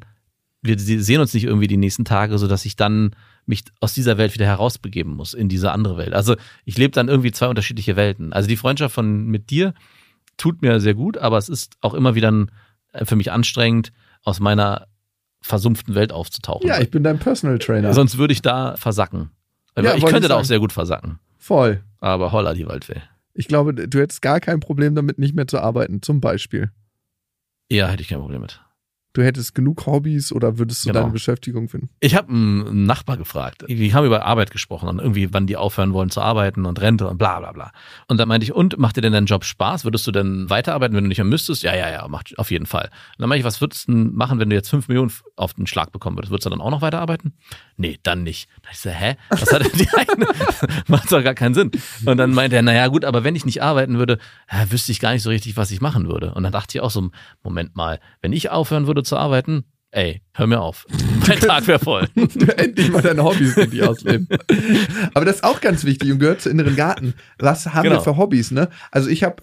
wir 0.62 0.80
sehen 0.80 1.20
uns 1.22 1.34
nicht 1.34 1.44
irgendwie 1.46 1.68
die 1.68 1.78
nächsten 1.78 2.06
Tage, 2.06 2.38
sodass 2.38 2.66
ich 2.66 2.76
dann 2.78 3.16
mich 3.46 3.64
aus 3.80 3.94
dieser 3.94 4.18
Welt 4.18 4.34
wieder 4.34 4.46
herausbegeben 4.46 5.14
muss 5.14 5.34
in 5.34 5.50
diese 5.50 5.72
andere 5.72 5.98
Welt. 5.98 6.14
Also 6.14 6.36
ich 6.64 6.78
lebe 6.78 6.92
dann 6.92 7.10
irgendwie 7.10 7.32
zwei 7.32 7.48
unterschiedliche 7.48 7.96
Welten. 7.96 8.34
Also 8.34 8.48
die 8.48 8.58
Freundschaft 8.58 8.96
von 8.96 9.26
mit 9.26 9.50
dir 9.50 9.74
tut 10.38 10.62
mir 10.62 10.80
sehr 10.80 10.96
gut, 10.96 11.18
aber 11.18 11.38
es 11.38 11.50
ist 11.50 11.76
auch 11.82 11.94
immer 11.94 12.16
wieder 12.16 12.32
ein, 12.32 12.52
äh, 12.94 13.06
für 13.06 13.16
mich 13.16 13.32
anstrengend, 13.32 13.92
aus 14.24 14.40
meiner 14.40 14.88
versumpften 15.42 15.94
Welt 15.94 16.12
aufzutauchen. 16.12 16.68
ja, 16.68 16.82
ich 16.82 16.90
bin 16.90 17.04
dein 17.04 17.20
Personal 17.20 17.60
Trainer. 17.60 17.94
Sonst 17.94 18.18
würde 18.18 18.34
ich 18.34 18.42
da 18.42 18.76
versacken. 18.78 19.30
Ja, 19.78 19.94
ich 19.94 20.04
könnte 20.04 20.22
ich 20.22 20.28
da 20.28 20.38
auch 20.38 20.46
sehr 20.46 20.60
gut 20.60 20.74
versacken. 20.74 21.20
Voll. 21.38 21.84
Aber 22.00 22.32
holla 22.32 22.54
die 22.54 22.66
Waldfee. 22.66 23.02
Ich 23.34 23.48
glaube, 23.48 23.74
du 23.74 24.00
hättest 24.00 24.22
gar 24.22 24.40
kein 24.40 24.60
Problem 24.60 24.96
damit, 24.96 25.20
nicht 25.20 25.36
mehr 25.36 25.48
zu 25.48 25.60
arbeiten, 25.60 26.02
zum 26.02 26.22
Beispiel. 26.22 26.72
Ja, 27.70 27.90
hätte 27.90 28.02
ich 28.02 28.08
kein 28.08 28.20
Problem 28.20 28.42
mit. 28.42 28.62
Du 29.16 29.24
hättest 29.24 29.56
genug 29.56 29.86
Hobbys 29.86 30.34
oder 30.34 30.58
würdest 30.60 30.84
du 30.84 30.90
Genau. 30.90 31.00
deine 31.04 31.14
Beschäftigung 31.14 31.70
finden? 31.70 31.90
Ich 32.02 32.16
habe 32.16 32.28
einen 32.34 32.86
Nachbar 32.86 33.16
gefragt. 33.16 33.64
Wir 33.66 33.94
haben 33.94 34.06
über 34.06 34.26
Arbeit 34.26 34.52
gesprochen 34.52 34.90
und 34.90 35.00
irgendwie, 35.00 35.34
wann 35.34 35.48
die 35.48 35.56
aufhören 35.56 35.94
wollen 35.94 36.10
zu 36.10 36.20
arbeiten 36.20 36.66
und 36.66 36.82
Rente 36.82 37.08
und 37.08 37.18
bla 37.18 37.40
bla 37.40 37.54
bla. 37.54 37.72
Und 38.10 38.18
dann 38.20 38.28
meinte 38.28 38.44
ich, 38.44 38.52
und 38.52 38.78
macht 38.78 38.98
dir 38.98 39.02
denn 39.02 39.14
dein 39.14 39.26
Job 39.26 39.46
Spaß? 39.46 39.86
Würdest 39.86 40.06
du 40.06 40.12
denn 40.12 40.50
weiterarbeiten, 40.50 40.98
wenn 40.98 41.06
du 41.06 41.08
nicht 41.08 41.18
mehr 41.20 41.24
müsstest? 41.26 41.64
Ja, 41.64 41.74
ja, 41.74 41.90
ja, 41.90 42.06
macht 42.10 42.38
auf 42.38 42.52
jeden 42.52 42.66
Fall. 42.66 42.84
Und 42.88 43.20
dann 43.22 43.30
meinte 43.30 43.40
ich, 43.40 43.46
was 43.46 43.62
würdest 43.62 43.88
du 43.88 43.94
denn 43.94 44.14
machen, 44.16 44.38
wenn 44.38 44.50
du 44.50 44.56
jetzt 44.58 44.70
fünf 44.70 44.90
Millionen 44.90 45.14
auf 45.38 45.54
den 45.54 45.66
Schlag 45.66 45.94
bekommen 45.94 46.18
würdest? 46.18 46.32
Würdest 46.32 46.46
du 46.48 46.50
dann 46.50 46.60
auch 46.60 46.70
noch 46.72 46.82
weiterarbeiten? 46.82 47.32
Nee, 47.78 47.98
dann 48.04 48.24
nicht. 48.24 48.50
Dann 48.64 48.72
ich 48.74 48.80
so, 48.80 48.90
hä? 48.90 49.16
Was 49.30 49.54
hat 49.54 49.64
denn 49.64 49.72
die 49.80 49.88
eine? 49.96 50.28
Macht 50.90 51.10
doch 51.14 51.24
gar 51.24 51.36
keinen 51.36 51.54
Sinn. 51.54 51.72
Und 52.06 52.18
dann 52.18 52.32
meinte 52.34 52.58
er, 52.58 52.64
naja, 52.64 52.88
gut, 52.88 53.06
aber 53.06 53.24
wenn 53.24 53.38
ich 53.38 53.46
nicht 53.46 53.64
arbeiten 53.64 53.98
würde, 53.98 54.18
wüsste 54.70 54.92
ich 54.92 55.00
gar 55.00 55.14
nicht 55.14 55.24
so 55.24 55.30
richtig, 55.30 55.56
was 55.56 55.72
ich 55.72 55.80
machen 55.80 56.10
würde. 56.10 56.34
Und 56.34 56.44
dann 56.44 56.52
dachte 56.52 56.78
ich 56.78 56.82
auch 56.82 56.92
so, 56.92 57.12
Moment 57.44 57.78
mal, 57.78 58.02
wenn 58.22 58.34
ich 58.34 58.50
aufhören 58.50 58.88
würde 58.88 59.05
zu 59.06 59.18
arbeiten, 59.18 59.64
ey, 59.92 60.22
hör 60.34 60.48
mir 60.48 60.60
auf. 60.62 60.86
Mein 61.28 61.40
Tag 61.40 61.68
wäre 61.68 61.80
voll. 61.80 62.08
Endlich 62.58 62.92
mal 62.92 63.02
deine 63.02 63.24
Hobbys 63.24 63.56
richtig 63.58 63.84
ausleben. 63.84 64.28
Aber 65.14 65.26
das 65.26 65.38
ist 65.38 65.44
auch 65.44 65.62
ganz 65.62 65.86
wichtig 65.86 66.12
und 66.12 66.20
gehört 66.20 66.42
zu 66.42 66.50
inneren 66.50 66.76
Garten. 66.76 67.14
Was 67.40 67.68
haben 67.74 67.84
Genau. 67.84 67.96
wir 67.98 68.02
für 68.02 68.18
Hobbys, 68.18 68.52
ne? 68.52 68.70
Also 68.92 69.10
ich 69.10 69.24
habe 69.24 69.38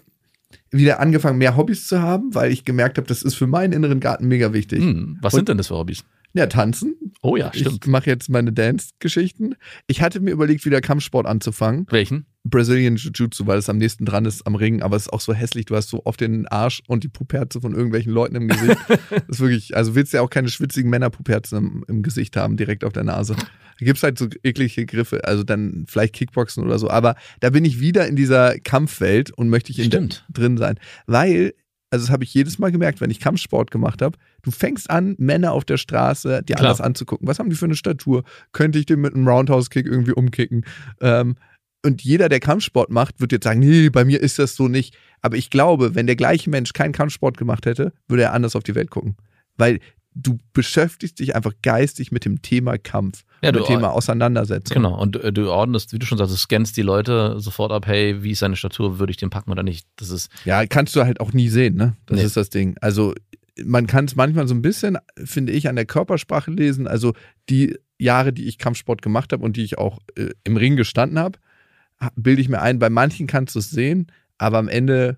wieder 0.71 0.99
angefangen, 0.99 1.37
mehr 1.37 1.55
Hobbys 1.55 1.87
zu 1.87 2.01
haben, 2.01 2.33
weil 2.35 2.51
ich 2.51 2.65
gemerkt 2.65 2.97
habe, 2.97 3.07
das 3.07 3.23
ist 3.23 3.35
für 3.35 3.47
meinen 3.47 3.73
inneren 3.73 3.99
Garten 3.99 4.27
mega 4.27 4.53
wichtig. 4.53 4.79
Hm, 4.79 5.17
was 5.21 5.33
sind 5.33 5.49
denn 5.49 5.57
das 5.57 5.67
für 5.67 5.75
Hobbys? 5.75 6.03
Ja, 6.33 6.47
tanzen. 6.47 6.95
Oh 7.21 7.35
ja, 7.37 7.51
Ich 7.53 7.61
stimmt. 7.61 7.87
mache 7.87 8.09
jetzt 8.09 8.29
meine 8.29 8.51
Dance-Geschichten. 8.51 9.55
Ich 9.87 10.01
hatte 10.01 10.19
mir 10.19 10.31
überlegt, 10.31 10.65
wieder 10.65 10.81
Kampfsport 10.81 11.27
anzufangen. 11.27 11.85
Welchen? 11.89 12.25
Brazilian 12.43 12.97
Jiu-Jitsu, 12.97 13.47
weil 13.47 13.57
es 13.59 13.69
am 13.69 13.77
nächsten 13.77 14.03
dran 14.03 14.25
ist 14.25 14.45
am 14.45 14.55
Ring, 14.55 14.81
aber 14.81 14.97
es 14.97 15.03
ist 15.03 15.13
auch 15.13 15.21
so 15.21 15.33
hässlich. 15.33 15.65
Du 15.65 15.75
hast 15.75 15.89
so 15.89 16.01
oft 16.05 16.19
den 16.19 16.47
Arsch 16.47 16.81
und 16.87 17.03
die 17.03 17.07
Puperze 17.07 17.61
von 17.61 17.73
irgendwelchen 17.73 18.11
Leuten 18.11 18.35
im 18.35 18.47
Gesicht. 18.49 18.77
das 19.09 19.23
ist 19.29 19.39
wirklich, 19.39 19.77
also 19.77 19.95
willst 19.95 20.11
du 20.11 20.17
ja 20.17 20.23
auch 20.23 20.29
keine 20.29 20.49
schwitzigen 20.49 20.89
Männerpuperzen 20.89 21.57
im, 21.57 21.85
im 21.87 22.03
Gesicht 22.03 22.35
haben, 22.35 22.57
direkt 22.57 22.83
auf 22.83 22.91
der 22.93 23.03
Nase. 23.05 23.35
Da 23.79 23.85
gibt's 23.85 24.03
halt 24.03 24.17
so 24.17 24.27
eklige 24.43 24.85
Griffe, 24.85 25.23
also 25.23 25.43
dann 25.43 25.85
vielleicht 25.87 26.13
Kickboxen 26.15 26.63
oder 26.63 26.79
so. 26.79 26.89
Aber 26.89 27.15
da 27.39 27.49
bin 27.49 27.63
ich 27.63 27.79
wieder 27.79 28.07
in 28.07 28.15
dieser 28.15 28.59
Kampfwelt 28.59 29.31
und 29.31 29.49
möchte 29.49 29.71
ich 29.71 29.79
in 29.79 30.09
drin 30.31 30.57
sein. 30.57 30.79
Weil, 31.05 31.53
also 31.93 32.07
das 32.07 32.11
habe 32.11 32.23
ich 32.23 32.33
jedes 32.33 32.57
Mal 32.57 32.71
gemerkt, 32.71 33.01
wenn 33.01 33.11
ich 33.11 33.19
Kampfsport 33.19 33.69
gemacht 33.69 34.01
habe, 34.01 34.17
du 34.41 34.49
fängst 34.49 34.89
an, 34.89 35.13
Männer 35.19 35.51
auf 35.51 35.63
der 35.63 35.77
Straße 35.77 36.41
dir 36.41 36.55
Klar. 36.55 36.71
anders 36.71 36.81
anzugucken. 36.81 37.27
Was 37.27 37.37
haben 37.37 37.51
die 37.51 37.55
für 37.55 37.65
eine 37.65 37.75
Statur? 37.75 38.23
Könnte 38.51 38.79
ich 38.79 38.87
den 38.87 38.99
mit 38.99 39.13
einem 39.13 39.27
Roundhouse-Kick 39.27 39.85
irgendwie 39.85 40.13
umkicken? 40.13 40.65
Ähm, 41.01 41.35
und 41.85 42.01
jeder, 42.01 42.29
der 42.29 42.39
Kampfsport 42.39 42.89
macht, 42.89 43.21
wird 43.21 43.31
jetzt 43.31 43.43
sagen, 43.43 43.59
nee, 43.59 43.89
bei 43.89 44.05
mir 44.05 44.21
ist 44.21 44.39
das 44.39 44.55
so 44.55 44.67
nicht. 44.67 44.97
Aber 45.21 45.37
ich 45.37 45.51
glaube, 45.51 45.93
wenn 45.93 46.07
der 46.07 46.15
gleiche 46.15 46.49
Mensch 46.49 46.73
keinen 46.73 46.93
Kampfsport 46.93 47.37
gemacht 47.37 47.67
hätte, 47.67 47.93
würde 48.07 48.23
er 48.23 48.33
anders 48.33 48.55
auf 48.55 48.63
die 48.63 48.73
Welt 48.73 48.89
gucken. 48.89 49.15
Weil 49.55 49.79
du 50.15 50.37
beschäftigst 50.53 51.19
dich 51.19 51.35
einfach 51.35 51.53
geistig 51.61 52.11
mit 52.11 52.25
dem 52.25 52.41
Thema 52.41 52.77
Kampf, 52.77 53.23
Ja, 53.41 53.51
mit 53.51 53.61
dem 53.61 53.65
Thema 53.65 53.91
Auseinandersetzung. 53.91 54.75
Genau. 54.75 54.99
Und 54.99 55.15
äh, 55.17 55.33
du 55.33 55.51
ordnest, 55.51 55.93
wie 55.93 55.99
du 55.99 56.05
schon 56.05 56.17
sagst, 56.17 56.33
du 56.33 56.37
scannst 56.37 56.77
die 56.77 56.81
Leute 56.83 57.39
sofort 57.39 57.71
ab, 57.71 57.87
hey, 57.87 58.23
wie 58.23 58.31
ist 58.31 58.39
seine 58.39 58.55
Statur, 58.55 58.99
würde 58.99 59.11
ich 59.11 59.17
den 59.17 59.29
packen 59.29 59.51
oder 59.51 59.63
nicht? 59.63 59.87
Das 59.95 60.09
ist, 60.09 60.29
Ja, 60.45 60.65
kannst 60.65 60.95
du 60.95 61.03
halt 61.03 61.19
auch 61.19 61.33
nie 61.33 61.49
sehen, 61.49 61.75
ne? 61.75 61.95
Das 62.05 62.17
Nee. 62.19 62.23
ist 62.25 62.37
das 62.37 62.49
Ding. 62.49 62.75
Also 62.81 63.13
man 63.63 63.85
kann 63.87 64.05
es 64.05 64.15
manchmal 64.15 64.47
so 64.47 64.55
ein 64.55 64.61
bisschen, 64.61 64.97
finde 65.23 65.51
ich, 65.53 65.69
an 65.69 65.75
der 65.75 65.85
Körpersprache 65.85 66.49
lesen. 66.51 66.87
Also 66.87 67.13
die 67.49 67.77
Jahre, 67.99 68.33
die 68.33 68.45
ich 68.47 68.57
Kampfsport 68.57 69.01
gemacht 69.01 69.31
habe 69.33 69.43
und 69.43 69.55
die 69.57 69.63
ich 69.63 69.77
auch 69.77 69.99
äh, 70.15 70.29
im 70.43 70.57
Ring 70.57 70.75
gestanden 70.75 71.19
habe, 71.19 71.37
ha- 72.01 72.11
bilde 72.15 72.41
ich 72.41 72.49
mir 72.49 72.61
ein, 72.61 72.79
bei 72.79 72.89
manchen 72.89 73.27
kannst 73.27 73.53
du 73.55 73.59
es 73.59 73.69
sehen, 73.69 74.07
aber 74.39 74.57
am 74.57 74.67
Ende 74.67 75.17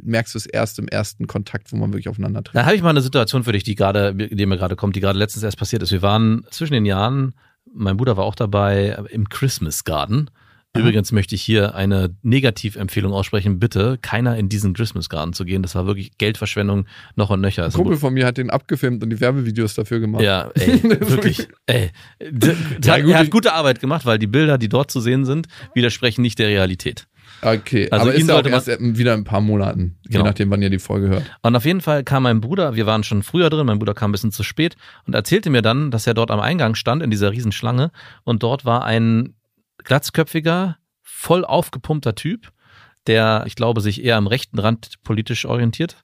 merkst 0.00 0.34
du 0.34 0.38
es 0.38 0.46
erst 0.46 0.78
im 0.78 0.88
ersten 0.88 1.26
Kontakt, 1.26 1.72
wo 1.72 1.76
man 1.76 1.92
wirklich 1.92 2.08
aufeinander 2.08 2.42
trifft. 2.42 2.56
Da 2.56 2.64
habe 2.66 2.76
ich 2.76 2.82
mal 2.82 2.90
eine 2.90 3.00
Situation 3.02 3.44
für 3.44 3.52
dich, 3.52 3.64
die 3.64 3.74
gerade, 3.74 4.14
die 4.14 4.46
mir 4.46 4.56
gerade 4.56 4.76
kommt, 4.76 4.96
die 4.96 5.00
gerade 5.00 5.18
letztens 5.18 5.42
erst 5.42 5.58
passiert 5.58 5.82
ist. 5.82 5.92
Wir 5.92 6.02
waren 6.02 6.44
zwischen 6.50 6.72
den 6.74 6.86
Jahren, 6.86 7.34
mein 7.72 7.96
Bruder 7.96 8.16
war 8.16 8.24
auch 8.24 8.34
dabei, 8.34 8.96
im 9.10 9.28
Christmas 9.28 9.84
Garden. 9.84 10.30
Übrigens 10.76 11.12
möchte 11.12 11.36
ich 11.36 11.42
hier 11.42 11.76
eine 11.76 12.16
Negativempfehlung 12.22 13.12
aussprechen. 13.12 13.60
Bitte 13.60 13.96
keiner 14.02 14.36
in 14.36 14.48
diesen 14.48 14.74
Christmas 14.74 15.08
Garden 15.08 15.32
zu 15.32 15.44
gehen. 15.44 15.62
Das 15.62 15.76
war 15.76 15.86
wirklich 15.86 16.18
Geldverschwendung 16.18 16.86
noch 17.14 17.30
und 17.30 17.40
nöcher. 17.40 17.62
Ein 17.62 17.66
Also, 17.66 17.78
Kumpel 17.78 17.96
von 17.96 18.12
mir 18.12 18.26
hat 18.26 18.38
den 18.38 18.50
abgefilmt 18.50 19.00
und 19.04 19.10
die 19.10 19.20
Werbevideos 19.20 19.74
dafür 19.74 20.00
gemacht. 20.00 20.24
ja, 20.24 20.50
ey, 20.54 20.82
wirklich. 20.82 21.46
Ey, 21.66 21.90
der, 22.20 22.54
Ja, 22.54 22.56
der, 22.96 23.02
gut, 23.02 23.12
er 23.12 23.18
hat 23.20 23.30
gute 23.30 23.52
Arbeit 23.52 23.78
gemacht, 23.78 24.04
weil 24.04 24.18
die 24.18 24.26
Bilder, 24.26 24.58
die 24.58 24.68
dort 24.68 24.90
zu 24.90 25.00
sehen 25.00 25.24
sind, 25.24 25.46
widersprechen 25.74 26.22
nicht 26.22 26.40
der 26.40 26.48
Realität. 26.48 27.06
Okay, 27.42 27.88
Also 27.90 28.06
aber 28.06 28.14
ihn 28.14 28.22
ist 28.22 28.28
ja 28.28 28.38
auch 28.38 28.44
erst 28.46 28.66
wieder 28.80 29.14
in 29.14 29.20
ein 29.20 29.24
paar 29.24 29.40
Monaten, 29.40 29.98
je 30.04 30.12
Genau. 30.12 30.24
nachdem, 30.24 30.50
wann 30.50 30.62
ihr 30.62 30.70
die 30.70 30.78
Folge 30.78 31.08
hört. 31.08 31.24
Und 31.42 31.54
auf 31.56 31.64
jeden 31.64 31.80
Fall 31.80 32.02
kam 32.04 32.22
mein 32.22 32.40
Bruder, 32.40 32.74
wir 32.74 32.86
waren 32.86 33.04
schon 33.04 33.22
früher 33.22 33.50
drin, 33.50 33.66
mein 33.66 33.78
Bruder 33.78 33.94
kam 33.94 34.10
ein 34.10 34.12
bisschen 34.12 34.32
zu 34.32 34.42
spät 34.42 34.76
und 35.06 35.14
erzählte 35.14 35.50
mir 35.50 35.60
dann, 35.62 35.90
dass 35.90 36.06
er 36.06 36.14
dort 36.14 36.30
am 36.30 36.40
Eingang 36.40 36.74
stand 36.74 37.02
in 37.02 37.10
dieser 37.10 37.32
Riesenschlange 37.32 37.90
und 38.24 38.42
dort 38.42 38.64
war 38.64 38.84
ein 38.84 39.34
glatzköpfiger, 39.84 40.78
voll 41.02 41.44
aufgepumpter 41.44 42.14
Typ, 42.14 42.50
der, 43.06 43.44
ich 43.46 43.54
glaube, 43.56 43.80
sich 43.80 44.02
eher 44.02 44.16
am 44.16 44.26
rechten 44.26 44.58
Rand 44.58 44.94
politisch 45.04 45.44
orientiert, 45.44 45.96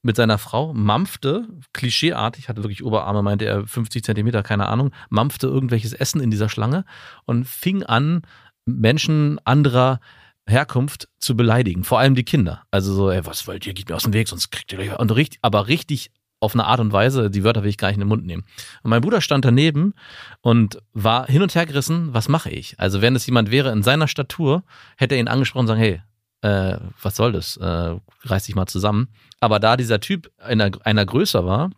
mit 0.00 0.16
seiner 0.16 0.38
Frau, 0.38 0.72
mampfte, 0.72 1.46
klischeeartig, 1.72 2.48
hatte 2.48 2.62
wirklich 2.62 2.84
Oberarme, 2.84 3.22
meinte 3.22 3.44
er, 3.44 3.66
50 3.66 4.04
Zentimeter, 4.04 4.42
keine 4.42 4.68
Ahnung, 4.68 4.92
mampfte 5.10 5.48
irgendwelches 5.48 5.92
Essen 5.92 6.20
in 6.20 6.30
dieser 6.30 6.48
Schlange 6.48 6.84
und 7.26 7.46
fing 7.46 7.82
an, 7.82 8.22
Menschen 8.64 9.40
anderer 9.44 10.00
Herkunft 10.48 11.08
zu 11.18 11.36
beleidigen, 11.36 11.84
vor 11.84 11.98
allem 11.98 12.14
die 12.14 12.24
Kinder. 12.24 12.62
Also 12.70 12.94
so, 12.94 13.10
ey, 13.10 13.24
was 13.26 13.46
wollt 13.46 13.66
ihr, 13.66 13.74
geht 13.74 13.88
mir 13.88 13.96
aus 13.96 14.04
dem 14.04 14.12
Weg, 14.12 14.28
sonst 14.28 14.50
kriegt 14.50 14.72
ihr 14.72 14.78
gleich. 14.78 14.98
Und 14.98 15.14
richtig, 15.14 15.38
aber 15.42 15.68
richtig 15.68 16.10
auf 16.40 16.54
eine 16.54 16.66
Art 16.66 16.80
und 16.80 16.92
Weise, 16.92 17.30
die 17.30 17.42
Wörter 17.44 17.62
will 17.62 17.70
ich 17.70 17.78
gar 17.78 17.88
nicht 17.88 17.96
in 17.96 18.02
den 18.02 18.08
Mund 18.08 18.24
nehmen. 18.24 18.44
Und 18.82 18.90
mein 18.90 19.00
Bruder 19.00 19.20
stand 19.20 19.44
daneben 19.44 19.94
und 20.40 20.78
war 20.92 21.26
hin 21.26 21.42
und 21.42 21.54
her 21.54 21.66
gerissen, 21.66 22.14
was 22.14 22.28
mache 22.28 22.50
ich? 22.50 22.78
Also 22.78 23.02
wenn 23.02 23.16
es 23.16 23.26
jemand 23.26 23.50
wäre 23.50 23.72
in 23.72 23.82
seiner 23.82 24.08
Statur, 24.08 24.62
hätte 24.96 25.14
er 25.14 25.20
ihn 25.20 25.28
angesprochen 25.28 25.62
und 25.62 25.66
sagen, 25.66 25.80
hey, 25.80 26.02
äh, 26.42 26.78
was 27.02 27.16
soll 27.16 27.32
das? 27.32 27.56
Äh, 27.56 27.96
reiß 28.24 28.44
dich 28.44 28.54
mal 28.54 28.66
zusammen. 28.66 29.08
Aber 29.40 29.58
da 29.58 29.76
dieser 29.76 30.00
Typ 30.00 30.30
einer, 30.38 30.70
einer 30.84 31.04
größer 31.04 31.44
war, 31.44 31.70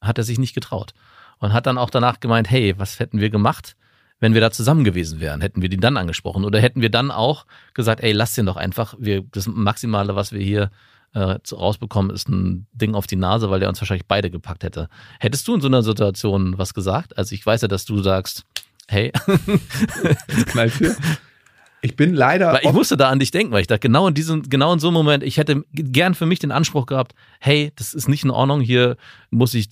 hat 0.00 0.18
er 0.18 0.24
sich 0.24 0.38
nicht 0.38 0.54
getraut. 0.54 0.92
Und 1.38 1.52
hat 1.52 1.66
dann 1.66 1.78
auch 1.78 1.90
danach 1.90 2.20
gemeint, 2.20 2.50
hey, 2.50 2.74
was 2.78 3.00
hätten 3.00 3.18
wir 3.18 3.30
gemacht, 3.30 3.76
wenn 4.22 4.34
wir 4.34 4.40
da 4.40 4.52
zusammen 4.52 4.84
gewesen 4.84 5.18
wären? 5.18 5.40
Hätten 5.40 5.62
wir 5.62 5.68
den 5.68 5.80
dann 5.80 5.96
angesprochen? 5.96 6.44
Oder 6.44 6.60
hätten 6.60 6.80
wir 6.80 6.90
dann 6.90 7.10
auch 7.10 7.44
gesagt, 7.74 8.00
ey, 8.02 8.12
lass 8.12 8.36
den 8.36 8.46
doch 8.46 8.56
einfach. 8.56 8.94
Wir, 8.96 9.24
das 9.32 9.48
Maximale, 9.48 10.14
was 10.14 10.30
wir 10.30 10.40
hier 10.40 10.70
äh, 11.12 11.38
rausbekommen, 11.50 12.14
ist 12.14 12.28
ein 12.28 12.68
Ding 12.72 12.94
auf 12.94 13.08
die 13.08 13.16
Nase, 13.16 13.50
weil 13.50 13.58
der 13.58 13.68
uns 13.68 13.80
wahrscheinlich 13.80 14.06
beide 14.06 14.30
gepackt 14.30 14.62
hätte. 14.62 14.88
Hättest 15.18 15.48
du 15.48 15.56
in 15.56 15.60
so 15.60 15.66
einer 15.66 15.82
Situation 15.82 16.56
was 16.56 16.72
gesagt? 16.72 17.18
Also 17.18 17.34
ich 17.34 17.44
weiß 17.44 17.62
ja, 17.62 17.68
dass 17.68 17.84
du 17.84 18.00
sagst, 18.00 18.44
hey, 18.86 19.10
Knallt 20.46 20.74
hier. 20.74 20.94
Ich 21.80 21.96
bin 21.96 22.14
leider. 22.14 22.52
weil 22.52 22.60
ich 22.62 22.72
musste 22.72 22.96
da 22.96 23.10
an 23.10 23.18
dich 23.18 23.32
denken, 23.32 23.52
weil 23.52 23.62
ich 23.62 23.66
dachte, 23.66 23.80
genau 23.80 24.06
in 24.06 24.14
diesem, 24.14 24.48
genau 24.48 24.72
in 24.72 24.78
so 24.78 24.86
einem 24.86 24.94
Moment, 24.94 25.24
ich 25.24 25.36
hätte 25.36 25.64
gern 25.72 26.14
für 26.14 26.26
mich 26.26 26.38
den 26.38 26.52
Anspruch 26.52 26.86
gehabt, 26.86 27.16
hey, 27.40 27.72
das 27.74 27.92
ist 27.92 28.08
nicht 28.08 28.22
in 28.22 28.30
Ordnung, 28.30 28.60
hier 28.60 28.96
muss 29.30 29.52
ich 29.54 29.68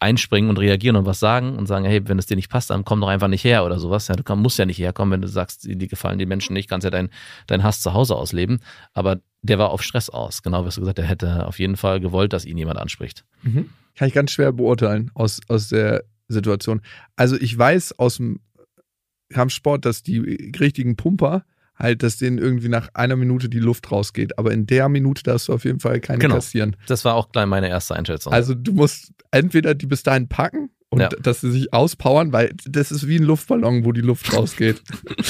einspringen 0.00 0.50
und 0.50 0.58
reagieren 0.58 0.96
und 0.96 1.06
was 1.06 1.20
sagen 1.20 1.56
und 1.56 1.66
sagen, 1.66 1.84
hey, 1.84 2.06
wenn 2.08 2.18
es 2.18 2.26
dir 2.26 2.36
nicht 2.36 2.50
passt, 2.50 2.70
dann 2.70 2.84
komm 2.84 3.00
doch 3.00 3.08
einfach 3.08 3.28
nicht 3.28 3.44
her 3.44 3.64
oder 3.64 3.78
sowas. 3.78 4.08
Ja, 4.08 4.14
du 4.14 4.22
komm, 4.22 4.42
musst 4.42 4.58
ja 4.58 4.64
nicht 4.64 4.78
herkommen, 4.78 5.12
wenn 5.12 5.22
du 5.22 5.28
sagst, 5.28 5.64
dir 5.64 5.88
gefallen 5.88 6.18
die 6.18 6.26
Menschen 6.26 6.52
nicht, 6.52 6.68
kannst 6.68 6.84
ja 6.84 6.90
deinen 6.90 7.10
dein 7.46 7.62
Hass 7.62 7.80
zu 7.80 7.94
Hause 7.94 8.14
ausleben. 8.14 8.60
Aber 8.92 9.20
der 9.42 9.58
war 9.58 9.70
auf 9.70 9.82
Stress 9.82 10.10
aus. 10.10 10.42
Genau, 10.42 10.64
wie 10.64 10.70
du 10.70 10.80
gesagt, 10.80 10.98
der 10.98 11.06
hätte 11.06 11.46
auf 11.46 11.58
jeden 11.58 11.76
Fall 11.76 12.00
gewollt, 12.00 12.32
dass 12.32 12.44
ihn 12.44 12.58
jemand 12.58 12.78
anspricht. 12.78 13.24
Mhm. 13.42 13.70
Kann 13.96 14.08
ich 14.08 14.14
ganz 14.14 14.30
schwer 14.30 14.52
beurteilen 14.52 15.10
aus, 15.14 15.40
aus 15.48 15.68
der 15.68 16.04
Situation. 16.28 16.80
Also 17.16 17.36
ich 17.36 17.56
weiß 17.56 17.98
aus 17.98 18.16
dem 18.16 18.40
Kampfsport, 19.30 19.84
dass 19.84 20.02
die 20.02 20.18
richtigen 20.58 20.96
Pumper 20.96 21.44
halt, 21.78 22.02
dass 22.02 22.16
denen 22.16 22.38
irgendwie 22.38 22.68
nach 22.68 22.88
einer 22.94 23.16
Minute 23.16 23.48
die 23.48 23.60
Luft 23.60 23.90
rausgeht. 23.92 24.38
Aber 24.38 24.52
in 24.52 24.66
der 24.66 24.88
Minute 24.88 25.22
darfst 25.22 25.48
du 25.48 25.52
auf 25.54 25.64
jeden 25.64 25.80
Fall 25.80 26.00
keine 26.00 26.18
Genau. 26.18 26.34
kassieren. 26.36 26.76
Das 26.86 27.04
war 27.04 27.14
auch 27.14 27.30
gleich 27.30 27.46
meine 27.46 27.68
erste 27.68 27.94
Einschätzung. 27.94 28.32
Also 28.32 28.54
du 28.54 28.72
musst 28.72 29.12
entweder 29.30 29.74
die 29.74 29.86
bis 29.86 30.02
dahin 30.02 30.28
packen 30.28 30.70
und 30.90 31.00
Ja. 31.00 31.08
dass 31.08 31.40
sie 31.42 31.50
sich 31.52 31.72
auspowern, 31.72 32.32
weil 32.32 32.52
das 32.66 32.90
ist 32.90 33.06
wie 33.06 33.16
ein 33.16 33.22
Luftballon, 33.24 33.84
wo 33.84 33.92
die 33.92 34.00
Luft 34.00 34.32
rausgeht. 34.34 34.82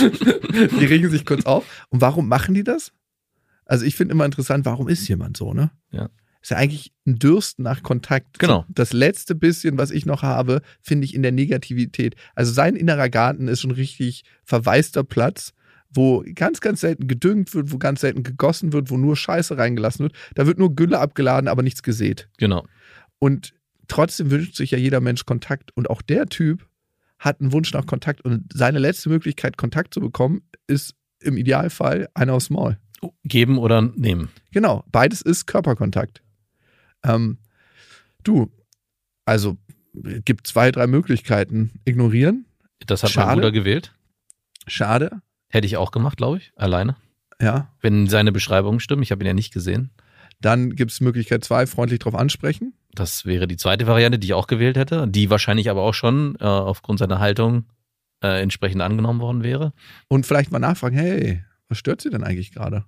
die 0.81 0.85
regen 0.85 1.11
sich 1.11 1.25
kurz 1.27 1.45
auf. 1.47 1.65
Und 1.91 2.01
warum 2.01 2.29
machen 2.29 2.55
die 2.55 2.65
das? 2.65 2.93
Also 3.65 3.85
ich 3.85 3.97
finde 3.97 4.13
immer 4.13 4.25
interessant, 4.25 4.65
warum 4.65 4.89
ist 4.89 5.07
jemand 5.09 5.37
so, 5.37 5.53
ne? 5.53 5.71
Ja. 5.91 6.09
Ist 6.41 6.53
ja 6.53 6.57
eigentlich 6.57 6.93
ein 7.07 7.17
Dürsten 7.19 7.65
nach 7.65 7.83
Kontakt. 7.83 8.39
Genau. 8.39 8.65
Das 8.69 8.93
letzte 8.93 9.35
bisschen, 9.35 9.77
was 9.77 9.91
ich 9.91 10.07
noch 10.07 10.23
habe, 10.23 10.63
finde 10.81 11.05
ich 11.05 11.15
in 11.15 11.23
der 11.23 11.33
Negativität. 11.33 12.15
Also 12.35 12.53
sein 12.53 12.77
innerer 12.77 13.09
Garten 13.11 13.49
ist 13.49 13.61
schon 13.61 13.73
richtig 13.73 14.23
verwaister 14.45 15.03
Platz, 15.05 15.53
wo 15.91 16.25
ganz, 16.35 16.61
ganz 16.61 16.81
selten 16.81 17.09
gedüngt 17.09 17.55
wird, 17.55 17.73
wo 17.73 17.79
ganz 17.79 18.01
selten 18.03 18.23
gegossen 18.23 18.73
wird, 18.73 18.91
wo 18.91 18.97
nur 18.97 19.17
Scheiße 19.17 19.57
reingelassen 19.57 20.05
wird. 20.05 20.15
Da 20.35 20.47
wird 20.47 20.59
nur 20.59 20.75
Gülle 20.75 20.99
abgeladen, 20.99 21.49
aber 21.49 21.63
nichts 21.63 21.83
gesät. 21.83 22.29
genau. 22.39 22.67
Und 23.21 23.53
trotzdem 23.89 24.31
wünscht 24.31 24.55
sich 24.55 24.71
ja 24.71 24.79
jeder 24.79 25.01
Mensch 25.01 25.25
Kontakt. 25.25 25.77
Und 25.77 25.91
auch 25.91 26.03
der 26.03 26.27
Typ 26.27 26.67
hat 27.19 27.41
einen 27.41 27.53
Wunsch 27.53 27.73
nach 27.73 27.87
Kontakt. 27.87 28.21
Und 28.21 28.45
seine 28.53 28.79
letzte 28.79 29.09
Möglichkeit, 29.09 29.57
Kontakt 29.57 29.93
zu 29.93 30.01
bekommen, 30.01 30.43
ist 30.69 30.95
im 31.21 31.37
Idealfall 31.37 32.09
einer 32.15 32.35
aufs 32.35 32.51
Maul. 32.51 32.79
Geben 33.25 33.59
oder 33.59 33.81
nehmen. 33.83 34.29
Genau, 34.53 34.85
beides 34.93 35.21
ist 35.21 35.47
Körperkontakt. 35.47 36.23
Ähm, 37.03 37.39
du, 38.23 38.53
also 39.25 39.57
gibt 40.25 40.47
zwei, 40.47 40.71
drei 40.71 40.87
Möglichkeiten. 40.87 41.73
Ignorieren, 41.85 42.45
Das 42.87 43.03
hat 43.03 43.11
mein 43.17 43.25
Schade. 43.25 43.35
Bruder 43.41 43.53
gewählt. 43.53 43.95
schade, 44.69 45.23
Hätte 45.49 45.67
ich 45.67 45.77
auch 45.77 45.91
gemacht, 45.91 46.17
glaube 46.17 46.39
ich, 46.39 46.53
alleine. 46.57 46.97
ja. 47.41 47.73
Wenn 47.81 48.07
seine 48.07 48.33
Beschreibungen 48.33 48.81
stimmen. 48.81 49.03
Ich 49.03 49.13
habe 49.13 49.23
ihn 49.23 49.29
ja 49.29 49.35
nicht 49.35 49.53
gesehen. 49.53 49.91
Dann 50.41 50.77
gibt 50.77 50.93
es 50.93 51.01
Möglichkeit 51.01 51.45
zwei, 51.45 51.67
freundlich 51.67 51.99
drauf 52.01 52.15
ansprechen. 52.15 52.75
Das 52.93 53.27
wäre 53.27 53.47
die 53.49 53.57
zweite 53.57 53.87
Variante, 53.87 54.19
die 54.19 54.29
ich 54.29 54.35
auch 54.35 54.47
gewählt 54.47 54.77
hätte, 54.77 55.07
die 55.09 55.31
wahrscheinlich 55.31 55.71
aber 55.71 55.83
auch 55.83 55.95
schon 55.95 56.37
äh, 56.41 56.45
aufgrund 56.45 56.99
seiner 56.99 57.19
Haltung 57.19 57.65
äh, 58.23 58.41
entsprechend 58.43 58.83
angenommen 58.83 59.21
worden 59.21 59.43
wäre. 59.43 59.73
Und 60.09 60.27
vielleicht 60.27 60.51
mal 60.51 60.59
nachfragen, 60.59 60.97
hey, 60.97 61.45
was 61.69 61.79
stört 61.79 62.01
Sie 62.01 62.11
denn 62.11 62.25
eigentlich 62.25 62.53
gerade? 62.53 62.85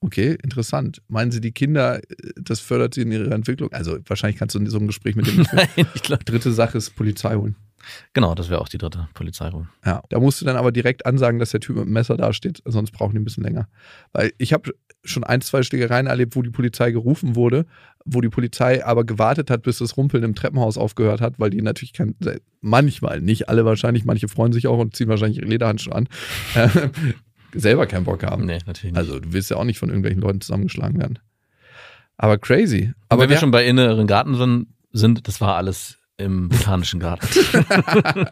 Okay, 0.00 0.36
interessant. 0.42 1.02
Meinen 1.08 1.30
Sie, 1.30 1.40
die 1.40 1.52
Kinder, 1.52 1.98
äh, 1.98 2.02
das 2.36 2.60
fördert 2.60 2.94
sie 2.94 3.02
in 3.02 3.12
ihrer 3.12 3.32
Entwicklung? 3.32 3.72
Also 3.72 3.98
wahrscheinlich 4.06 4.38
kannst 4.38 4.54
du 4.54 4.58
in 4.58 4.66
so 4.68 4.78
einem 4.78 4.86
Gespräch 4.86 5.16
mit 5.16 5.26
dem. 5.26 5.46
Nein, 5.52 5.68
ich 5.94 6.02
glaube. 6.02 6.24
Dritte 6.24 6.52
Sache 6.52 6.78
ist 6.78 6.90
Polizei 6.96 7.34
holen. 7.34 7.56
Genau, 8.14 8.34
das 8.34 8.48
wäre 8.50 8.60
auch 8.60 8.68
die 8.68 8.78
dritte 8.78 9.08
Polizeiruhe. 9.14 9.68
Ja, 9.84 10.02
da 10.08 10.18
musst 10.18 10.40
du 10.40 10.44
dann 10.44 10.56
aber 10.56 10.72
direkt 10.72 11.06
ansagen, 11.06 11.38
dass 11.38 11.50
der 11.50 11.60
Typ 11.60 11.76
mit 11.76 11.84
dem 11.86 11.92
Messer 11.92 12.16
dasteht, 12.16 12.62
sonst 12.64 12.90
brauchen 12.90 13.12
die 13.12 13.18
ein 13.20 13.24
bisschen 13.24 13.44
länger. 13.44 13.68
Weil 14.12 14.32
ich 14.38 14.52
habe 14.52 14.74
schon 15.04 15.22
ein, 15.22 15.40
zwei 15.40 15.62
Schlägereien 15.62 16.06
erlebt, 16.06 16.34
wo 16.34 16.42
die 16.42 16.50
Polizei 16.50 16.90
gerufen 16.90 17.36
wurde, 17.36 17.64
wo 18.04 18.20
die 18.20 18.28
Polizei 18.28 18.84
aber 18.84 19.04
gewartet 19.04 19.50
hat, 19.50 19.62
bis 19.62 19.78
das 19.78 19.96
Rumpeln 19.96 20.24
im 20.24 20.34
Treppenhaus 20.34 20.78
aufgehört 20.78 21.20
hat, 21.20 21.38
weil 21.38 21.50
die 21.50 21.62
natürlich 21.62 21.92
kein, 21.92 22.16
manchmal, 22.60 23.20
nicht 23.20 23.48
alle 23.48 23.64
wahrscheinlich, 23.64 24.04
manche 24.04 24.26
freuen 24.28 24.52
sich 24.52 24.66
auch 24.66 24.78
und 24.78 24.96
ziehen 24.96 25.08
wahrscheinlich 25.08 25.38
ihre 25.38 25.46
Lederhandschuhe 25.48 25.94
an, 25.94 26.08
äh, 26.54 26.68
selber 27.54 27.86
keinen 27.86 28.04
Bock 28.04 28.24
haben. 28.24 28.46
Nee, 28.46 28.58
natürlich 28.66 28.92
nicht. 28.92 28.96
Also 28.96 29.20
du 29.20 29.32
willst 29.32 29.50
ja 29.50 29.58
auch 29.58 29.64
nicht 29.64 29.78
von 29.78 29.88
irgendwelchen 29.90 30.20
Leuten 30.22 30.40
zusammengeschlagen 30.40 30.98
werden. 30.98 31.18
Aber 32.16 32.38
crazy. 32.38 32.92
Aber 33.08 33.22
wenn 33.22 33.30
wir 33.30 33.36
schon 33.36 33.50
bei 33.50 33.64
inneren 33.66 34.06
Garten 34.06 34.34
sind- 34.34 34.66
sind, 34.92 35.28
das 35.28 35.40
war 35.40 35.56
alles 35.56 35.98
im 36.18 36.48
botanischen 36.48 37.00
Garten. 37.00 37.26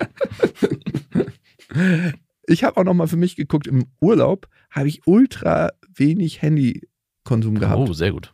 ich 2.46 2.64
habe 2.64 2.76
auch 2.78 2.84
noch 2.84 2.94
mal 2.94 3.06
für 3.06 3.16
mich 3.16 3.36
geguckt, 3.36 3.66
im 3.66 3.86
Urlaub 4.00 4.48
habe 4.70 4.88
ich 4.88 5.06
ultra 5.06 5.70
wenig 5.94 6.42
Handykonsum 6.42 7.58
gehabt. 7.58 7.78
Oh, 7.88 7.92
sehr 7.92 8.12
gut. 8.12 8.32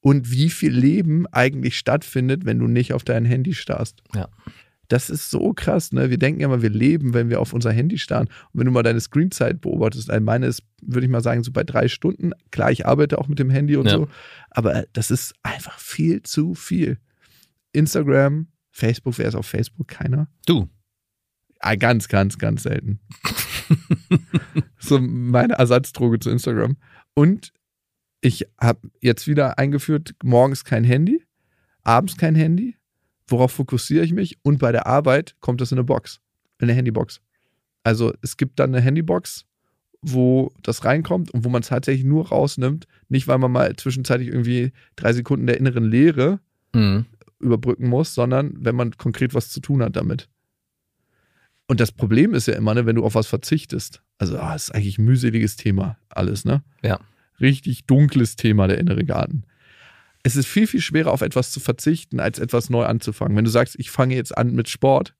Und 0.00 0.30
wie 0.30 0.50
viel 0.50 0.72
Leben 0.72 1.26
eigentlich 1.28 1.78
stattfindet, 1.78 2.44
wenn 2.44 2.58
du 2.58 2.66
nicht 2.66 2.92
auf 2.92 3.04
dein 3.04 3.24
Handy 3.24 3.54
starrst. 3.54 4.02
Ja. 4.14 4.28
Das 4.88 5.08
ist 5.08 5.30
so 5.30 5.54
krass, 5.54 5.92
ne? 5.92 6.10
Wir 6.10 6.18
denken 6.18 6.42
immer, 6.42 6.60
wir 6.60 6.68
leben, 6.68 7.14
wenn 7.14 7.30
wir 7.30 7.40
auf 7.40 7.54
unser 7.54 7.72
Handy 7.72 7.96
starren. 7.96 8.26
Und 8.26 8.60
wenn 8.60 8.66
du 8.66 8.70
mal 8.70 8.82
deine 8.82 9.00
Screenzeit 9.00 9.62
beobachtest, 9.62 10.10
also 10.10 10.22
meine 10.22 10.46
ist, 10.46 10.62
würde 10.82 11.06
ich 11.06 11.10
mal 11.10 11.22
sagen, 11.22 11.42
so 11.42 11.52
bei 11.52 11.64
drei 11.64 11.88
Stunden. 11.88 12.32
Klar, 12.50 12.70
ich 12.70 12.84
arbeite 12.84 13.16
auch 13.18 13.26
mit 13.28 13.38
dem 13.38 13.48
Handy 13.48 13.76
und 13.76 13.86
Ja. 13.86 13.92
so, 13.92 14.08
aber 14.50 14.84
das 14.92 15.10
ist 15.10 15.34
einfach 15.42 15.78
viel 15.78 16.22
zu 16.22 16.54
viel. 16.54 16.98
Instagram, 17.72 18.48
Facebook, 18.74 19.18
wer 19.18 19.28
ist 19.28 19.36
auf 19.36 19.46
Facebook? 19.46 19.86
Keiner. 19.86 20.28
Du. 20.46 20.68
Ah, 21.60 21.76
ganz, 21.76 22.08
ganz, 22.08 22.38
ganz 22.38 22.64
selten. 22.64 22.98
so 24.78 24.98
meine 25.00 25.54
Ersatzdroge 25.54 26.18
zu 26.18 26.28
Instagram. 26.28 26.76
Und 27.14 27.52
ich 28.20 28.46
habe 28.60 28.90
jetzt 29.00 29.28
wieder 29.28 29.58
eingeführt, 29.58 30.16
morgens 30.24 30.64
kein 30.64 30.82
Handy, 30.82 31.22
abends 31.84 32.16
kein 32.16 32.34
Handy. 32.34 32.76
Worauf 33.28 33.52
fokussiere 33.52 34.04
ich 34.04 34.12
mich? 34.12 34.38
Und 34.42 34.58
bei 34.58 34.72
der 34.72 34.88
Arbeit 34.88 35.36
kommt 35.40 35.60
das 35.60 35.70
in 35.70 35.78
eine 35.78 35.84
Box, 35.84 36.20
in 36.58 36.68
eine 36.68 36.76
Handybox. 36.76 37.20
Also 37.84 38.12
es 38.22 38.36
gibt 38.36 38.58
dann 38.58 38.74
eine 38.74 38.82
Handybox, 38.84 39.46
wo 40.02 40.52
das 40.62 40.84
reinkommt 40.84 41.30
und 41.30 41.44
wo 41.44 41.48
man 41.48 41.62
es 41.62 41.68
tatsächlich 41.68 42.04
nur 42.04 42.28
rausnimmt. 42.28 42.88
Nicht, 43.08 43.28
weil 43.28 43.38
man 43.38 43.52
mal 43.52 43.76
zwischenzeitlich 43.76 44.28
irgendwie 44.28 44.72
drei 44.96 45.12
Sekunden 45.12 45.46
der 45.46 45.58
inneren 45.58 45.84
Leere 45.84 46.40
Mhm. 46.74 47.06
Überbrücken 47.44 47.88
muss, 47.88 48.14
sondern 48.14 48.54
wenn 48.58 48.74
man 48.74 48.96
konkret 48.96 49.34
was 49.34 49.50
zu 49.50 49.60
tun 49.60 49.82
hat 49.82 49.96
damit. 49.96 50.28
Und 51.66 51.80
das 51.80 51.92
Problem 51.92 52.34
ist 52.34 52.46
ja 52.46 52.54
immer, 52.54 52.74
ne, 52.74 52.86
wenn 52.86 52.96
du 52.96 53.04
auf 53.04 53.14
was 53.14 53.26
verzichtest. 53.26 54.02
Also, 54.18 54.38
ah, 54.38 54.54
ist 54.54 54.74
eigentlich 54.74 54.98
ein 54.98 55.04
mühseliges 55.04 55.56
Thema, 55.56 55.98
alles, 56.08 56.44
ne? 56.44 56.62
Ja. 56.82 57.00
Richtig 57.40 57.86
dunkles 57.86 58.36
Thema, 58.36 58.68
der 58.68 58.78
innere 58.78 59.04
Garten. 59.04 59.44
Es 60.22 60.36
ist 60.36 60.46
viel, 60.46 60.66
viel 60.66 60.80
schwerer, 60.80 61.12
auf 61.12 61.22
etwas 61.22 61.52
zu 61.52 61.60
verzichten, 61.60 62.20
als 62.20 62.38
etwas 62.38 62.70
neu 62.70 62.84
anzufangen. 62.84 63.36
Wenn 63.36 63.44
du 63.44 63.50
sagst, 63.50 63.76
ich 63.78 63.90
fange 63.90 64.14
jetzt 64.14 64.36
an 64.36 64.54
mit 64.54 64.68
Sport, 64.68 65.14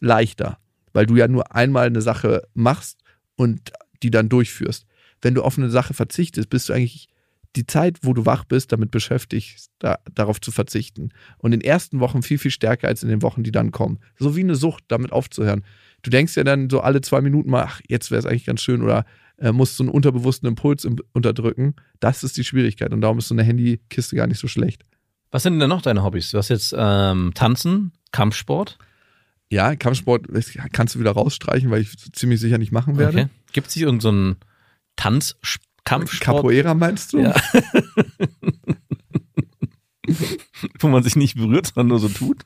leichter, 0.00 0.58
weil 0.92 1.06
du 1.06 1.16
ja 1.16 1.28
nur 1.28 1.54
einmal 1.54 1.86
eine 1.86 2.02
Sache 2.02 2.48
machst 2.54 3.00
und 3.36 3.72
die 4.02 4.10
dann 4.10 4.28
durchführst. 4.28 4.86
Wenn 5.20 5.34
du 5.34 5.42
auf 5.42 5.58
eine 5.58 5.70
Sache 5.70 5.94
verzichtest, 5.94 6.48
bist 6.48 6.68
du 6.68 6.72
eigentlich 6.72 7.08
die 7.56 7.66
Zeit, 7.66 7.98
wo 8.02 8.12
du 8.12 8.26
wach 8.26 8.44
bist, 8.44 8.72
damit 8.72 8.90
beschäftigt, 8.90 9.66
da, 9.78 9.98
darauf 10.14 10.40
zu 10.40 10.52
verzichten. 10.52 11.10
Und 11.38 11.52
in 11.52 11.60
den 11.60 11.66
ersten 11.66 12.00
Wochen 12.00 12.22
viel, 12.22 12.38
viel 12.38 12.50
stärker 12.50 12.88
als 12.88 13.02
in 13.02 13.08
den 13.08 13.22
Wochen, 13.22 13.42
die 13.42 13.50
dann 13.50 13.72
kommen. 13.72 13.98
So 14.18 14.36
wie 14.36 14.40
eine 14.40 14.54
Sucht, 14.54 14.84
damit 14.88 15.12
aufzuhören. 15.12 15.64
Du 16.02 16.10
denkst 16.10 16.36
ja 16.36 16.44
dann 16.44 16.70
so 16.70 16.80
alle 16.80 17.00
zwei 17.00 17.20
Minuten 17.20 17.50
mal, 17.50 17.64
ach, 17.64 17.80
jetzt 17.88 18.10
wäre 18.10 18.20
es 18.20 18.26
eigentlich 18.26 18.46
ganz 18.46 18.62
schön 18.62 18.82
oder 18.82 19.04
äh, 19.38 19.52
musst 19.52 19.76
so 19.76 19.82
einen 19.82 19.90
unterbewussten 19.90 20.48
Impuls 20.48 20.84
im, 20.84 20.96
unterdrücken. 21.12 21.74
Das 21.98 22.22
ist 22.22 22.36
die 22.36 22.44
Schwierigkeit 22.44 22.92
und 22.92 23.00
darum 23.00 23.18
ist 23.18 23.28
so 23.28 23.34
eine 23.34 23.42
Handykiste 23.42 24.16
gar 24.16 24.26
nicht 24.26 24.38
so 24.38 24.48
schlecht. 24.48 24.84
Was 25.30 25.42
sind 25.42 25.58
denn 25.58 25.68
noch 25.68 25.82
deine 25.82 26.02
Hobbys? 26.02 26.30
Du 26.30 26.38
hast 26.38 26.48
jetzt 26.48 26.74
ähm, 26.76 27.32
Tanzen, 27.34 27.92
Kampfsport. 28.12 28.78
Ja, 29.48 29.74
Kampfsport 29.76 30.26
das 30.28 30.52
kannst 30.72 30.94
du 30.94 31.00
wieder 31.00 31.12
rausstreichen, 31.12 31.70
weil 31.70 31.82
ich 31.82 31.96
ziemlich 32.12 32.40
sicher 32.40 32.58
nicht 32.58 32.72
machen 32.72 32.98
werde. 32.98 33.22
Okay. 33.22 33.28
Gibt 33.52 33.68
es 33.68 33.76
nicht 33.76 33.84
irgendeinen 33.84 34.32
so 34.32 34.46
Tanz, 34.96 35.36
Kampfsport, 35.84 36.36
Capoeira 36.36 36.74
meinst 36.74 37.12
du? 37.12 37.18
Ja. 37.20 37.34
wo 40.80 40.88
man 40.88 41.02
sich 41.02 41.16
nicht 41.16 41.36
berührt, 41.36 41.66
sondern 41.66 41.88
nur 41.88 41.98
so 41.98 42.08
tut? 42.08 42.42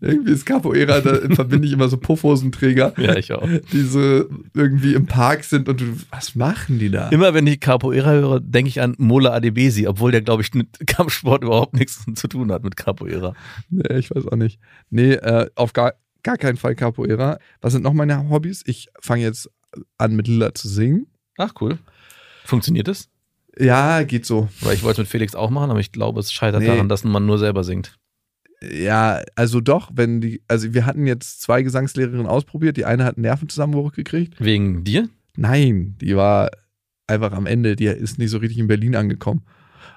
Irgendwie 0.00 0.32
ist 0.32 0.46
Capoeira, 0.46 1.00
da 1.00 1.34
verbinde 1.34 1.66
ich 1.66 1.72
immer 1.72 1.88
so 1.88 1.96
Puffhosenträger, 1.96 2.94
Ja, 2.98 3.16
ich 3.16 3.32
auch. 3.32 3.46
die 3.72 3.82
so 3.82 4.24
irgendwie 4.54 4.94
im 4.94 5.06
Park 5.06 5.44
sind 5.44 5.68
und 5.68 5.80
du, 5.80 5.96
was 6.10 6.34
machen 6.34 6.78
die 6.78 6.90
da? 6.90 7.08
Immer 7.10 7.34
wenn 7.34 7.46
ich 7.46 7.60
Capoeira 7.60 8.10
höre, 8.12 8.40
denke 8.40 8.68
ich 8.68 8.80
an 8.80 8.94
Mola 8.98 9.32
Adebesi, 9.32 9.86
obwohl 9.86 10.12
der, 10.12 10.22
glaube 10.22 10.42
ich, 10.42 10.52
mit 10.54 10.86
Kampfsport 10.86 11.44
überhaupt 11.44 11.74
nichts 11.74 12.04
zu 12.14 12.28
tun 12.28 12.50
hat 12.50 12.64
mit 12.64 12.76
Capoeira. 12.76 13.34
Nee, 13.70 13.98
ich 13.98 14.10
weiß 14.10 14.26
auch 14.28 14.36
nicht. 14.36 14.58
Nee, 14.90 15.12
äh, 15.12 15.50
auf 15.54 15.72
gar, 15.72 15.94
gar 16.22 16.36
keinen 16.38 16.56
Fall 16.56 16.74
Capoeira. 16.74 17.38
Was 17.60 17.72
sind 17.72 17.82
noch 17.82 17.92
meine 17.92 18.28
Hobbys? 18.28 18.62
Ich 18.66 18.88
fange 19.00 19.22
jetzt 19.22 19.50
an 19.98 20.14
mit 20.16 20.26
Lila 20.26 20.54
zu 20.54 20.68
singen. 20.68 21.06
Ach, 21.38 21.52
cool. 21.60 21.78
Funktioniert 22.44 22.88
das? 22.88 23.08
Ja, 23.58 24.02
geht 24.02 24.24
so. 24.26 24.48
Weil 24.60 24.74
ich 24.74 24.82
wollte 24.82 25.02
es 25.02 25.06
mit 25.06 25.08
Felix 25.08 25.34
auch 25.34 25.50
machen, 25.50 25.70
aber 25.70 25.80
ich 25.80 25.92
glaube, 25.92 26.20
es 26.20 26.32
scheitert 26.32 26.62
Nee. 26.62 26.68
daran, 26.68 26.88
dass 26.88 27.04
man 27.04 27.26
nur 27.26 27.38
selber 27.38 27.64
singt. 27.64 27.98
Ja, 28.62 29.22
also 29.34 29.60
doch, 29.60 29.90
wenn 29.92 30.20
die, 30.20 30.40
also 30.48 30.72
wir 30.72 30.86
hatten 30.86 31.06
jetzt 31.06 31.42
zwei 31.42 31.62
Gesangslehrerinnen 31.62 32.26
ausprobiert. 32.26 32.76
Die 32.76 32.84
eine 32.84 33.04
hat 33.04 33.16
einen 33.16 33.22
Nervenzusammenbruch 33.22 33.92
gekriegt. 33.92 34.34
Wegen 34.38 34.84
dir? 34.84 35.08
Nein, 35.36 35.96
die 36.00 36.14
war 36.16 36.50
einfach 37.08 37.32
am 37.32 37.46
Ende, 37.46 37.74
die 37.76 37.86
ist 37.86 38.18
nicht 38.18 38.30
so 38.30 38.38
richtig 38.38 38.58
in 38.58 38.68
Berlin 38.68 38.94
angekommen. 38.94 39.42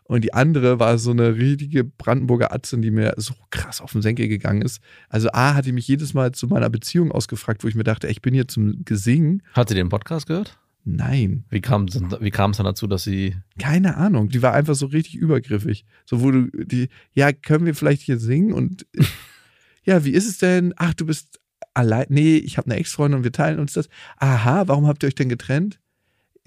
Und 0.07 0.23
die 0.23 0.33
andere 0.33 0.79
war 0.79 0.97
so 0.97 1.11
eine 1.11 1.35
richtige 1.35 1.83
Brandenburger 1.83 2.53
Atzin, 2.53 2.81
die 2.81 2.91
mir 2.91 3.13
so 3.17 3.33
krass 3.49 3.81
auf 3.81 3.91
den 3.91 4.01
Senkel 4.01 4.27
gegangen 4.27 4.61
ist. 4.61 4.79
Also 5.09 5.29
A, 5.31 5.53
hat 5.55 5.65
die 5.65 5.71
mich 5.71 5.87
jedes 5.87 6.13
Mal 6.13 6.31
zu 6.31 6.47
meiner 6.47 6.69
Beziehung 6.69 7.11
ausgefragt, 7.11 7.63
wo 7.63 7.67
ich 7.67 7.75
mir 7.75 7.83
dachte, 7.83 8.07
ich 8.07 8.21
bin 8.21 8.33
hier 8.33 8.47
zum 8.47 8.83
Gesingen. 8.85 9.41
Hat 9.53 9.69
sie 9.69 9.75
den 9.75 9.89
Podcast 9.89 10.27
gehört? 10.27 10.59
Nein, 10.87 11.45
Wie 11.49 11.61
kam 11.61 11.85
es 11.85 11.99
wie 12.19 12.29
kam's 12.29 12.57
dann 12.57 12.65
dazu, 12.67 12.85
dass 12.85 13.03
sie. 13.03 13.35
keine 13.57 13.97
Ahnung. 13.97 14.29
Die 14.29 14.43
war 14.43 14.53
einfach 14.53 14.75
so 14.75 14.85
richtig 14.85 15.15
übergriffig. 15.15 15.83
So, 16.05 16.21
wo 16.21 16.29
du, 16.29 16.47
die, 16.51 16.89
ja, 17.11 17.33
können 17.33 17.65
wir 17.65 17.73
vielleicht 17.73 18.03
hier 18.03 18.19
singen? 18.19 18.53
Und 18.53 18.85
ja, 19.83 20.05
wie 20.05 20.11
ist 20.11 20.27
es 20.27 20.37
denn? 20.37 20.75
Ach, 20.77 20.93
du 20.93 21.07
bist 21.07 21.39
allein. 21.73 22.05
Nee, 22.09 22.37
ich 22.37 22.57
habe 22.57 22.69
eine 22.69 22.79
Ex-Freundin 22.79 23.17
und 23.17 23.23
wir 23.23 23.31
teilen 23.31 23.59
uns 23.59 23.73
das. 23.73 23.89
Aha, 24.17 24.67
warum 24.67 24.85
habt 24.85 25.01
ihr 25.03 25.07
euch 25.07 25.15
denn 25.15 25.27
getrennt? 25.27 25.79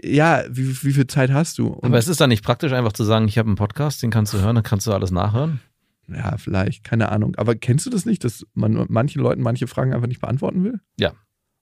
Ja, 0.00 0.44
wie, 0.48 0.68
wie 0.84 0.92
viel 0.92 1.08
Zeit 1.08 1.32
hast 1.32 1.58
du? 1.58 1.66
Und, 1.66 1.86
Aber 1.86 1.98
es 1.98 2.06
ist 2.06 2.20
dann 2.20 2.28
nicht 2.30 2.44
praktisch, 2.44 2.72
einfach 2.72 2.92
zu 2.92 3.02
sagen, 3.02 3.26
ich 3.26 3.38
habe 3.38 3.48
einen 3.48 3.56
Podcast, 3.56 4.00
den 4.04 4.10
kannst 4.10 4.32
du 4.32 4.38
hören, 4.38 4.54
dann 4.54 4.62
kannst 4.62 4.86
du 4.86 4.92
alles 4.92 5.10
nachhören. 5.10 5.60
ja, 6.06 6.36
vielleicht, 6.36 6.84
keine 6.84 7.10
Ahnung. 7.10 7.34
Aber 7.34 7.56
kennst 7.56 7.86
du 7.86 7.90
das 7.90 8.06
nicht, 8.06 8.22
dass 8.22 8.46
man 8.54 8.86
manchen 8.88 9.20
Leuten 9.20 9.42
manche 9.42 9.66
Fragen 9.66 9.92
einfach 9.92 10.06
nicht 10.06 10.20
beantworten 10.20 10.62
will? 10.62 10.80
Ja. 10.96 11.12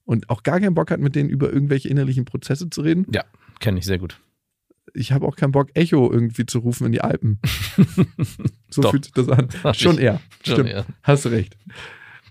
Und 0.07 0.31
auch 0.31 0.43
gar 0.43 0.61
keinen 0.61 0.75
Bock 0.75 0.91
hat, 0.91 1.01
mit 1.01 1.15
denen 1.17 1.29
über 1.29 1.53
irgendwelche 1.53 1.89
innerlichen 1.89 2.25
Prozesse 2.25 2.71
zu 2.71 2.81
reden? 2.81 3.07
Kenne 3.61 3.79
ich 3.81 3.85
sehr 3.85 3.99
gut. 3.99 4.19
Ich 4.95 5.13
habe 5.13 5.27
auch 5.27 5.37
keinen 5.37 5.53
Bock, 5.53 5.69
Echo 5.75 6.11
irgendwie 6.11 6.47
zu 6.47 6.61
rufen 6.61 6.87
in 6.87 6.93
die 6.93 7.01
Alpen. 7.03 7.39
so 8.71 8.83
Doch. 8.83 8.91
fühlt 8.93 9.05
sich 9.05 9.13
das 9.15 9.29
an. 9.29 9.49
Hab 9.63 9.77
Schon 9.77 9.97
ich. 9.97 10.03
eher. 10.05 10.21
Schon 10.45 10.55
Stimmt. 10.55 10.71
eher. 10.71 10.87
Hast 11.03 11.25
du 11.25 11.29
recht. 11.31 11.57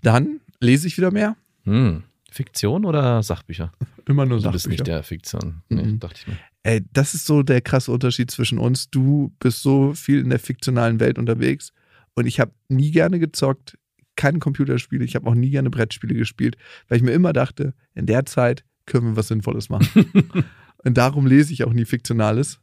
Dann 0.02 0.40
lese 0.60 0.86
ich 0.86 0.96
wieder 0.96 1.10
mehr. 1.12 1.36
Hm. 1.64 2.02
Fiktion 2.30 2.84
oder 2.84 3.22
Sachbücher? 3.22 3.72
Immer 4.06 4.26
nur 4.26 4.40
Du 4.40 4.50
bist 4.50 4.68
nicht 4.68 4.78
Sachbücher. 4.78 4.94
der 4.96 5.02
Fiktion. 5.02 5.62
Nee, 5.68 5.82
Mhm. 5.82 6.00
dachte 6.00 6.16
ich 6.20 6.26
mir. 6.26 6.36
Ey, 6.62 6.82
das 6.92 7.14
ist 7.14 7.26
so 7.26 7.42
der 7.42 7.60
krasse 7.60 7.92
Unterschied 7.92 8.30
zwischen 8.30 8.58
uns. 8.58 8.90
Du 8.90 9.32
bist 9.38 9.62
so 9.62 9.94
viel 9.94 10.20
in 10.20 10.30
der 10.30 10.38
fiktionalen 10.38 10.98
Welt 11.00 11.18
unterwegs 11.18 11.72
und 12.14 12.26
ich 12.26 12.40
habe 12.40 12.52
nie 12.68 12.90
gerne 12.90 13.18
gezockt, 13.18 13.78
keine 14.16 14.38
Computerspiele, 14.38 15.04
ich 15.04 15.14
habe 15.14 15.26
auch 15.28 15.34
nie 15.34 15.50
gerne 15.50 15.70
Brettspiele 15.70 16.14
gespielt, 16.14 16.56
weil 16.88 16.98
ich 16.98 17.02
mir 17.02 17.12
immer 17.12 17.32
dachte, 17.32 17.74
in 17.94 18.06
der 18.06 18.26
Zeit 18.26 18.64
können 18.86 19.08
wir 19.08 19.16
was 19.16 19.28
Sinnvolles 19.28 19.68
machen. 19.68 19.88
Und 20.84 20.96
darum 20.96 21.26
lese 21.26 21.52
ich 21.52 21.64
auch 21.64 21.72
nie 21.72 21.84
Fiktionales. 21.84 22.60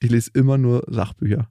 Ich 0.00 0.10
lese 0.10 0.30
immer 0.34 0.58
nur 0.58 0.84
Sachbücher. 0.88 1.48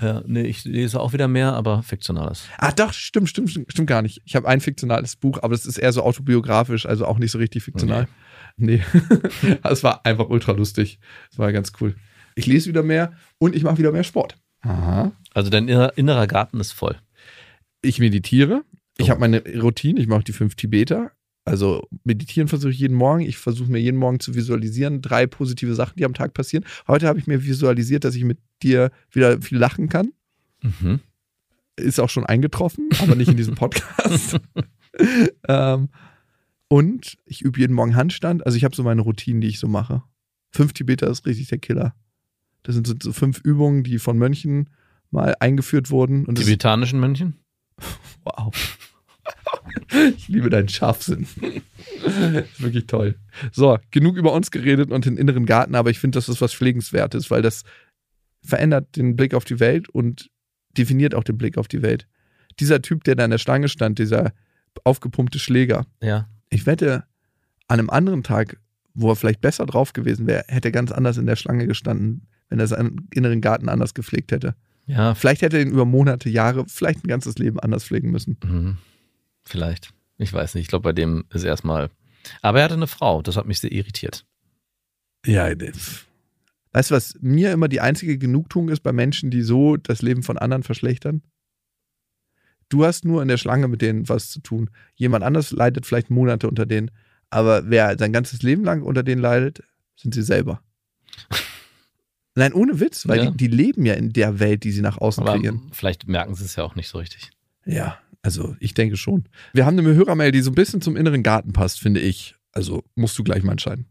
Ja, 0.00 0.22
nee, 0.26 0.42
ich 0.42 0.64
lese 0.64 0.98
auch 0.98 1.12
wieder 1.12 1.28
mehr, 1.28 1.52
aber 1.52 1.82
fiktionales. 1.82 2.48
Ah, 2.56 2.72
doch, 2.72 2.92
stimmt, 2.92 3.28
stimmt, 3.28 3.50
stimmt, 3.50 3.86
gar 3.86 4.00
nicht. 4.00 4.22
Ich 4.24 4.34
habe 4.34 4.48
ein 4.48 4.60
fiktionales 4.60 5.16
Buch, 5.16 5.38
aber 5.42 5.54
das 5.54 5.66
ist 5.66 5.76
eher 5.76 5.92
so 5.92 6.02
autobiografisch, 6.02 6.86
also 6.86 7.04
auch 7.06 7.18
nicht 7.18 7.30
so 7.30 7.38
richtig 7.38 7.62
fiktional. 7.62 8.08
Nee. 8.56 8.82
Es 9.62 9.82
war 9.84 10.04
einfach 10.06 10.28
ultra 10.28 10.52
lustig. 10.52 10.98
Es 11.30 11.38
war 11.38 11.52
ganz 11.52 11.72
cool. 11.80 11.94
Ich 12.34 12.46
lese 12.46 12.68
wieder 12.68 12.82
mehr 12.82 13.12
und 13.38 13.54
ich 13.54 13.62
mache 13.62 13.78
wieder 13.78 13.92
mehr 13.92 14.04
Sport. 14.04 14.36
Aha. 14.62 15.12
Also 15.34 15.50
dein 15.50 15.68
inner, 15.68 15.96
innerer 15.96 16.26
Garten 16.26 16.60
ist 16.60 16.72
voll. 16.72 16.96
Ich 17.82 17.98
meditiere. 17.98 18.64
Ich 18.98 19.10
habe 19.10 19.20
meine 19.20 19.42
Routine. 19.60 20.00
Ich 20.00 20.06
mache 20.06 20.24
die 20.24 20.32
fünf 20.32 20.54
Tibeter. 20.54 21.12
Also 21.44 21.88
meditieren 22.04 22.48
versuche 22.48 22.70
ich 22.70 22.78
jeden 22.78 22.96
Morgen. 22.96 23.22
Ich 23.22 23.36
versuche 23.36 23.70
mir 23.70 23.80
jeden 23.80 23.98
Morgen 23.98 24.20
zu 24.20 24.34
visualisieren, 24.34 25.02
drei 25.02 25.26
positive 25.26 25.74
Sachen, 25.74 25.94
die 25.96 26.04
am 26.04 26.14
Tag 26.14 26.34
passieren. 26.34 26.64
Heute 26.86 27.08
habe 27.08 27.18
ich 27.18 27.26
mir 27.26 27.44
visualisiert, 27.44 28.04
dass 28.04 28.14
ich 28.14 28.24
mit 28.24 28.38
dir 28.62 28.90
wieder 29.10 29.40
viel 29.40 29.58
lachen 29.58 29.88
kann. 29.88 30.12
Mhm. 30.62 31.00
Ist 31.76 31.98
auch 31.98 32.10
schon 32.10 32.26
eingetroffen, 32.26 32.90
aber 33.00 33.16
nicht 33.16 33.28
in 33.28 33.36
diesem 33.36 33.54
Podcast. 33.56 34.38
ähm, 35.48 35.88
und 36.68 37.18
ich 37.26 37.42
übe 37.42 37.58
jeden 37.58 37.74
Morgen 37.74 37.96
Handstand. 37.96 38.46
Also 38.46 38.56
ich 38.56 38.64
habe 38.64 38.76
so 38.76 38.84
meine 38.84 39.02
Routinen, 39.02 39.40
die 39.40 39.48
ich 39.48 39.58
so 39.58 39.66
mache. 39.66 40.02
Fünf 40.52 40.74
Tibeter 40.74 41.10
ist 41.10 41.26
richtig 41.26 41.48
der 41.48 41.58
Killer. 41.58 41.94
Das 42.62 42.76
sind 42.76 43.02
so, 43.02 43.12
fünf 43.12 43.40
Übungen, 43.40 43.82
die 43.82 43.98
von 43.98 44.16
Mönchen 44.16 44.70
mal 45.10 45.34
eingeführt 45.40 45.90
wurden. 45.90 46.24
Und 46.24 46.36
Tibetanischen 46.36 47.00
Mönchen? 47.00 47.41
wow. 48.24 48.78
Ich 50.16 50.28
liebe 50.28 50.50
deinen 50.50 50.68
Scharfsinn. 50.68 51.22
Ist 51.22 52.62
wirklich 52.62 52.86
toll. 52.86 53.16
So, 53.52 53.78
genug 53.90 54.16
über 54.16 54.32
uns 54.32 54.50
geredet 54.50 54.90
und 54.90 55.04
den 55.04 55.16
inneren 55.16 55.46
Garten, 55.46 55.74
aber 55.74 55.90
ich 55.90 55.98
finde, 55.98 56.16
das 56.16 56.28
ist 56.28 56.40
was 56.40 56.54
Pflegenswertes, 56.54 57.30
weil 57.30 57.42
das 57.42 57.62
verändert 58.42 58.96
den 58.96 59.16
Blick 59.16 59.34
auf 59.34 59.44
die 59.44 59.60
Welt 59.60 59.88
und 59.88 60.30
definiert 60.76 61.14
auch 61.14 61.24
den 61.24 61.38
Blick 61.38 61.58
auf 61.58 61.68
die 61.68 61.82
Welt. 61.82 62.08
Dieser 62.60 62.82
Typ, 62.82 63.04
der 63.04 63.14
da 63.14 63.24
in 63.24 63.30
der 63.30 63.38
Stange 63.38 63.68
stand, 63.68 63.98
dieser 63.98 64.32
aufgepumpte 64.84 65.38
Schläger, 65.38 65.86
Ja. 66.02 66.28
ich 66.50 66.66
wette, 66.66 67.04
an 67.68 67.78
einem 67.78 67.90
anderen 67.90 68.22
Tag, 68.22 68.58
wo 68.94 69.10
er 69.10 69.16
vielleicht 69.16 69.40
besser 69.40 69.64
drauf 69.66 69.92
gewesen 69.92 70.26
wäre, 70.26 70.44
hätte 70.48 70.68
er 70.68 70.72
ganz 70.72 70.90
anders 70.92 71.16
in 71.16 71.26
der 71.26 71.36
Schlange 71.36 71.66
gestanden, 71.66 72.26
wenn 72.48 72.58
er 72.58 72.66
seinen 72.66 73.08
inneren 73.14 73.40
Garten 73.40 73.68
anders 73.68 73.94
gepflegt 73.94 74.32
hätte. 74.32 74.54
Ja, 74.92 75.14
Vielleicht 75.14 75.40
hätte 75.40 75.56
er 75.56 75.62
ihn 75.62 75.70
über 75.70 75.86
Monate, 75.86 76.28
Jahre, 76.28 76.66
vielleicht 76.68 77.04
ein 77.04 77.08
ganzes 77.08 77.38
Leben 77.38 77.58
anders 77.58 77.84
pflegen 77.84 78.10
müssen. 78.10 78.36
Mhm. 78.44 78.76
Vielleicht. 79.42 79.94
Ich 80.18 80.32
weiß 80.32 80.54
nicht. 80.54 80.64
Ich 80.64 80.68
glaube, 80.68 80.82
bei 80.82 80.92
dem 80.92 81.24
ist 81.32 81.44
erstmal. 81.44 81.88
Aber 82.42 82.58
er 82.58 82.64
hatte 82.64 82.74
eine 82.74 82.86
Frau. 82.86 83.22
Das 83.22 83.36
hat 83.36 83.46
mich 83.46 83.58
sehr 83.58 83.72
irritiert. 83.72 84.26
Ja, 85.24 85.48
weißt 86.72 86.90
du, 86.90 86.94
was 86.94 87.16
mir 87.20 87.52
immer 87.52 87.68
die 87.68 87.80
einzige 87.80 88.18
Genugtuung 88.18 88.68
ist 88.68 88.80
bei 88.80 88.92
Menschen, 88.92 89.30
die 89.30 89.42
so 89.42 89.76
das 89.76 90.02
Leben 90.02 90.22
von 90.22 90.36
anderen 90.36 90.62
verschlechtern? 90.62 91.22
Du 92.68 92.84
hast 92.84 93.04
nur 93.04 93.22
in 93.22 93.28
der 93.28 93.38
Schlange 93.38 93.68
mit 93.68 93.82
denen 93.82 94.08
was 94.08 94.30
zu 94.30 94.40
tun. 94.40 94.70
Jemand 94.94 95.24
anders 95.24 95.52
leidet 95.52 95.86
vielleicht 95.86 96.10
Monate 96.10 96.48
unter 96.48 96.66
denen. 96.66 96.90
Aber 97.30 97.70
wer 97.70 97.98
sein 97.98 98.12
ganzes 98.12 98.42
Leben 98.42 98.64
lang 98.64 98.82
unter 98.82 99.02
denen 99.02 99.22
leidet, 99.22 99.62
sind 99.96 100.12
sie 100.12 100.22
selber. 100.22 100.62
Nein, 102.34 102.52
ohne 102.54 102.80
Witz, 102.80 103.06
weil 103.06 103.18
Ja. 103.24 103.30
die, 103.30 103.36
die 103.36 103.46
leben 103.48 103.84
ja 103.84 103.94
in 103.94 104.12
der 104.12 104.40
Welt, 104.40 104.64
die 104.64 104.72
sie 104.72 104.80
nach 104.80 104.98
außen 104.98 105.22
Aber 105.22 105.36
kreieren. 105.38 105.70
vielleicht 105.72 106.08
merken 106.08 106.34
sie 106.34 106.44
es 106.44 106.56
ja 106.56 106.64
auch 106.64 106.74
nicht 106.74 106.88
so 106.88 106.98
richtig. 106.98 107.30
Ja, 107.66 107.98
also 108.22 108.56
ich 108.60 108.74
denke 108.74 108.96
schon. 108.96 109.24
Wir 109.52 109.66
haben 109.66 109.78
eine 109.78 109.94
Hörermail, 109.94 110.32
die 110.32 110.40
so 110.40 110.50
ein 110.50 110.54
bisschen 110.54 110.80
zum 110.80 110.96
inneren 110.96 111.22
Garten 111.22 111.52
passt, 111.52 111.78
finde 111.80 112.00
ich. 112.00 112.34
Also 112.52 112.84
musst 112.94 113.18
du 113.18 113.24
gleich 113.24 113.42
mal 113.42 113.52
entscheiden. 113.52 113.86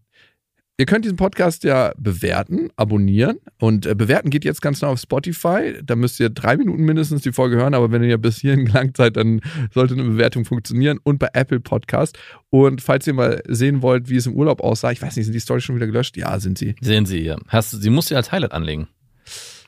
Ihr 0.81 0.87
könnt 0.87 1.05
diesen 1.05 1.15
Podcast 1.15 1.63
ja 1.63 1.93
bewerten, 1.95 2.69
abonnieren 2.75 3.37
und 3.59 3.85
äh, 3.85 3.93
bewerten 3.93 4.31
geht 4.31 4.43
jetzt 4.43 4.63
ganz 4.63 4.81
nah 4.81 4.87
auf 4.87 4.99
Spotify. 4.99 5.75
Da 5.83 5.95
müsst 5.95 6.19
ihr 6.19 6.31
drei 6.31 6.57
Minuten 6.57 6.81
mindestens 6.81 7.21
die 7.21 7.31
Folge 7.31 7.57
hören, 7.57 7.75
aber 7.75 7.91
wenn 7.91 8.01
ihr 8.01 8.09
ja 8.09 8.17
bis 8.17 8.39
hierhin 8.39 8.65
gelangt 8.65 8.97
seid, 8.97 9.15
dann 9.15 9.41
sollte 9.75 9.93
eine 9.93 10.01
Bewertung 10.01 10.43
funktionieren 10.43 10.97
und 11.03 11.19
bei 11.19 11.27
Apple 11.33 11.59
Podcast. 11.59 12.17
Und 12.49 12.81
falls 12.81 13.05
ihr 13.05 13.13
mal 13.13 13.43
sehen 13.47 13.83
wollt, 13.83 14.09
wie 14.09 14.15
es 14.15 14.25
im 14.25 14.33
Urlaub 14.33 14.59
aussah, 14.59 14.89
ich 14.91 14.99
weiß 14.99 15.15
nicht, 15.17 15.25
sind 15.25 15.33
die 15.33 15.39
Storys 15.39 15.63
schon 15.63 15.75
wieder 15.75 15.85
gelöscht? 15.85 16.17
Ja, 16.17 16.39
sind 16.39 16.57
sie. 16.57 16.73
Sehen 16.81 17.05
Sie 17.05 17.19
hier. 17.21 17.37
Hast, 17.47 17.79
sie 17.79 17.89
muss 17.91 18.07
sie 18.07 18.15
als 18.15 18.31
Highlight 18.31 18.51
anlegen. 18.51 18.87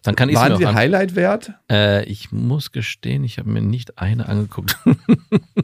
Dann 0.02 0.16
kann 0.16 0.30
ich 0.30 0.36
Waren 0.36 0.58
sie 0.58 0.66
Highlight 0.66 1.16
wert? 1.16 1.52
äh, 1.72 2.04
Ich 2.06 2.32
muss 2.32 2.72
gestehen, 2.72 3.24
ich 3.24 3.38
habe 3.38 3.52
mir 3.52 3.62
nicht 3.62 4.00
eine 4.00 4.28
angeguckt. 4.28 4.80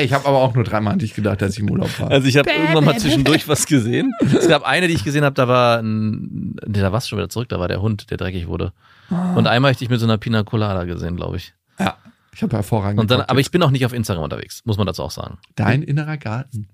Ey, 0.00 0.06
ich 0.06 0.14
habe 0.14 0.26
aber 0.26 0.38
auch 0.38 0.54
nur 0.54 0.64
dreimal 0.64 0.94
an 0.94 0.98
dich 0.98 1.12
gedacht, 1.12 1.42
dass 1.42 1.52
ich 1.52 1.58
im 1.58 1.70
Urlaub 1.70 2.00
war. 2.00 2.10
Also 2.10 2.26
ich 2.26 2.38
habe 2.38 2.48
irgendwann 2.50 2.86
mal 2.86 2.98
zwischendurch 2.98 3.46
was 3.48 3.66
gesehen. 3.66 4.14
Es 4.20 4.48
gab 4.48 4.62
eine, 4.62 4.88
die 4.88 4.94
ich 4.94 5.04
gesehen 5.04 5.24
habe, 5.24 5.34
da 5.34 5.46
war 5.46 5.80
ein, 5.80 6.56
nee, 6.66 6.80
da 6.80 6.90
warst 6.90 7.06
du 7.06 7.10
schon 7.10 7.18
wieder 7.18 7.28
zurück, 7.28 7.50
da 7.50 7.60
war 7.60 7.68
der 7.68 7.82
Hund, 7.82 8.10
der 8.10 8.16
dreckig 8.16 8.46
wurde. 8.46 8.72
Und 9.10 9.46
einmal 9.46 9.68
habe 9.68 9.72
ich 9.72 9.76
dich 9.76 9.90
mit 9.90 10.00
so 10.00 10.06
einer 10.06 10.16
Pina 10.16 10.42
Colada 10.42 10.84
gesehen, 10.84 11.16
glaube 11.16 11.36
ich. 11.36 11.52
ja, 11.78 11.98
ich 12.32 12.42
habe 12.42 12.56
hervorragend. 12.56 12.98
Und 12.98 13.10
dann, 13.10 13.20
aber 13.20 13.40
ich 13.40 13.50
bin 13.50 13.62
auch 13.62 13.70
nicht 13.70 13.84
auf 13.84 13.92
Instagram 13.92 14.24
unterwegs, 14.24 14.62
muss 14.64 14.78
man 14.78 14.86
dazu 14.86 15.02
auch 15.02 15.10
sagen. 15.10 15.36
Dein 15.54 15.82
innerer 15.82 16.16
Garten. 16.16 16.68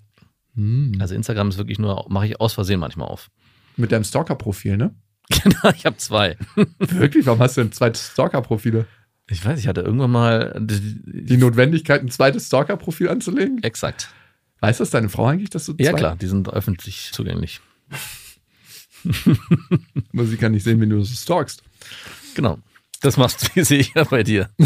Hm. 0.54 0.96
Also 1.00 1.16
Instagram 1.16 1.48
ist 1.48 1.58
wirklich 1.58 1.80
nur, 1.80 2.06
mache 2.08 2.26
ich 2.26 2.40
aus 2.40 2.52
Versehen 2.52 2.78
manchmal 2.78 3.08
auf. 3.08 3.28
Mit 3.76 3.90
deinem 3.90 4.04
Stalker-Profil, 4.04 4.76
ne? 4.76 4.94
Genau, 5.42 5.74
ich 5.74 5.84
habe 5.84 5.96
zwei. 5.96 6.36
Wirklich? 6.78 7.26
Warum 7.26 7.40
hast 7.40 7.56
du 7.56 7.62
denn 7.62 7.72
zwei 7.72 7.92
Stalker-Profile? 7.92 8.86
Ich 9.28 9.44
weiß, 9.44 9.58
ich 9.58 9.66
hatte 9.66 9.80
irgendwann 9.80 10.10
mal 10.12 10.54
Die 10.60 11.36
Notwendigkeit, 11.36 12.00
ein 12.02 12.10
zweites 12.10 12.46
Stalker-Profil 12.46 13.08
anzulegen? 13.08 13.62
exakt. 13.62 14.08
Weiß 14.60 14.78
das 14.78 14.90
deine 14.90 15.08
Frau 15.10 15.26
eigentlich, 15.26 15.50
dass 15.50 15.66
du 15.66 15.74
Ja 15.78 15.92
klar, 15.92 16.16
die 16.16 16.26
sind 16.28 16.48
öffentlich 16.48 17.10
zugänglich. 17.12 17.60
Aber 20.12 20.24
sie 20.24 20.36
kann 20.36 20.52
nicht 20.52 20.64
sehen, 20.64 20.80
wenn 20.80 20.88
du 20.90 21.02
so 21.02 21.14
stalkst. 21.14 21.62
Genau. 22.34 22.58
Das 23.02 23.16
machst 23.16 23.50
du, 23.54 23.64
sehe 23.64 23.80
ich 23.80 23.92
ja 23.94 24.04
bei 24.04 24.22
dir. 24.22 24.48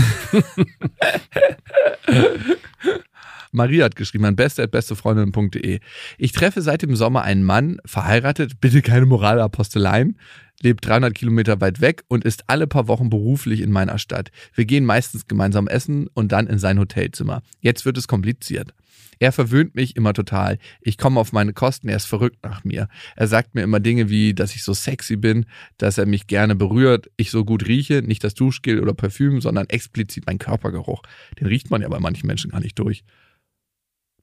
Maria 3.52 3.84
hat 3.84 3.96
geschrieben 3.96 4.24
an 4.26 4.36
beste.bestefreundin.de. 4.36 5.80
Ich 6.18 6.32
treffe 6.32 6.62
seit 6.62 6.82
dem 6.82 6.94
Sommer 6.94 7.22
einen 7.22 7.42
Mann, 7.42 7.78
verheiratet, 7.84 8.60
bitte 8.60 8.80
keine 8.80 9.06
Moralaposteleien, 9.06 10.16
lebt 10.62 10.86
300 10.86 11.14
Kilometer 11.14 11.60
weit 11.60 11.80
weg 11.80 12.04
und 12.08 12.24
ist 12.24 12.44
alle 12.48 12.66
paar 12.66 12.88
Wochen 12.88 13.10
beruflich 13.10 13.60
in 13.60 13.72
meiner 13.72 13.98
Stadt. 13.98 14.30
Wir 14.54 14.64
gehen 14.64 14.84
meistens 14.84 15.26
gemeinsam 15.26 15.68
essen 15.68 16.08
und 16.14 16.32
dann 16.32 16.46
in 16.46 16.58
sein 16.58 16.78
Hotelzimmer. 16.78 17.42
Jetzt 17.60 17.84
wird 17.84 17.98
es 17.98 18.08
kompliziert. 18.08 18.74
Er 19.22 19.32
verwöhnt 19.32 19.74
mich 19.74 19.96
immer 19.96 20.14
total. 20.14 20.58
Ich 20.80 20.96
komme 20.96 21.20
auf 21.20 21.32
meine 21.32 21.52
Kosten, 21.52 21.90
er 21.90 21.96
ist 21.96 22.06
verrückt 22.06 22.38
nach 22.42 22.64
mir. 22.64 22.88
Er 23.16 23.26
sagt 23.26 23.54
mir 23.54 23.62
immer 23.62 23.78
Dinge 23.78 24.08
wie, 24.08 24.32
dass 24.32 24.54
ich 24.54 24.64
so 24.64 24.72
sexy 24.72 25.16
bin, 25.16 25.44
dass 25.76 25.98
er 25.98 26.06
mich 26.06 26.26
gerne 26.26 26.54
berührt, 26.54 27.10
ich 27.18 27.30
so 27.30 27.44
gut 27.44 27.66
rieche, 27.68 28.00
nicht 28.00 28.24
das 28.24 28.32
Duschgel 28.32 28.80
oder 28.80 28.94
Parfüm, 28.94 29.42
sondern 29.42 29.68
explizit 29.68 30.24
mein 30.26 30.38
Körpergeruch. 30.38 31.02
Den 31.38 31.48
riecht 31.48 31.70
man 31.70 31.82
ja 31.82 31.88
bei 31.88 32.00
manchen 32.00 32.26
Menschen 32.26 32.50
gar 32.50 32.60
nicht 32.60 32.78
durch. 32.78 33.04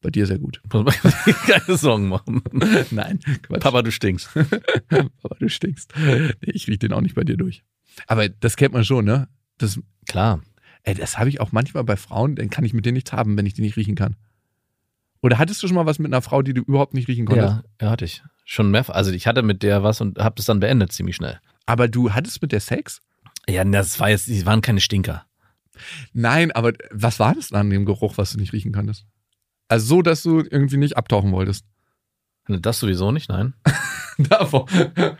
Bei 0.02 0.10
dir 0.10 0.26
sehr 0.26 0.40
gut. 0.40 0.62
Muss 0.74 1.04
man 1.04 1.14
keine 1.46 1.78
Sorgen 1.78 2.10
machen. 2.10 2.42
Nein, 2.92 3.20
Quatsch. 3.42 3.62
Papa, 3.62 3.82
du 3.82 3.92
stinkst. 3.92 4.30
Papa, 4.90 5.36
du 5.40 5.50
stinkst. 5.50 5.94
Nee, 5.98 6.34
ich 6.42 6.68
riech 6.68 6.80
den 6.80 6.94
auch 6.94 7.02
nicht 7.02 7.16
bei 7.16 7.24
dir 7.24 7.38
durch. 7.38 7.64
Aber 8.06 8.30
das 8.30 8.58
kennt 8.58 8.74
man 8.74 8.86
schon, 8.86 9.06
ne? 9.06 9.28
Das, 9.58 9.80
Klar. 10.08 10.42
ey, 10.84 10.94
das 10.94 11.18
habe 11.18 11.30
ich 11.30 11.42
auch 11.42 11.52
manchmal 11.52 11.84
bei 11.84 11.98
Frauen, 11.98 12.36
dann 12.36 12.50
kann 12.50 12.64
ich 12.64 12.74
mit 12.74 12.86
denen 12.86 12.94
nichts 12.96 13.12
haben, 13.12 13.38
wenn 13.38 13.46
ich 13.46 13.56
die 13.56 13.62
nicht 13.62 13.76
riechen 13.76 13.96
kann. 13.96 14.16
Oder 15.22 15.40
hattest 15.40 15.64
du 15.64 15.68
schon 15.68 15.76
mal 15.76 15.88
was 15.88 15.98
mit 15.98 16.14
einer 16.14 16.22
Frau, 16.22 16.44
die 16.44 16.54
du 16.54 16.62
überhaupt 16.62 16.94
nicht 16.94 17.08
riechen 17.08 17.26
konntest? 17.26 17.56
Ja, 17.56 17.64
ja, 17.82 17.90
hatte 17.90 18.06
ich. 18.06 18.22
Schon 18.46 18.70
mehrfach. 18.70 18.94
Also 18.94 19.12
ich 19.12 19.26
hatte 19.26 19.42
mit 19.42 19.64
der 19.64 19.82
was 19.84 20.00
und 20.00 20.20
habe 20.20 20.36
das 20.36 20.46
dann 20.46 20.60
beendet 20.60 20.92
ziemlich 20.92 21.16
schnell. 21.16 21.40
Aber 21.66 21.88
du 21.88 22.14
hattest 22.14 22.42
mit 22.42 22.52
der 22.52 22.60
Sex? 22.60 23.02
Ja, 23.50 23.64
das 23.66 24.00
war 24.00 24.10
jetzt, 24.10 24.28
die 24.28 24.46
waren 24.46 24.62
keine 24.62 24.80
Stinker. 24.80 25.26
Nein, 26.14 26.52
aber 26.52 26.74
was 26.92 27.20
war 27.20 27.36
das 27.36 27.52
an 27.52 27.70
dem 27.70 27.86
Geruch, 27.86 28.18
was 28.18 28.32
du 28.32 28.40
nicht 28.40 28.54
riechen 28.54 28.72
konntest? 28.72 29.06
Also 29.68 29.86
so, 29.88 30.02
dass 30.02 30.24
du 30.24 30.40
irgendwie 30.40 30.78
nicht 30.78 30.98
abtauchen 30.98 31.32
wolltest. 31.32 31.66
Das 32.48 32.80
sowieso 32.80 33.12
nicht, 33.12 33.30
nein. 33.30 33.54
Davor. 34.18 34.68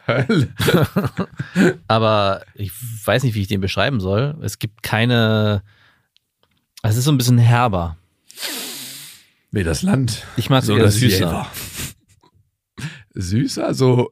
Hölle. 0.08 0.54
Aber 1.88 2.44
ich 2.56 2.72
weiß 3.06 3.24
nicht, 3.24 3.36
wie 3.36 3.42
ich 3.42 3.48
den 3.48 3.62
beschreiben 3.62 4.00
soll. 4.00 4.38
Es 4.42 4.60
gibt 4.60 4.82
keine. 4.82 5.62
Es 6.82 6.96
ist 6.96 7.04
so 7.04 7.12
ein 7.12 7.18
bisschen 7.18 7.38
herber. 7.38 7.98
Nee, 9.52 9.64
das 9.64 9.82
Land. 9.82 10.26
Ich 10.38 10.50
mag 10.50 10.62
es 10.62 10.68
So 10.68 10.78
eher 10.78 10.90
süßer. 10.90 11.48
Süßer, 13.14 13.74
so 13.74 14.12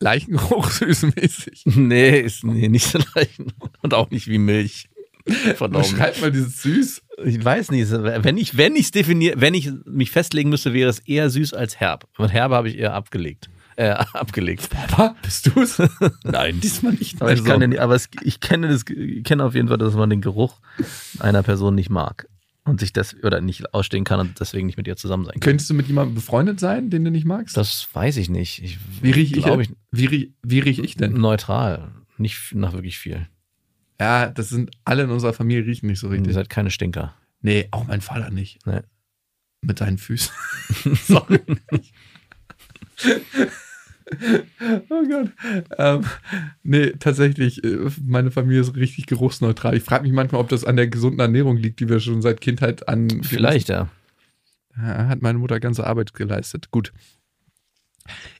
Leichengeruch 0.00 0.70
süßmäßig. 0.70 1.64
Nee, 1.66 2.20
ist 2.20 2.44
nee, 2.44 2.68
nicht 2.68 2.86
so 2.86 2.98
leicht. 3.14 3.40
Und 3.82 3.94
auch 3.94 4.10
nicht 4.10 4.28
wie 4.28 4.38
Milch. 4.38 4.88
Verdammt. 5.56 5.84
Beschreib 5.90 6.20
mal 6.20 6.30
dieses 6.30 6.62
Süß. 6.62 7.02
Ich 7.24 7.44
weiß 7.44 7.70
nicht. 7.72 7.90
Wenn 7.90 8.36
ich 8.36 8.56
wenn 8.56 8.76
ich 8.76 8.90
definiere, 8.90 9.40
wenn 9.40 9.54
ich 9.54 9.70
mich 9.84 10.10
festlegen 10.10 10.50
müsste, 10.50 10.72
wäre 10.72 10.88
es 10.90 10.98
eher 11.00 11.30
süß 11.30 11.52
als 11.54 11.80
herb. 11.80 12.06
Und 12.18 12.28
herbe 12.32 12.54
habe 12.54 12.68
ich 12.68 12.78
eher 12.78 12.94
abgelegt. 12.94 13.48
Äh, 13.76 13.90
abgelegt. 13.90 14.70
Papa, 14.70 15.16
bist 15.22 15.46
du's? 15.54 15.78
Nein, 16.24 16.60
diesmal 16.60 16.92
nicht. 16.94 17.20
Aber 17.20 17.32
ich, 17.32 17.40
Also, 17.40 17.50
kann 17.50 17.60
den, 17.60 17.78
aber 17.78 17.94
es, 17.94 18.08
ich 18.22 18.40
kenne 18.40 18.68
das, 18.68 18.84
ich 18.88 19.22
kenne 19.24 19.44
auf 19.44 19.54
jeden 19.54 19.68
Fall, 19.68 19.76
dass 19.78 19.94
man 19.94 20.08
den 20.08 20.20
Geruch 20.22 20.60
einer 21.18 21.42
Person 21.42 21.74
nicht 21.74 21.90
mag. 21.90 22.26
und 22.64 22.80
sich 22.80 22.92
das 22.94 23.14
oder 23.22 23.40
nicht 23.42 23.74
ausstehen 23.74 24.04
kann 24.04 24.18
und 24.20 24.40
deswegen 24.40 24.66
nicht 24.66 24.76
mit 24.78 24.86
ihr 24.88 24.96
zusammen 24.96 25.24
sein 25.24 25.34
kann. 25.34 25.40
Könntest 25.40 25.68
du 25.68 25.74
mit 25.74 25.88
jemandem 25.88 26.14
befreundet 26.14 26.58
sein, 26.58 26.88
den 26.90 27.04
du 27.04 27.10
nicht 27.10 27.26
magst? 27.26 27.56
Das 27.56 27.86
weiß 27.92 28.16
ich 28.16 28.30
nicht. 28.30 28.62
Ich, 28.62 28.78
wie 29.02 29.10
rieche 29.10 29.36
ich, 29.36 29.44
denn? 29.44 29.76
wie, 29.92 30.06
rie- 30.06 30.32
wie 30.42 30.58
riech 30.60 30.78
ich 30.78 30.96
denn? 30.96 31.12
Neutral. 31.12 31.92
Nicht 32.18 32.54
nach 32.54 32.72
wirklich 32.72 32.96
viel. 32.98 33.26
Ja, 34.00 34.26
das 34.28 34.48
sind 34.50 34.70
alle 34.84 35.04
in 35.04 35.10
unserer 35.10 35.32
Familie 35.32 35.64
riechen 35.64 35.86
nicht 35.86 36.00
so 36.00 36.08
Ihr 36.08 36.14
richtig. 36.14 36.34
seid 36.34 36.50
keine 36.50 36.70
Stinker. 36.70 37.14
Nee, 37.40 37.68
auch 37.70 37.86
mein 37.86 38.00
Vater 38.00 38.30
nicht. 38.30 38.58
Nee. 38.66 38.80
Mit 39.62 39.78
seinen 39.78 39.98
Füßen. 39.98 40.32
Sorry. 41.06 41.40
oh 44.90 45.02
Gott. 45.08 45.30
Ähm, 45.78 46.04
nee, 46.62 46.92
tatsächlich, 46.98 47.64
äh, 47.64 47.90
meine 48.04 48.30
Familie 48.30 48.60
ist 48.60 48.76
richtig 48.76 49.06
geruchsneutral. 49.06 49.76
Ich 49.76 49.82
frage 49.82 50.04
mich 50.04 50.12
manchmal, 50.12 50.40
ob 50.40 50.48
das 50.48 50.64
an 50.64 50.76
der 50.76 50.88
gesunden 50.88 51.20
Ernährung 51.20 51.56
liegt, 51.56 51.80
die 51.80 51.88
wir 51.88 52.00
schon 52.00 52.22
seit 52.22 52.40
Kindheit 52.40 52.88
an. 52.88 53.22
Vielleicht, 53.22 53.68
ja. 53.68 53.88
Ja, 54.76 55.08
hat 55.08 55.22
meine 55.22 55.38
Mutter 55.38 55.58
ganze 55.58 55.86
Arbeit 55.86 56.12
geleistet. 56.12 56.70
Gut. 56.70 56.92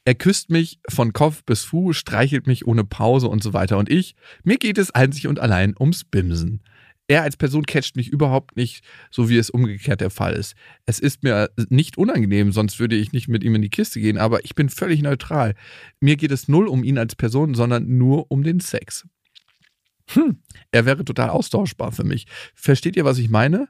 Er 0.05 0.15
küsst 0.15 0.51
mich 0.51 0.79
von 0.89 1.13
Kopf 1.13 1.45
bis 1.45 1.65
Fuß, 1.65 1.97
streichelt 1.97 2.47
mich 2.47 2.67
ohne 2.67 2.85
Pause 2.85 3.29
und 3.29 3.43
so 3.43 3.53
weiter. 3.53 3.79
Und 3.79 3.91
ich, 3.91 4.15
mir 4.45 4.57
geht 4.57 4.79
es 4.79 4.91
einzig 4.91 5.27
und 5.27 5.39
allein 5.39 5.75
ums 5.79 6.05
Bimsen. 6.05 6.63
Er 7.09 7.23
als 7.23 7.37
Person 7.37 7.65
catcht 7.65 7.95
mich 7.95 8.09
überhaupt 8.09 8.57
nicht, 8.57 8.85
so 9.11 9.29
wie 9.29 9.37
es 9.37 9.51
umgekehrt 9.51 10.01
der 10.01 10.11
Fall 10.11 10.33
ist. 10.33 10.57
Es 10.87 10.99
ist 10.99 11.23
mir 11.23 11.51
nicht 11.69 11.99
unangenehm, 11.99 12.51
sonst 12.51 12.81
würde 12.81 12.97
ich 12.97 13.13
nicht 13.13 13.29
mit 13.29 13.45
ihm 13.45 13.55
in 13.55 13.63
die 13.63 13.71
Kiste 13.71 14.01
gehen, 14.01 14.19
aber 14.19 14.45
ich 14.45 14.57
bin 14.57 14.69
völlig 14.69 15.03
neutral. 15.03 15.55
Mir 16.01 16.17
geht 16.17 16.33
es 16.33 16.49
null 16.49 16.67
um 16.67 16.83
ihn 16.83 16.99
als 16.99 17.15
Person, 17.15 17.55
sondern 17.55 17.97
nur 17.97 18.31
um 18.31 18.43
den 18.43 18.59
Sex. 18.59 19.07
Hm. 20.11 20.39
Er 20.71 20.85
wäre 20.85 21.05
total 21.05 21.31
austauschbar 21.31 21.93
für 21.93 22.05
mich. 22.05 22.27
Versteht 22.55 22.97
ihr, 22.97 23.05
was 23.05 23.19
ich 23.19 23.29
meine? 23.29 23.69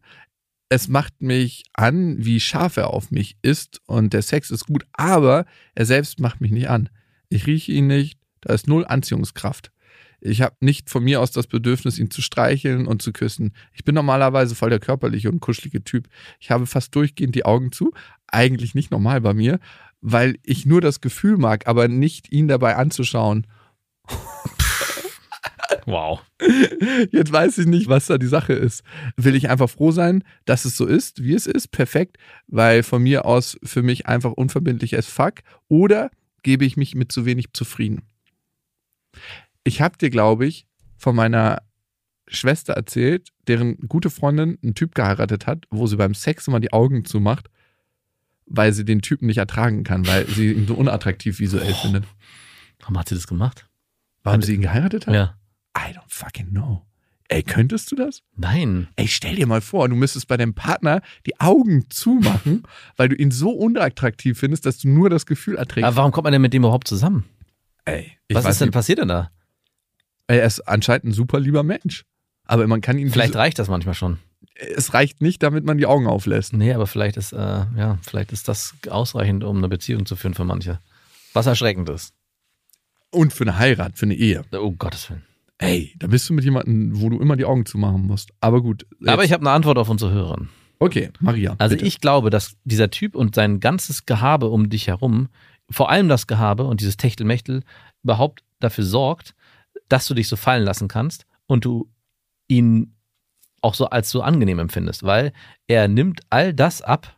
Es 0.69 0.89
macht 0.89 1.23
mich 1.23 1.65
an, 1.75 2.17
wie 2.19 2.41
scharf 2.41 2.77
er 2.77 2.91
auf 2.91 3.11
mich 3.11 3.37
ist 3.43 3.81
und 3.87 4.13
der 4.13 4.23
Sex 4.23 4.51
ist 4.51 4.67
gut, 4.67 4.85
aber 4.93 5.47
er 5.75 5.87
selbst 5.87 6.19
macht 6.21 6.41
mich 6.41 6.51
nicht 6.51 6.69
an. 6.69 6.89
Ich 7.29 7.47
rieche 7.47 7.73
ihn 7.73 7.87
nicht, 7.87 8.19
da 8.41 8.53
ist 8.53 8.67
null 8.67 8.85
Anziehungskraft. 8.85 9.71
Ich 10.21 10.43
habe 10.43 10.57
nicht 10.61 10.91
von 10.91 11.05
mir 11.05 11.21
aus 11.21 11.31
das 11.31 11.47
Bedürfnis, 11.47 11.99
ihn 11.99 12.11
zu 12.11 12.23
streicheln 12.23 12.87
und 12.87 13.03
zu 13.03 13.13
küssen. 13.13 13.53
Ich 13.73 13.85
bin 13.85 13.95
normalerweise 13.95 14.55
voll 14.55 14.71
der 14.71 14.81
körperliche 14.81 15.31
und 15.31 15.41
kuschelige 15.41 15.85
Typ. 15.85 16.09
Ich 16.41 16.51
habe 16.51 16.67
fast 16.67 16.95
durchgehend 16.95 17.35
die 17.35 17.45
Augen 17.45 17.71
zu, 17.71 17.93
eigentlich 18.27 18.75
nicht 18.75 18.91
normal 18.91 19.21
bei 19.21 19.35
mir, 19.35 19.61
weil 20.01 20.39
ich 20.43 20.67
nur 20.67 20.81
das 20.81 21.01
Gefühl 21.01 21.37
mag, 21.37 21.69
aber 21.69 21.87
nicht 21.87 22.33
ihn 22.33 22.49
dabei 22.49 22.77
anzuschauen. 22.77 23.47
Wow. 25.87 26.21
Jetzt 27.11 27.33
weiß 27.33 27.59
ich 27.59 27.67
nicht, 27.67 27.89
was 27.89 28.07
da 28.07 28.19
die 28.19 28.27
Sache 28.27 28.53
ist. 28.53 28.83
Will 29.17 29.35
ich 29.35 29.49
einfach 29.51 29.71
froh 29.71 29.91
sein, 29.93 30.25
dass 30.45 30.65
es 30.65 30.77
so 30.77 30.87
ist, 30.87 31.23
wie 31.23 31.35
es 31.35 31.47
ist? 31.47 31.69
Perfekt, 31.69 32.19
weil 32.47 32.83
von 32.83 33.03
mir 33.03 33.25
aus 33.25 33.59
für 33.63 33.83
mich 33.83 34.07
einfach 34.07 34.33
unverbindlich 34.33 34.97
as 34.97 35.07
fuck. 35.07 35.41
Oder 35.69 36.11
gebe 36.43 36.65
ich 36.65 36.77
mich 36.77 36.95
mit 36.95 37.13
zu 37.13 37.25
wenig 37.27 37.53
zufrieden? 37.53 38.03
Ich 39.65 39.81
habe 39.81 39.97
dir, 39.99 40.11
glaube 40.11 40.47
ich, 40.47 40.67
von 40.97 41.15
meiner 41.17 41.63
Schwester 42.29 42.73
erzählt, 42.75 43.29
deren 43.47 43.77
gute 43.89 44.11
Freundin 44.11 44.59
einen 44.63 44.75
Typ 44.75 44.95
geheiratet 44.95 45.47
hat, 45.47 45.65
wo 45.71 45.87
sie 45.87 45.97
beim 45.97 46.15
Sex 46.15 46.49
immer 46.49 46.61
die 46.61 46.73
Augen 46.73 47.05
zumacht, 47.05 47.49
weil 48.47 48.73
sie 48.73 48.85
den 48.85 49.03
Typen 49.03 49.27
nicht 49.27 49.39
ertragen 49.39 49.85
kann, 49.85 50.07
weil 50.07 50.27
sie 50.27 50.53
ihn 50.53 50.67
so 50.67 50.75
unattraktiv 50.75 51.39
visuell 51.39 51.73
Oh. 51.73 51.83
findet. 51.83 52.05
Warum 52.81 52.99
hat 52.99 53.09
sie 53.09 53.15
das 53.15 53.27
gemacht? 53.27 53.69
Warum 54.23 54.43
sie 54.43 54.55
ihn 54.55 54.61
geheiratet 54.63 55.07
hat? 55.07 55.15
Ja. 55.15 55.37
I 55.77 55.93
don't 55.93 56.09
fucking 56.09 56.51
know. 56.51 56.83
Ey, 57.29 57.43
könntest 57.43 57.91
du 57.91 57.97
das? 57.97 58.23
Nein. 58.37 58.87
Ey, 58.95 59.09
stell 59.09 59.35
dir 59.35 59.47
mal 59.49 59.61
vor, 59.61 59.89
du 59.89 59.97
müsstest 59.97 60.29
bei 60.29 60.37
deinem 60.37 60.55
Partner 60.55 61.03
die 61.27 61.39
Augen 61.41 61.91
zumachen, 61.91 62.63
weil 62.97 63.09
du 63.09 63.17
ihn 63.17 63.33
so 63.33 63.51
unattraktiv 63.51 64.39
findest, 64.39 64.65
dass 64.65 64.79
du 64.79 64.89
nur 64.89 65.11
das 65.11 65.27
Gefühl 65.27 65.57
erträgst. 65.57 65.87
Aber 65.87 65.97
warum 65.97 66.13
kommt 66.13 66.25
man 66.25 66.33
denn 66.33 66.43
mit 66.43 66.53
dem 66.53 66.63
überhaupt 66.63 66.87
zusammen? 66.87 67.25
Ey, 67.85 68.13
ich 68.29 68.37
Was 68.37 68.45
ist 68.47 68.61
denn 68.61 68.69
nicht. 68.69 68.75
passiert 68.75 69.01
denn 69.01 69.09
da? 69.09 69.31
Ey, 70.29 70.39
Er 70.39 70.47
ist 70.47 70.61
anscheinend 70.61 71.05
ein 71.07 71.13
super 71.13 71.41
lieber 71.41 71.63
Mensch. 71.65 72.05
Aber 72.45 72.65
man 72.69 72.81
kann 72.81 72.97
ihn. 72.97 73.11
Vielleicht 73.11 73.35
reicht 73.35 73.59
das 73.59 73.69
manchmal 73.69 73.95
schon. 73.95 74.19
es 74.55 74.95
reicht 74.95 75.21
nicht, 75.21 75.43
damit 75.43 75.65
man 75.65 75.79
die 75.79 75.87
Augen 75.87 76.07
auflässt. 76.07 76.53
Nee, 76.53 76.73
aber 76.73 76.87
vielleicht 76.87 77.17
ist, 77.17 77.33
äh, 77.33 77.37
ja, 77.37 77.99
vielleicht 78.03 78.31
ist 78.31 78.47
das 78.47 78.75
ausreichend, 78.89 79.43
um 79.43 79.57
eine 79.59 79.69
Beziehung 79.69 80.07
zu 80.07 80.15
führen 80.15 80.35
für 80.35 80.45
manche. 80.45 80.79
Was 81.33 81.47
erschreckend 81.47 81.89
ist. 81.89 82.15
Und 83.11 83.33
für 83.33 83.43
eine 83.45 83.59
Heirat, 83.59 83.99
für 83.99 84.07
eine 84.07 84.15
Ehe. 84.15 84.45
Oh 84.53 84.71
Gottes 84.71 85.11
Willen. 85.11 85.26
Ey, 85.59 85.95
da 85.99 86.07
bist 86.09 86.29
du 86.29 86.35
mit 86.35 86.45
jemandem, 86.45 87.01
wo 87.01 87.09
du 87.09 87.19
immer 87.19 87.37
die 87.37 87.45
Augen 87.47 87.65
zumachen 87.65 88.03
musst. 88.07 88.31
Aber 88.41 88.61
gut. 88.63 88.87
Aber 89.07 89.23
jetzt- 89.23 89.27
ich 89.27 89.33
habe 89.33 89.43
eine 89.43 89.51
Antwort 89.53 89.79
auf 89.79 89.89
unsere 89.89 90.13
Hörerin. 90.13 90.49
Okay, 90.79 91.11
Maria. 91.21 91.55
Also 91.59 91.75
bitte. 91.77 91.87
ich 91.87 92.01
glaube, 92.01 92.29
dass 92.29 92.57
dieser 92.65 92.91
Typ 92.91 93.15
und 93.15 93.35
sein 93.35 93.61
ganzes 93.61 94.05
Gehabe 94.05 94.49
um 94.51 94.69
dich 94.69 94.89
herum, 94.89 95.29
vor 95.71 95.91
allem 95.91 96.09
das 96.09 96.27
Gehabe 96.27 96.65
und 96.65 96.81
dieses 96.81 96.99
Techtelmechtel, 96.99 97.63
überhaupt 98.03 98.43
dafür 98.61 98.85
sorgt, 98.85 99.35
dass 99.89 100.07
du 100.07 100.13
dich 100.15 100.29
so 100.29 100.37
fallen 100.37 100.65
lassen 100.65 100.89
kannst 100.89 101.25
und 101.47 101.65
du 101.65 101.89
ihn 102.49 102.95
auch 103.63 103.75
so 103.75 103.87
als 103.87 104.11
so 104.11 104.21
angenehm 104.23 104.59
empfindest, 104.59 105.03
weil 105.03 105.33
er 105.67 105.89
nimmt 105.89 106.21
all 106.29 106.53
das 106.53 106.83
ab. 106.83 107.16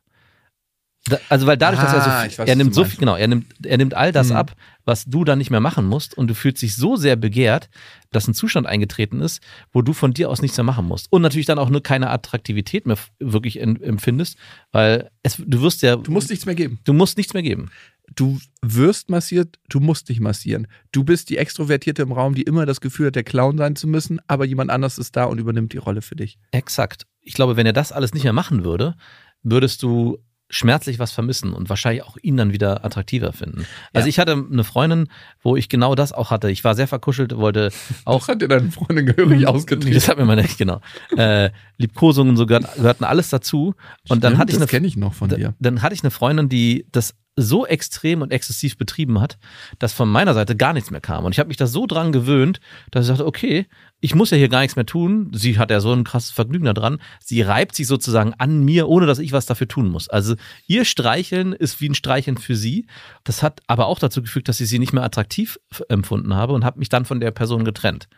Da, 1.08 1.18
also 1.28 1.46
weil 1.46 1.56
dadurch, 1.56 1.80
dass 1.80 1.92
er 1.92 1.98
Ah, 2.02 2.22
so 2.22 2.28
viel, 2.28 2.38
weiß, 2.38 2.48
er 2.48 2.56
nimmt 2.56 2.74
so 2.74 2.84
viel, 2.84 2.98
genau, 2.98 3.16
er 3.16 3.28
nimmt, 3.28 3.46
er 3.64 3.76
nimmt 3.78 3.94
all 3.94 4.12
das 4.12 4.30
Hm. 4.30 4.36
ab, 4.36 4.54
was 4.84 5.04
du 5.04 5.24
dann 5.24 5.38
nicht 5.38 5.50
mehr 5.50 5.60
machen 5.60 5.84
musst 5.86 6.16
und 6.16 6.28
du 6.28 6.34
fühlst 6.34 6.62
dich 6.62 6.74
so 6.76 6.96
sehr 6.96 7.16
begehrt, 7.16 7.68
dass 8.10 8.26
ein 8.26 8.34
Zustand 8.34 8.66
eingetreten 8.66 9.20
ist, 9.20 9.42
wo 9.72 9.82
du 9.82 9.92
von 9.92 10.12
dir 10.12 10.30
aus 10.30 10.42
nichts 10.42 10.56
mehr 10.56 10.64
machen 10.64 10.86
musst 10.86 11.12
und 11.12 11.22
natürlich 11.22 11.46
dann 11.46 11.58
auch 11.58 11.70
nur 11.70 11.82
keine 11.82 12.10
Attraktivität 12.10 12.86
mehr 12.86 12.96
wirklich 13.18 13.60
empfindest, 13.60 14.36
weil 14.72 15.10
es, 15.22 15.36
du 15.44 15.60
wirst 15.62 15.82
ja, 15.82 15.96
Du 15.96 16.10
musst 16.10 16.30
nichts 16.30 16.46
mehr 16.46 16.54
geben. 16.54 16.78
du 16.84 16.92
musst 16.92 17.16
nichts 17.16 17.34
mehr 17.34 17.42
geben. 17.42 17.70
Du 18.16 18.38
wirst 18.62 19.10
massiert, 19.10 19.58
du 19.68 19.80
musst 19.80 20.08
dich 20.08 20.18
massieren. 20.18 20.66
Du 20.92 21.04
bist 21.04 21.28
die 21.28 21.36
Extrovertierte 21.36 22.00
im 22.00 22.10
Raum, 22.12 22.34
die 22.34 22.40
immer 22.42 22.64
das 22.64 22.80
Gefühl 22.80 23.08
hat, 23.08 23.16
der 23.16 23.22
Clown 23.22 23.58
sein 23.58 23.76
zu 23.76 23.86
müssen, 23.86 24.18
aber 24.26 24.46
jemand 24.46 24.70
anders 24.70 24.96
ist 24.96 25.14
da 25.14 25.24
und 25.24 25.38
übernimmt 25.38 25.74
die 25.74 25.78
Rolle 25.78 26.00
für 26.00 26.16
dich. 26.16 26.38
Exakt. 26.50 27.06
Ich 27.20 27.34
glaube, 27.34 27.56
wenn 27.56 27.66
er 27.66 27.74
das 27.74 27.92
alles 27.92 28.14
nicht 28.14 28.24
mehr 28.24 28.32
machen 28.32 28.64
würde, 28.64 28.94
würdest 29.42 29.82
du 29.82 30.18
schmerzlich 30.50 30.98
was 30.98 31.12
vermissen 31.12 31.52
und 31.52 31.68
wahrscheinlich 31.68 32.02
auch 32.04 32.16
ihn 32.22 32.36
dann 32.36 32.52
wieder 32.52 32.84
attraktiver 32.84 33.32
finden. 33.32 33.66
Also 33.92 34.06
Ja. 34.06 34.08
ich 34.08 34.18
hatte 34.18 34.32
eine 34.32 34.64
Freundin, 34.64 35.08
wo 35.42 35.56
ich 35.56 35.68
genau 35.68 35.94
das 35.94 36.12
auch 36.12 36.30
hatte. 36.30 36.50
Ich 36.50 36.64
war 36.64 36.74
sehr 36.74 36.88
verkuschelt, 36.88 37.36
wollte 37.36 37.70
auch 38.04 38.22
Auch 38.22 38.28
hat 38.28 38.40
dir 38.42 38.48
deine 38.48 38.70
Freundin 38.70 39.06
gehörig 39.06 39.46
ausgetrieben. 39.46 39.94
Das 39.94 40.08
hat 40.08 40.16
mir 40.18 40.24
meine, 40.24 40.44
genau. 40.56 40.80
Äh, 41.16 41.50
Liebkosungen 41.76 42.30
und 42.30 42.36
so 42.36 42.46
gehört, 42.46 42.74
gehörten 42.76 43.04
alles 43.04 43.28
dazu. 43.28 43.74
Und 44.08 44.24
dann 44.24 44.38
hatte 44.38 44.50
ich 44.50 44.56
das 44.56 44.62
eine 44.62 44.68
kenne 44.70 44.86
ich 44.86 44.96
noch 44.96 45.14
von 45.14 45.28
dir. 45.28 45.54
Dann 45.60 45.82
hatte 45.82 45.94
ich 45.94 46.02
eine 46.02 46.10
Freundin, 46.10 46.48
die 46.48 46.86
das 46.92 47.14
so 47.40 47.64
extrem 47.66 48.20
und 48.22 48.32
exzessiv 48.32 48.76
betrieben 48.78 49.20
hat, 49.20 49.38
dass 49.78 49.92
von 49.92 50.08
meiner 50.08 50.34
Seite 50.34 50.56
gar 50.56 50.72
nichts 50.72 50.90
mehr 50.90 51.00
kam. 51.00 51.24
Und 51.24 51.32
ich 51.32 51.38
habe 51.38 51.48
mich 51.48 51.56
da 51.56 51.68
so 51.68 51.86
dran 51.86 52.10
gewöhnt, 52.10 52.58
dass 52.90 53.04
ich 53.06 53.10
dachte, 53.12 53.26
okay, 53.26 53.66
ich 54.00 54.14
muss 54.14 54.30
ja 54.30 54.36
hier 54.36 54.48
gar 54.48 54.60
nichts 54.60 54.76
mehr 54.76 54.86
tun. 54.86 55.30
Sie 55.34 55.58
hat 55.58 55.70
ja 55.70 55.80
so 55.80 55.92
ein 55.92 56.04
krasses 56.04 56.30
Vergnügen 56.30 56.66
daran. 56.66 57.00
Sie 57.20 57.42
reibt 57.42 57.74
sich 57.74 57.86
sozusagen 57.86 58.32
an 58.34 58.64
mir, 58.64 58.88
ohne 58.88 59.06
dass 59.06 59.18
ich 59.18 59.32
was 59.32 59.46
dafür 59.46 59.66
tun 59.66 59.88
muss. 59.88 60.08
Also 60.08 60.36
ihr 60.66 60.84
Streicheln 60.84 61.52
ist 61.52 61.80
wie 61.80 61.88
ein 61.88 61.94
Streicheln 61.94 62.38
für 62.38 62.54
sie. 62.54 62.86
Das 63.24 63.42
hat 63.42 63.60
aber 63.66 63.86
auch 63.86 63.98
dazu 63.98 64.22
gefügt, 64.22 64.48
dass 64.48 64.60
ich 64.60 64.68
sie 64.68 64.78
nicht 64.78 64.92
mehr 64.92 65.02
attraktiv 65.02 65.58
empfunden 65.88 66.34
habe 66.34 66.52
und 66.52 66.64
habe 66.64 66.78
mich 66.78 66.88
dann 66.88 67.06
von 67.06 67.18
der 67.18 67.32
Person 67.32 67.64
getrennt. 67.64 68.08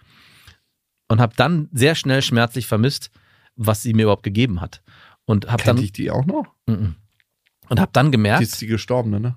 Und 1.09 1.20
habe 1.20 1.35
dann 1.35 1.68
sehr 1.72 1.95
schnell 1.95 2.22
schmerzlich 2.22 2.66
vermisst, 2.66 3.11
was 3.57 3.83
sie 3.83 3.95
mir 3.95 4.03
überhaupt 4.03 4.22
gegeben 4.22 4.61
hat. 4.61 4.83
Und 5.24 5.51
habe 5.51 5.62
dann, 5.62 5.76
Kennt 5.76 5.85
ich 5.85 5.93
die 5.93 6.11
auch 6.11 6.26
noch? 6.26 6.45
Und 6.66 7.81
habe 7.81 7.91
dann 7.93 8.12
gemerkt, 8.12 8.41
Die 8.41 8.45
ist 8.45 8.61
die 8.61 8.66
Gestorbene, 8.66 9.18
ne? 9.18 9.37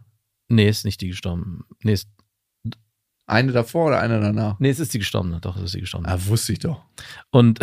Nee, 0.49 0.67
ist 0.67 0.85
nicht 0.85 1.01
die 1.01 1.07
gestorben. 1.07 1.65
Nee, 1.83 1.93
ist, 1.93 2.09
Eine 3.25 3.51
davor 3.51 3.87
oder 3.87 3.99
eine 3.99 4.19
danach? 4.19 4.59
nee, 4.59 4.69
es 4.69 4.79
ist 4.79 4.93
die 4.93 4.99
gestorbene. 4.99 5.39
Doch, 5.39 5.55
es 5.57 5.63
ist 5.63 5.73
die 5.75 5.79
gestorbene. 5.81 6.11
Ah, 6.13 6.19
wusste 6.25 6.53
ich 6.53 6.59
doch. 6.59 6.83
Und, 7.31 7.59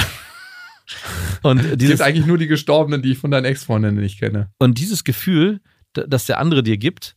und, 1.42 1.62
Die 1.62 1.76
dieses, 1.76 1.94
ist 1.96 2.00
eigentlich 2.00 2.26
nur 2.26 2.38
die 2.38 2.46
Gestorbenen, 2.46 3.02
die 3.02 3.12
ich 3.12 3.18
von 3.18 3.30
deinen 3.30 3.44
Ex-Freundinnen 3.44 4.00
nicht 4.00 4.18
kenne. 4.18 4.50
und 4.58 4.78
dieses 4.78 5.04
Gefühl, 5.04 5.61
das 5.92 6.26
der 6.26 6.38
andere 6.38 6.62
dir 6.62 6.78
gibt, 6.78 7.14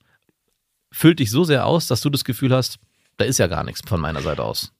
füllt 0.91 1.19
dich 1.19 1.29
so 1.31 1.43
sehr 1.43 1.65
aus, 1.65 1.87
dass 1.87 2.01
du 2.01 2.09
das 2.09 2.23
Gefühl 2.23 2.53
hast, 2.53 2.79
da 3.17 3.25
ist 3.25 3.39
ja 3.39 3.47
gar 3.47 3.63
nichts 3.63 3.81
von 3.87 3.99
meiner 4.01 4.21
Seite 4.21 4.43
aus. 4.43 4.73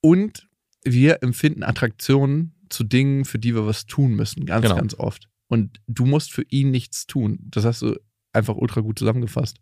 Und 0.00 0.48
wir 0.84 1.22
empfinden 1.22 1.62
Attraktionen 1.64 2.54
zu 2.68 2.84
Dingen, 2.84 3.24
für 3.24 3.38
die 3.38 3.54
wir 3.54 3.66
was 3.66 3.86
tun 3.86 4.12
müssen, 4.14 4.46
ganz, 4.46 4.62
Genau. 4.62 4.76
ganz 4.76 4.94
oft. 4.94 5.28
Und 5.48 5.80
du 5.86 6.06
musst 6.06 6.32
für 6.32 6.44
ihn 6.50 6.70
nichts 6.70 7.06
tun. 7.06 7.38
Das 7.50 7.64
hast 7.64 7.82
du 7.82 7.96
einfach 8.32 8.54
ultra 8.56 8.80
gut 8.80 8.98
zusammengefasst. 8.98 9.58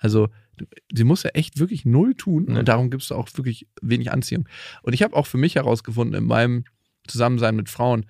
Also, 0.00 0.28
sie 0.92 1.04
muss 1.04 1.22
ja 1.22 1.30
echt 1.30 1.58
wirklich 1.58 1.84
null 1.84 2.14
tun 2.14 2.46
Nee. 2.48 2.58
und 2.58 2.68
darum 2.68 2.90
gibst 2.90 3.10
du 3.10 3.14
auch 3.14 3.28
wirklich 3.34 3.66
wenig 3.80 4.10
Anziehung. 4.12 4.48
Und 4.82 4.92
ich 4.92 5.02
habe 5.02 5.14
auch 5.14 5.26
für 5.26 5.38
mich 5.38 5.54
herausgefunden, 5.54 6.16
in 6.20 6.26
meinem 6.26 6.64
Zusammensein 7.06 7.54
mit 7.56 7.68
Frauen, 7.68 8.06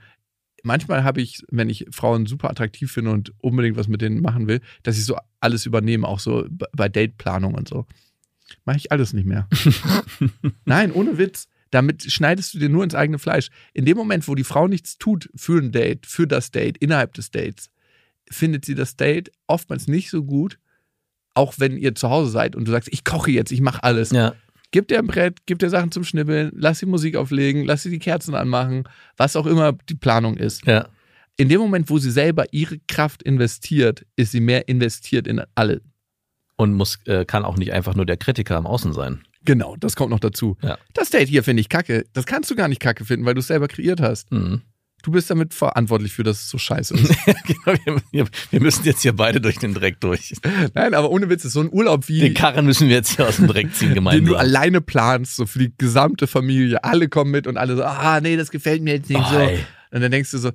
manchmal 0.62 1.04
habe 1.04 1.20
ich, 1.20 1.42
wenn 1.50 1.68
ich 1.68 1.86
Frauen 1.90 2.26
super 2.26 2.50
attraktiv 2.50 2.90
finde 2.90 3.10
und 3.12 3.32
unbedingt 3.38 3.76
was 3.76 3.88
mit 3.88 4.00
denen 4.02 4.20
machen 4.20 4.46
will, 4.48 4.60
dass 4.82 4.98
ich 4.98 5.04
so 5.04 5.16
alles 5.40 5.66
übernehme, 5.66 6.06
auch 6.08 6.20
so 6.20 6.46
bei 6.48 6.88
Dateplanung 6.88 7.54
und 7.54 7.68
so. 7.68 7.86
Mache 8.64 8.78
ich 8.78 8.90
alles 8.92 9.12
nicht 9.12 9.26
mehr. 9.26 9.48
Nein, 10.64 10.92
ohne 10.92 11.18
Witz. 11.18 11.48
Damit 11.70 12.10
schneidest 12.10 12.52
du 12.52 12.58
dir 12.58 12.68
nur 12.68 12.82
ins 12.82 12.96
eigene 12.96 13.20
Fleisch. 13.20 13.48
In 13.74 13.84
dem 13.84 13.96
Moment, 13.96 14.26
wo 14.26 14.34
die 14.34 14.42
Frau 14.44 14.66
nichts 14.66 14.98
tut 14.98 15.30
für 15.36 15.60
ein 15.62 15.70
Date, 15.70 16.04
für 16.04 16.26
das 16.26 16.50
Date, 16.50 16.76
innerhalb 16.78 17.14
des 17.14 17.30
Dates, 17.30 17.70
findet 18.28 18.64
sie 18.64 18.74
das 18.74 18.96
Date 18.96 19.30
oftmals 19.46 19.86
nicht 19.86 20.10
so 20.10 20.24
gut, 20.24 20.58
auch 21.34 21.54
wenn 21.58 21.76
ihr 21.76 21.94
zu 21.94 22.10
Hause 22.10 22.30
seid 22.30 22.56
und 22.56 22.66
du 22.66 22.72
sagst, 22.72 22.88
ich 22.92 23.04
koche 23.04 23.30
jetzt, 23.30 23.52
ich 23.52 23.60
mache 23.60 23.82
alles. 23.82 24.10
Ja. 24.10 24.34
Gib 24.72 24.88
dir 24.88 24.98
ein 24.98 25.06
Brett, 25.06 25.38
gib 25.46 25.58
dir 25.58 25.68
Sachen 25.68 25.90
zum 25.90 26.04
Schnibbeln, 26.04 26.52
lass 26.54 26.78
die 26.78 26.86
Musik 26.86 27.16
auflegen, 27.16 27.64
lass 27.64 27.82
sie 27.82 27.90
die 27.90 27.98
Kerzen 27.98 28.34
anmachen, 28.34 28.84
was 29.16 29.34
auch 29.34 29.46
immer 29.46 29.72
die 29.88 29.96
Planung 29.96 30.36
ist. 30.36 30.64
Ja. 30.66 30.88
In 31.36 31.48
dem 31.48 31.60
Moment, 31.60 31.90
wo 31.90 31.98
sie 31.98 32.10
selber 32.10 32.44
ihre 32.52 32.78
Kraft 32.86 33.22
investiert, 33.22 34.06
ist 34.16 34.32
sie 34.32 34.40
mehr 34.40 34.68
investiert 34.68 35.26
in 35.26 35.42
alle. 35.54 35.80
Und 36.56 36.74
muss, 36.74 36.98
äh, 37.06 37.24
kann 37.24 37.44
auch 37.44 37.56
nicht 37.56 37.72
einfach 37.72 37.94
nur 37.94 38.06
der 38.06 38.18
Kritiker 38.18 38.56
am 38.56 38.66
Außen 38.66 38.92
sein. 38.92 39.22
Genau, 39.44 39.74
das 39.76 39.96
kommt 39.96 40.10
noch 40.10 40.20
dazu. 40.20 40.56
Ja. 40.62 40.78
Das 40.92 41.10
Date 41.10 41.28
hier 41.28 41.42
finde 41.42 41.62
ich 41.62 41.68
kacke. 41.68 42.04
Das 42.12 42.26
kannst 42.26 42.50
du 42.50 42.56
gar 42.56 42.68
nicht 42.68 42.80
kacke 42.80 43.04
finden, 43.04 43.24
weil 43.24 43.34
du 43.34 43.40
es 43.40 43.46
selber 43.46 43.68
kreiert 43.68 44.00
hast. 44.00 44.30
Mhm. 44.30 44.62
Du 45.02 45.10
bist 45.12 45.30
damit 45.30 45.54
verantwortlich 45.54 46.12
für, 46.12 46.22
dass 46.22 46.42
es 46.42 46.50
so 46.50 46.58
scheiße 46.58 46.94
ist. 46.94 47.08
genau, 47.46 47.78
wir, 48.12 48.26
wir 48.50 48.60
müssen 48.60 48.84
jetzt 48.84 49.02
hier 49.02 49.14
beide 49.14 49.40
durch 49.40 49.58
den 49.58 49.72
Dreck 49.74 50.00
durch. 50.00 50.34
Nein, 50.74 50.92
aber 50.94 51.10
ohne 51.10 51.28
Witz, 51.30 51.44
ist 51.44 51.54
so 51.54 51.60
ein 51.60 51.72
Urlaub 51.72 52.08
wie. 52.08 52.20
Den 52.20 52.34
Karren 52.34 52.66
müssen 52.66 52.88
wir 52.88 52.96
jetzt 52.96 53.16
hier 53.16 53.26
aus 53.26 53.36
dem 53.36 53.46
Dreck 53.46 53.74
ziehen 53.74 53.88
den 53.88 53.94
gemeinsam. 53.96 54.26
du 54.26 54.36
alleine 54.36 54.80
planst, 54.80 55.36
so 55.36 55.46
für 55.46 55.58
die 55.58 55.72
gesamte 55.78 56.26
Familie. 56.26 56.84
Alle 56.84 57.08
kommen 57.08 57.30
mit 57.30 57.46
und 57.46 57.56
alle 57.56 57.76
so, 57.76 57.84
ah, 57.84 58.20
nee, 58.20 58.36
das 58.36 58.50
gefällt 58.50 58.82
mir 58.82 58.94
jetzt 58.94 59.08
nicht 59.08 59.20
Oh, 59.20 59.32
so. 59.32 59.38
ey. 59.38 59.64
Und 59.92 60.00
dann 60.02 60.10
denkst 60.10 60.30
du 60.32 60.38
so, 60.38 60.50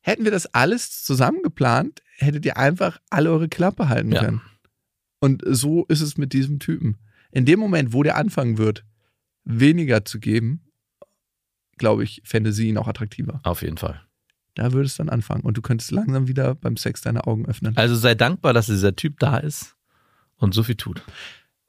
hätten 0.00 0.24
wir 0.24 0.30
das 0.32 0.46
alles 0.54 1.02
zusammen 1.04 1.42
geplant, 1.42 2.02
hättet 2.18 2.44
ihr 2.46 2.56
einfach 2.56 2.98
alle 3.10 3.30
eure 3.30 3.48
Klappe 3.48 3.88
halten 3.88 4.12
Ja. 4.12 4.20
können. 4.24 4.42
Und 5.20 5.42
so 5.46 5.84
ist 5.86 6.00
es 6.00 6.16
mit 6.18 6.32
diesem 6.32 6.58
Typen. 6.58 6.98
In 7.30 7.44
dem 7.46 7.58
Moment, 7.60 7.92
wo 7.92 8.02
der 8.02 8.16
anfangen 8.16 8.58
wird, 8.58 8.84
weniger 9.44 10.04
zu 10.04 10.18
geben, 10.20 10.62
glaube 11.82 12.04
ich, 12.04 12.22
fände 12.24 12.52
sie 12.52 12.68
ihn 12.68 12.78
auch 12.78 12.86
attraktiver. 12.86 13.40
Auf 13.42 13.62
jeden 13.62 13.76
Fall. 13.76 14.00
Da 14.54 14.72
würde 14.72 14.86
es 14.86 14.96
dann 14.96 15.08
anfangen. 15.08 15.42
Und 15.42 15.56
du 15.56 15.62
könntest 15.62 15.90
langsam 15.90 16.28
wieder 16.28 16.54
beim 16.54 16.76
Sex 16.76 17.00
deine 17.00 17.26
Augen 17.26 17.44
öffnen. 17.46 17.76
Also 17.76 17.96
sei 17.96 18.14
dankbar, 18.14 18.52
dass 18.52 18.66
dieser 18.66 18.94
Typ 18.94 19.18
da 19.18 19.38
ist 19.38 19.74
und 20.36 20.54
so 20.54 20.62
viel 20.62 20.76
tut. 20.76 21.02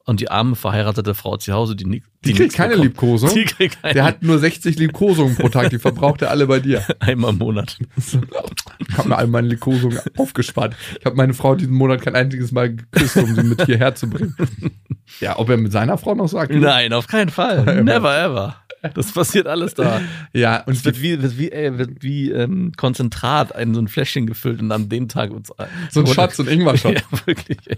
Und 0.05 0.19
die 0.19 0.29
arme 0.29 0.55
verheiratete 0.57 1.15
Frau 1.15 1.37
zu 1.37 1.53
Hause, 1.53 1.77
die, 1.77 1.85
ni- 1.85 2.03
Die 2.25 2.33
kriegt 2.33 2.53
keine 2.53 2.71
bekommt. 2.71 2.87
Liebkosung. 2.89 3.29
Die 3.33 3.45
kriegt 3.45 3.81
keine 3.81 3.93
Der 3.93 4.03
hat 4.03 4.21
nur 4.21 4.37
60 4.37 4.77
Liebkosungen 4.77 5.37
pro 5.37 5.47
Tag, 5.47 5.69
die 5.69 5.79
verbraucht 5.79 6.21
er 6.21 6.29
alle 6.29 6.45
bei 6.45 6.59
dir. 6.59 6.85
einmal 6.99 7.29
im 7.31 7.37
Monat. 7.37 7.77
Ich 7.95 8.97
habe 8.97 9.07
mir 9.07 9.17
all 9.17 9.27
meine 9.27 9.47
Liebkosungen 9.47 9.97
aufgespart. 10.17 10.75
Ich 10.99 11.05
habe 11.05 11.15
meine 11.15 11.33
Frau 11.33 11.55
diesen 11.55 11.73
Monat 11.73 12.01
kein 12.01 12.15
einziges 12.15 12.51
Mal 12.51 12.75
geküsst, 12.75 13.15
um 13.15 13.33
sie 13.33 13.43
mit 13.43 13.65
hierher 13.65 13.95
zu 13.95 14.09
bringen. 14.09 14.35
Ja, 15.21 15.39
ob 15.39 15.47
er 15.49 15.55
mit 15.55 15.71
seiner 15.71 15.97
Frau 15.97 16.15
noch 16.15 16.27
sagt? 16.27 16.51
Nein, 16.53 16.91
auf 16.91 17.07
keinen 17.07 17.29
Fall. 17.29 17.63
Never 17.85 18.13
ever. 18.17 18.57
Das 18.93 19.11
passiert 19.13 19.47
alles 19.47 19.73
da. 19.73 20.01
Ja, 20.33 20.63
und 20.63 20.73
Es 20.73 20.83
wird 20.85 21.01
wie, 21.01 21.21
wird 21.21 21.37
wie, 21.37 21.51
ey, 21.51 21.77
wird 21.77 22.03
wie 22.03 22.31
ähm, 22.31 22.71
Konzentrat 22.75 23.57
in 23.59 23.73
so 23.73 23.81
ein 23.81 23.87
Fläschchen 23.87 24.27
gefüllt 24.27 24.61
und 24.61 24.71
an 24.71 24.89
dem 24.89 25.07
Tag 25.07 25.31
wird's 25.31 25.51
so 25.91 26.01
ein 26.01 26.07
Shot, 26.07 26.33
so 26.33 26.43
ein 26.43 26.49
Ingwer-Shot. 26.49 26.95
Ja, 27.11 27.25
wirklich. 27.25 27.57
ey. 27.67 27.77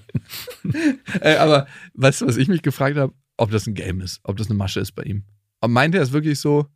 Äh, 1.22 1.36
aber 1.38 1.68
weißt 1.94 2.22
du, 2.22 2.28
was 2.28 2.38
ich 2.38 2.48
mich 2.48 2.62
gefragt 2.62 2.98
habe? 2.98 3.14
Ob 3.38 3.52
das 3.52 3.68
ein 3.68 3.74
Game 3.74 4.02
ist, 4.02 4.20
ob 4.24 4.38
das 4.38 4.48
eine 4.50 4.56
Masche 4.58 4.80
ist 4.80 4.94
bei 4.94 5.04
ihm. 5.04 5.24
Aber 5.62 5.72
meint 5.72 5.94
er 5.96 6.02
es 6.02 6.12
wirklich 6.12 6.40
so? 6.40 6.68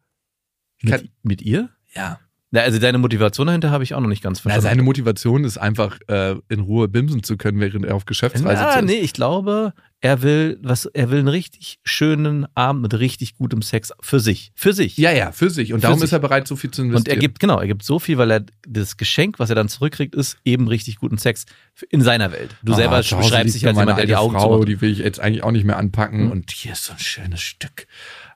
Mit, 0.82 1.10
mit 1.24 1.42
ihr? 1.42 1.70
Ja. 1.96 2.20
Na, 2.52 2.62
also 2.62 2.80
deine 2.80 2.98
Motivation 2.98 3.48
dahinter 3.48 3.70
habe 3.70 3.84
ich 3.84 3.94
auch 3.94 4.00
noch 4.02 4.08
nicht 4.08 4.24
ganz 4.24 4.40
Na, 4.40 4.42
verstanden. 4.44 4.64
seine 4.64 4.82
Motivation 4.84 5.44
ist 5.44 5.58
einfach, 5.58 6.00
äh, 6.08 6.36
in 6.50 6.62
Ruhe 6.62 6.88
bimsen 6.88 7.22
zu 7.24 7.38
können, 7.38 7.60
während 7.60 7.86
er 7.86 7.96
auf 7.96 8.06
Geschäftsreise 8.06 8.68
Ah, 8.68 8.80
ist. 8.80 8.86
nee, 8.86 8.94
ich 9.00 9.14
glaube, 9.14 9.74
er 10.02 10.22
will 10.22 10.58
was, 10.62 10.86
er 10.86 11.12
will 11.12 11.20
einen 11.20 11.28
richtig 11.28 11.80
schönen 11.84 12.48
Abend 12.56 12.82
mit 12.82 12.94
richtig 12.98 13.36
gutem 13.36 13.62
Sex 13.62 13.92
für 14.00 14.20
sich. 14.20 14.52
Für 14.56 14.72
sich. 14.72 14.98
Ja, 14.98 15.12
ja, 15.12 15.32
für 15.32 15.50
sich. 15.50 15.74
Und 15.74 15.80
Für 15.80 15.88
darum 15.88 16.00
sich. 16.00 16.06
ist 16.06 16.14
er 16.14 16.20
bereit, 16.20 16.48
so 16.48 16.56
viel 16.56 16.72
zu 16.72 16.84
investieren. 16.84 17.02
Und 17.02 17.08
er 17.10 17.20
gibt, 17.20 17.40
genau, 17.40 17.60
er 17.60 17.68
gibt 17.68 17.84
so 17.84 18.00
viel, 18.00 18.18
weil 18.18 18.32
er 18.32 18.46
das 18.68 18.96
Geschenk, 18.96 19.40
was 19.40 19.50
er 19.50 19.56
dann 19.56 19.68
zurückkriegt, 19.68 20.16
ist 20.16 20.38
eben 20.46 20.68
richtig 20.70 20.98
guten 20.98 21.18
Sex 21.18 21.46
in 21.90 22.02
seiner 22.02 22.32
Welt. 22.32 22.56
Du 22.64 22.74
selber 22.74 22.96
Ah, 22.96 22.98
Hause 23.00 23.18
beschreibst 23.18 23.56
dich 23.56 23.68
als 23.68 23.76
meine 23.76 23.92
jemand, 23.92 24.00
der 24.00 24.06
die 24.06 24.16
Augen 24.16 24.36
Frau. 24.36 24.64
Die 24.64 24.80
will 24.80 24.92
ich 24.92 25.00
jetzt 25.00 25.20
eigentlich 25.20 25.44
auch 25.44 25.52
nicht 25.52 25.66
mehr 25.66 25.78
anpacken. 25.78 26.26
Mhm. 26.26 26.32
Und 26.32 26.52
hier 26.52 26.72
ist 26.72 26.86
so 26.86 26.94
ein 26.94 27.00
schönes 27.00 27.42
Stück. 27.42 27.88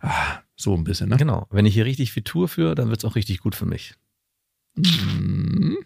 Ah, 0.02 0.40
so 0.58 0.76
ein 0.76 0.84
bisschen, 0.84 1.10
ne? 1.10 1.18
Genau. 1.18 1.48
Wenn 1.50 1.66
ich 1.66 1.74
hier 1.74 1.86
richtig 1.86 2.12
viel 2.12 2.24
tue 2.24 2.50
für, 2.50 2.76
dann 2.76 2.90
wird 2.90 3.00
es 3.00 3.06
auch 3.06 3.16
richtig 3.16 3.40
gut 3.40 3.56
für 3.56 3.66
mich. 3.66 3.94
Mhm. 4.76 5.78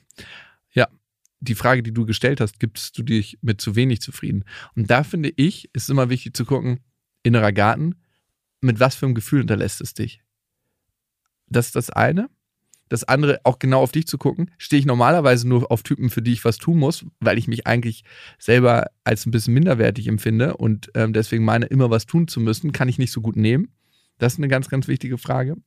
Die 1.39 1.55
Frage, 1.55 1.83
die 1.83 1.93
du 1.93 2.05
gestellt 2.05 2.41
hast, 2.41 2.59
gibst 2.59 2.97
du 2.97 3.03
dich 3.03 3.37
mit 3.41 3.61
zu 3.61 3.75
wenig 3.75 4.01
zufrieden? 4.01 4.43
Und 4.75 4.89
da 4.89 5.03
finde 5.03 5.31
ich, 5.35 5.69
ist 5.73 5.89
immer 5.89 6.09
wichtig 6.09 6.35
zu 6.35 6.45
gucken, 6.45 6.79
innerer 7.23 7.51
Garten, 7.51 7.95
mit 8.61 8.79
was 8.79 8.95
für 8.95 9.05
einem 9.05 9.15
Gefühl 9.15 9.39
hinterlässt 9.39 9.81
es 9.81 9.93
dich? 9.93 10.21
Das 11.47 11.67
ist 11.67 11.75
das 11.75 11.89
eine. 11.89 12.29
Das 12.89 13.03
andere, 13.03 13.41
auch 13.43 13.59
genau 13.59 13.81
auf 13.81 13.91
dich 13.91 14.07
zu 14.07 14.17
gucken, 14.17 14.49
stehe 14.57 14.79
ich 14.79 14.85
normalerweise 14.85 15.47
nur 15.47 15.69
auf 15.71 15.83
Typen, 15.83 16.09
für 16.09 16.21
die 16.21 16.31
ich 16.31 16.45
was 16.45 16.57
tun 16.57 16.79
muss, 16.79 17.05
weil 17.19 17.37
ich 17.37 17.47
mich 17.47 17.67
eigentlich 17.67 18.03
selber 18.39 18.87
als 19.03 19.25
ein 19.25 19.31
bisschen 19.31 19.53
minderwertig 19.53 20.07
empfinde 20.07 20.55
und 20.55 20.89
ähm, 20.95 21.11
deswegen 21.11 21.43
meine, 21.43 21.65
immer 21.65 21.89
was 21.89 22.05
tun 22.05 22.29
zu 22.29 22.39
müssen, 22.39 22.71
kann 22.71 22.87
ich 22.87 22.97
nicht 22.97 23.11
so 23.11 23.19
gut 23.21 23.35
nehmen. 23.35 23.73
Das 24.19 24.33
ist 24.33 24.39
eine 24.39 24.47
ganz, 24.47 24.69
ganz 24.69 24.87
wichtige 24.87 25.17
Frage. 25.17 25.57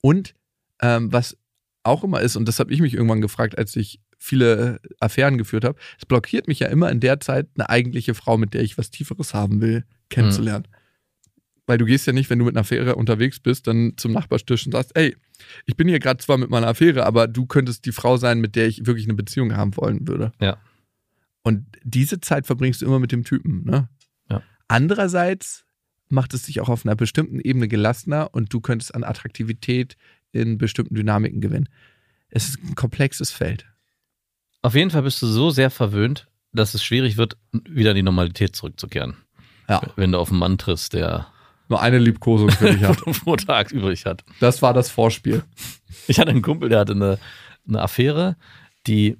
Und 0.00 0.34
ähm, 0.80 1.12
was 1.12 1.36
auch 1.82 2.04
immer 2.04 2.20
ist, 2.20 2.36
und 2.36 2.46
das 2.46 2.60
habe 2.60 2.72
ich 2.72 2.80
mich 2.80 2.94
irgendwann 2.94 3.20
gefragt, 3.20 3.58
als 3.58 3.74
ich 3.74 4.00
viele 4.18 4.80
Affären 5.00 5.38
geführt 5.38 5.64
habe, 5.64 5.78
es 5.98 6.06
blockiert 6.06 6.48
mich 6.48 6.60
ja 6.60 6.68
immer 6.68 6.90
in 6.90 7.00
der 7.00 7.20
Zeit, 7.20 7.48
eine 7.56 7.68
eigentliche 7.68 8.14
Frau, 8.14 8.38
mit 8.38 8.54
der 8.54 8.62
ich 8.62 8.78
was 8.78 8.90
Tieferes 8.90 9.34
haben 9.34 9.60
will, 9.60 9.84
kennenzulernen. 10.08 10.66
Weil 11.66 11.78
du 11.78 11.84
gehst 11.84 12.06
ja 12.06 12.12
nicht, 12.12 12.30
wenn 12.30 12.38
du 12.38 12.44
mit 12.44 12.54
einer 12.54 12.60
Affäre 12.60 12.94
unterwegs 12.94 13.40
bist, 13.40 13.66
dann 13.66 13.94
zum 13.96 14.12
Nachbarstisch 14.12 14.66
und 14.66 14.72
sagst, 14.72 14.92
ey, 14.94 15.16
ich 15.64 15.76
bin 15.76 15.88
hier 15.88 15.98
gerade 15.98 16.18
zwar 16.18 16.38
mit 16.38 16.48
meiner 16.48 16.68
Affäre, 16.68 17.04
aber 17.04 17.26
du 17.26 17.46
könntest 17.46 17.84
die 17.86 17.92
Frau 17.92 18.16
sein, 18.16 18.40
mit 18.40 18.54
der 18.54 18.68
ich 18.68 18.86
wirklich 18.86 19.06
eine 19.06 19.14
Beziehung 19.14 19.56
haben 19.56 19.76
wollen 19.76 20.06
würde. 20.06 20.32
Ja. 20.40 20.58
Und 21.42 21.66
diese 21.82 22.20
Zeit 22.20 22.46
verbringst 22.46 22.82
du 22.82 22.86
immer 22.86 23.00
mit 23.00 23.12
dem 23.12 23.24
Typen, 23.24 23.64
ne? 23.64 23.88
Ja. 24.30 24.42
Andererseits 24.68 25.64
macht 26.08 26.34
es 26.34 26.42
dich 26.42 26.60
auch 26.60 26.68
auf 26.68 26.86
einer 26.86 26.96
bestimmten 26.96 27.40
Ebene 27.40 27.68
gelassener 27.68 28.32
und 28.32 28.52
du 28.52 28.60
könntest 28.60 28.94
an 28.94 29.04
Attraktivität 29.04 29.96
in 30.32 30.58
bestimmten 30.58 30.94
Dynamiken 30.94 31.40
gewinnen. 31.40 31.68
Es 32.28 32.48
ist 32.48 32.62
ein 32.62 32.74
komplexes 32.74 33.30
Feld. 33.30 33.66
Auf 34.66 34.74
jeden 34.74 34.90
Fall 34.90 35.02
bist 35.02 35.22
du 35.22 35.28
so 35.28 35.50
sehr 35.50 35.70
verwöhnt, 35.70 36.26
dass 36.52 36.74
es 36.74 36.82
schwierig 36.82 37.16
wird, 37.16 37.36
wieder 37.52 37.90
in 37.90 37.96
die 37.96 38.02
Normalität 38.02 38.56
zurückzukehren. 38.56 39.16
Ja. 39.68 39.80
Wenn 39.94 40.10
du 40.10 40.18
auf 40.18 40.30
einen 40.30 40.40
Mann 40.40 40.58
triffst, 40.58 40.92
der 40.92 41.28
Nur 41.68 41.80
eine 41.80 41.98
Liebkosung 41.98 42.50
für 42.50 42.72
dich 42.72 42.82
hat. 42.82 43.00
pro 43.24 43.36
Tag 43.36 43.70
übrig 43.70 44.06
hat. 44.06 44.24
Das 44.40 44.62
war 44.62 44.74
das 44.74 44.90
Vorspiel. 44.90 45.44
Ich 46.08 46.18
hatte 46.18 46.32
einen 46.32 46.42
Kumpel, 46.42 46.68
der 46.68 46.80
hatte 46.80 46.94
eine, 46.94 47.20
eine 47.68 47.80
Affäre, 47.80 48.34
die 48.88 49.18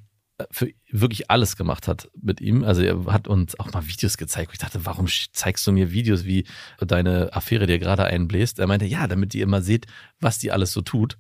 für 0.51 0.69
wirklich 0.91 1.31
alles 1.31 1.57
gemacht 1.57 1.87
hat 1.87 2.11
mit 2.21 2.41
ihm. 2.41 2.65
Also 2.65 2.83
er 2.83 3.05
hat 3.07 3.29
uns 3.29 3.57
auch 3.61 3.73
mal 3.73 3.87
Videos 3.87 4.17
gezeigt. 4.17 4.51
wo 4.51 4.53
Ich 4.55 4.59
dachte, 4.59 4.85
warum 4.85 5.07
zeigst 5.33 5.65
du 5.65 5.71
mir 5.71 5.93
Videos, 5.93 6.25
wie 6.25 6.45
deine 6.81 7.33
Affäre 7.33 7.69
dir 7.69 7.79
gerade 7.79 8.05
einbläst? 8.05 8.59
Er 8.59 8.67
meinte, 8.67 8.85
ja, 8.85 9.07
damit 9.07 9.33
ihr 9.33 9.45
immer 9.45 9.63
seht, 9.63 9.87
was 10.19 10.39
die 10.39 10.51
alles 10.51 10.73
so 10.73 10.81
tut. 10.81 11.19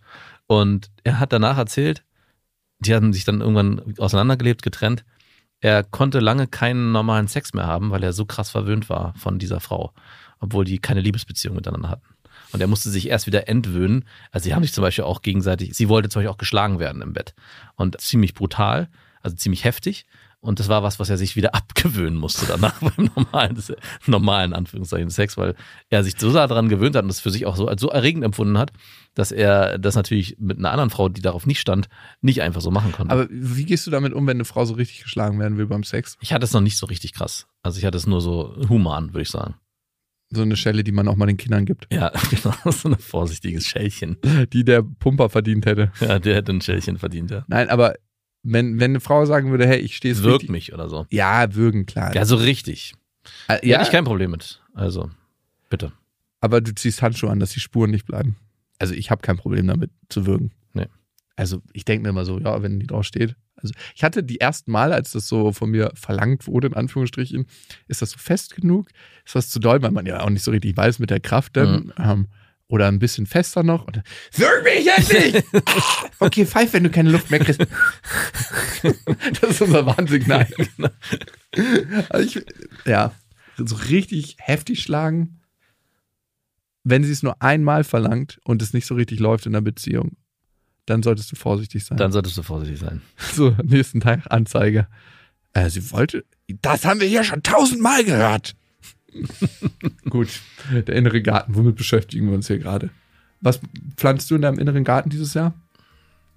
Und 0.48 0.90
er 1.04 1.20
hat 1.20 1.32
danach 1.32 1.58
erzählt, 1.58 2.02
die 2.78 2.94
hatten 2.94 3.12
sich 3.12 3.24
dann 3.24 3.40
irgendwann 3.40 3.94
auseinandergelebt, 3.98 4.62
getrennt. 4.62 5.04
Er 5.60 5.82
konnte 5.82 6.20
lange 6.20 6.46
keinen 6.46 6.92
normalen 6.92 7.28
Sex 7.28 7.54
mehr 7.54 7.66
haben, 7.66 7.90
weil 7.90 8.02
er 8.02 8.12
so 8.12 8.26
krass 8.26 8.50
verwöhnt 8.50 8.88
war 8.90 9.14
von 9.16 9.38
dieser 9.38 9.60
Frau, 9.60 9.92
obwohl 10.38 10.64
die 10.64 10.78
keine 10.78 11.00
Liebesbeziehung 11.00 11.56
miteinander 11.56 11.88
hatten. 11.88 12.06
Und 12.52 12.60
er 12.60 12.66
musste 12.68 12.90
sich 12.90 13.08
erst 13.08 13.26
wieder 13.26 13.48
entwöhnen. 13.48 14.04
Also 14.30 14.44
sie 14.44 14.54
haben 14.54 14.62
sich 14.62 14.72
zum 14.72 14.82
Beispiel 14.82 15.04
auch 15.04 15.22
gegenseitig, 15.22 15.74
sie 15.74 15.88
wollte 15.88 16.08
zum 16.08 16.20
Beispiel 16.20 16.32
auch 16.32 16.38
geschlagen 16.38 16.78
werden 16.78 17.02
im 17.02 17.12
Bett. 17.12 17.34
Und 17.74 18.00
ziemlich 18.00 18.34
brutal, 18.34 18.88
also 19.22 19.36
ziemlich 19.36 19.64
heftig. 19.64 20.06
Und 20.46 20.60
das 20.60 20.68
war 20.68 20.84
was, 20.84 21.00
was 21.00 21.10
er 21.10 21.18
sich 21.18 21.34
wieder 21.34 21.54
abgewöhnen 21.56 22.16
musste 22.16 22.46
danach 22.46 22.80
beim 22.80 23.10
normalen, 23.16 23.62
normalen 24.06 24.52
Anführungszeichen 24.52 25.10
Sex, 25.10 25.36
weil 25.36 25.56
er 25.90 26.04
sich 26.04 26.14
so 26.18 26.30
sehr 26.30 26.46
daran 26.46 26.68
gewöhnt 26.68 26.94
hat 26.94 27.02
und 27.02 27.10
es 27.10 27.20
für 27.20 27.30
sich 27.30 27.46
auch 27.46 27.56
so 27.56 27.66
als 27.66 27.80
so 27.80 27.88
erregend 27.88 28.24
empfunden 28.24 28.56
hat, 28.56 28.72
dass 29.14 29.32
er 29.32 29.78
das 29.78 29.96
natürlich 29.96 30.36
mit 30.38 30.58
einer 30.58 30.70
anderen 30.70 30.90
Frau, 30.90 31.08
die 31.08 31.20
darauf 31.20 31.46
nicht 31.46 31.58
stand, 31.58 31.88
nicht 32.20 32.42
einfach 32.42 32.60
so 32.60 32.70
machen 32.70 32.92
konnte. 32.92 33.12
Aber 33.12 33.26
wie 33.28 33.64
gehst 33.64 33.86
du 33.88 33.90
damit 33.90 34.12
um, 34.12 34.26
wenn 34.26 34.36
eine 34.36 34.44
Frau 34.44 34.64
so 34.64 34.74
richtig 34.74 35.02
geschlagen 35.02 35.40
werden 35.40 35.58
will 35.58 35.66
beim 35.66 35.82
Sex? 35.82 36.16
ich 36.20 36.32
hatte 36.32 36.44
es 36.44 36.52
noch 36.52 36.60
nicht 36.60 36.78
so 36.78 36.86
richtig 36.86 37.12
krass. 37.12 37.48
Also 37.62 37.78
ich 37.78 37.84
hatte 37.84 37.98
es 37.98 38.06
nur 38.06 38.20
so 38.20 38.54
human, 38.68 39.08
würde 39.08 39.22
ich 39.22 39.30
sagen. 39.30 39.56
So 40.30 40.42
eine 40.42 40.56
Schelle, 40.56 40.84
die 40.84 40.92
man 40.92 41.08
auch 41.08 41.16
mal 41.16 41.26
den 41.26 41.36
Kindern 41.36 41.66
gibt. 41.66 41.92
Ja, 41.92 42.12
genau, 42.30 42.54
so 42.70 42.88
ein 42.88 42.98
vorsichtiges 42.98 43.66
Schälchen. 43.66 44.16
Die 44.52 44.64
der 44.64 44.82
Pumper 44.82 45.28
verdient 45.28 45.66
hätte. 45.66 45.92
Ja, 46.00 46.18
der 46.18 46.34
hätte 46.34 46.52
ein 46.52 46.60
Schälchen 46.60 46.98
verdient, 46.98 47.30
ja. 47.30 47.44
Nein, 47.48 47.68
aber 47.68 47.94
wenn, 48.52 48.80
wenn 48.80 48.92
eine 48.92 49.00
Frau 49.00 49.24
sagen 49.26 49.50
würde, 49.50 49.66
hey, 49.66 49.78
ich 49.78 49.96
stehe 49.96 50.12
es 50.12 50.22
Wirkt 50.22 50.48
mich 50.48 50.72
oder 50.72 50.88
so. 50.88 51.06
Ja, 51.10 51.54
würgen, 51.54 51.86
klar. 51.86 52.14
Ja, 52.14 52.24
so 52.24 52.36
richtig. 52.36 52.94
Äh, 53.48 53.66
Ja. 53.66 53.76
Hätte 53.78 53.88
ich 53.88 53.92
kein 53.92 54.04
Problem 54.04 54.30
mit. 54.30 54.62
Also, 54.74 55.10
bitte. 55.68 55.92
aber 56.40 56.60
du 56.60 56.74
ziehst 56.74 57.02
Handschuhe 57.02 57.30
an, 57.30 57.40
dass 57.40 57.50
die 57.50 57.60
Spuren 57.60 57.90
nicht 57.90 58.06
bleiben. 58.06 58.36
Also 58.78 58.94
ich 58.94 59.10
habe 59.10 59.22
kein 59.22 59.36
Problem 59.36 59.66
damit 59.66 59.90
zu 60.08 60.26
würgen. 60.26 60.52
Nee. 60.74 60.86
Also 61.34 61.62
ich 61.72 61.84
denke 61.84 62.02
mir 62.02 62.10
immer 62.10 62.24
so, 62.24 62.38
ja, 62.38 62.62
wenn 62.62 62.78
die 62.78 62.86
drauf 62.86 63.04
steht. 63.04 63.34
Also 63.56 63.72
ich 63.94 64.04
hatte 64.04 64.22
die 64.22 64.38
ersten 64.40 64.70
Mal, 64.70 64.92
als 64.92 65.12
das 65.12 65.26
so 65.28 65.50
von 65.52 65.70
mir 65.70 65.90
verlangt 65.94 66.46
wurde, 66.46 66.66
in 66.68 66.74
Anführungsstrichen, 66.74 67.46
ist 67.88 68.02
das 68.02 68.10
so 68.10 68.18
fest 68.18 68.54
genug? 68.54 68.88
Ist 69.24 69.34
das 69.34 69.48
zu 69.48 69.58
doll, 69.60 69.80
weil 69.82 69.92
man 69.92 70.04
ja 70.06 70.20
auch 70.20 70.28
nicht 70.30 70.42
so 70.42 70.50
richtig 70.50 70.76
weiß 70.76 70.98
mit 70.98 71.08
der 71.10 71.20
Kraft 71.20 71.56
dann. 71.56 71.86
Mhm. 71.86 71.92
Ähm, 71.98 72.26
Oder 72.68 72.88
ein 72.88 72.98
bisschen 72.98 73.26
fester 73.26 73.62
noch. 73.62 73.86
Und 73.86 74.02
Sag 74.32 74.64
mich 74.64 74.88
endlich! 74.88 75.44
okay, 76.18 76.44
pfeif, 76.44 76.72
wenn 76.72 76.82
du 76.84 76.90
keine 76.90 77.10
Luft 77.10 77.30
mehr 77.30 77.38
kriegst. 77.38 77.60
das 79.40 79.50
ist 79.50 79.62
unser 79.62 79.86
Warnsignal. 79.86 80.48
Also 82.08 82.26
ich, 82.26 82.44
ja, 82.84 83.12
so 83.56 83.76
richtig 83.76 84.36
heftig 84.40 84.82
schlagen, 84.82 85.40
wenn 86.82 87.04
sie 87.04 87.12
es 87.12 87.22
nur 87.22 87.40
einmal 87.40 87.84
verlangt 87.84 88.40
und 88.44 88.62
es 88.62 88.72
nicht 88.72 88.86
so 88.86 88.94
richtig 88.94 89.20
läuft 89.20 89.46
in 89.46 89.52
der 89.52 89.60
Beziehung, 89.60 90.16
dann 90.86 91.02
solltest 91.02 91.32
du 91.32 91.36
vorsichtig 91.36 91.84
sein. 91.84 91.98
Dann 91.98 92.12
solltest 92.12 92.36
du 92.36 92.42
vorsichtig 92.42 92.78
sein. 92.78 93.02
so, 93.32 93.48
am 93.48 93.66
nächsten 93.66 94.00
Tag 94.00 94.22
Anzeige. 94.30 94.88
Äh, 95.52 95.70
sie 95.70 95.90
wollte, 95.90 96.24
das 96.48 96.84
haben 96.84 97.00
wir 97.00 97.08
hier 97.08 97.24
schon 97.24 97.42
tausendmal 97.42 98.04
gehört. 98.04 98.54
Gut, 100.10 100.28
der 100.72 100.94
innere 100.94 101.22
Garten, 101.22 101.54
womit 101.54 101.76
beschäftigen 101.76 102.28
wir 102.28 102.34
uns 102.34 102.46
hier 102.46 102.58
gerade? 102.58 102.90
Was 103.40 103.60
pflanzt 103.96 104.30
du 104.30 104.34
in 104.36 104.42
deinem 104.42 104.58
inneren 104.58 104.84
Garten 104.84 105.10
dieses 105.10 105.34
Jahr? 105.34 105.54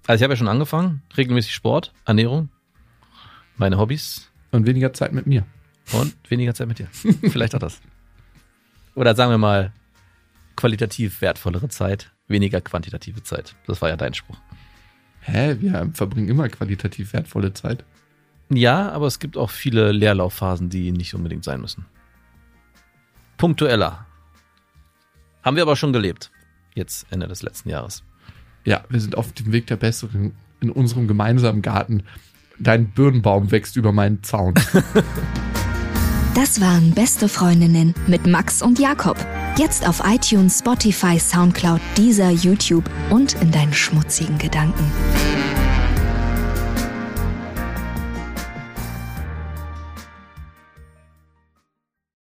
Also 0.06 0.20
ich 0.20 0.22
habe 0.22 0.32
ja 0.32 0.36
schon 0.36 0.48
angefangen, 0.48 1.02
regelmäßig 1.16 1.54
Sport, 1.54 1.92
Ernährung, 2.04 2.50
meine 3.56 3.78
Hobbys 3.78 4.30
Und 4.50 4.66
weniger 4.66 4.92
Zeit 4.92 5.12
mit 5.12 5.26
mir. 5.26 5.44
und 5.92 6.14
weniger 6.28 6.54
Zeit 6.54 6.68
mit 6.68 6.78
dir. 6.78 6.88
Vielleicht 7.30 7.54
auch 7.54 7.60
das. 7.60 7.80
Oder 8.94 9.14
sagen 9.14 9.30
wir 9.30 9.38
mal, 9.38 9.72
qualitativ 10.56 11.20
wertvollere 11.20 11.68
Zeit, 11.68 12.10
weniger 12.28 12.60
quantitative 12.60 13.22
Zeit. 13.22 13.54
Das 13.66 13.80
war 13.82 13.88
ja 13.88 13.96
dein 13.96 14.14
Spruch. 14.14 14.38
Hä, 15.20 15.56
wir 15.60 15.90
verbringen 15.94 16.28
immer 16.28 16.48
qualitativ 16.48 17.12
wertvolle 17.12 17.52
Zeit. 17.52 17.84
Ja, 18.52 18.90
aber 18.90 19.06
es 19.06 19.18
gibt 19.18 19.36
auch 19.36 19.50
viele 19.50 19.92
Leerlaufphasen, 19.92 20.70
die 20.70 20.90
nicht 20.92 21.14
unbedingt 21.14 21.44
sein 21.44 21.60
müssen. 21.60 21.86
Punktueller. 23.40 24.04
Haben 25.42 25.56
wir 25.56 25.62
aber 25.62 25.74
schon 25.74 25.94
gelebt. 25.94 26.30
Jetzt 26.74 27.06
Ende 27.08 27.26
des 27.26 27.40
letzten 27.40 27.70
Jahres. 27.70 28.04
Ja, 28.66 28.84
wir 28.90 29.00
sind 29.00 29.16
auf 29.16 29.32
dem 29.32 29.50
Weg 29.50 29.66
der 29.66 29.76
Besserung 29.76 30.32
in 30.60 30.70
unserem 30.70 31.08
gemeinsamen 31.08 31.62
Garten. 31.62 32.02
Dein 32.58 32.90
Birnbaum 32.90 33.50
wächst 33.50 33.76
über 33.76 33.92
meinen 33.92 34.22
Zaun. 34.22 34.54
Das 36.32 36.60
waren 36.60 36.92
Beste 36.92 37.28
Freundinnen 37.28 37.92
mit 38.06 38.24
Max 38.24 38.62
und 38.62 38.78
Jakob. 38.78 39.16
Jetzt 39.58 39.86
auf 39.86 40.00
iTunes, 40.06 40.60
Spotify, 40.60 41.18
Soundcloud, 41.18 41.80
dieser 41.96 42.30
YouTube 42.30 42.88
und 43.10 43.34
in 43.42 43.50
deinen 43.50 43.72
schmutzigen 43.72 44.38
Gedanken. 44.38 44.84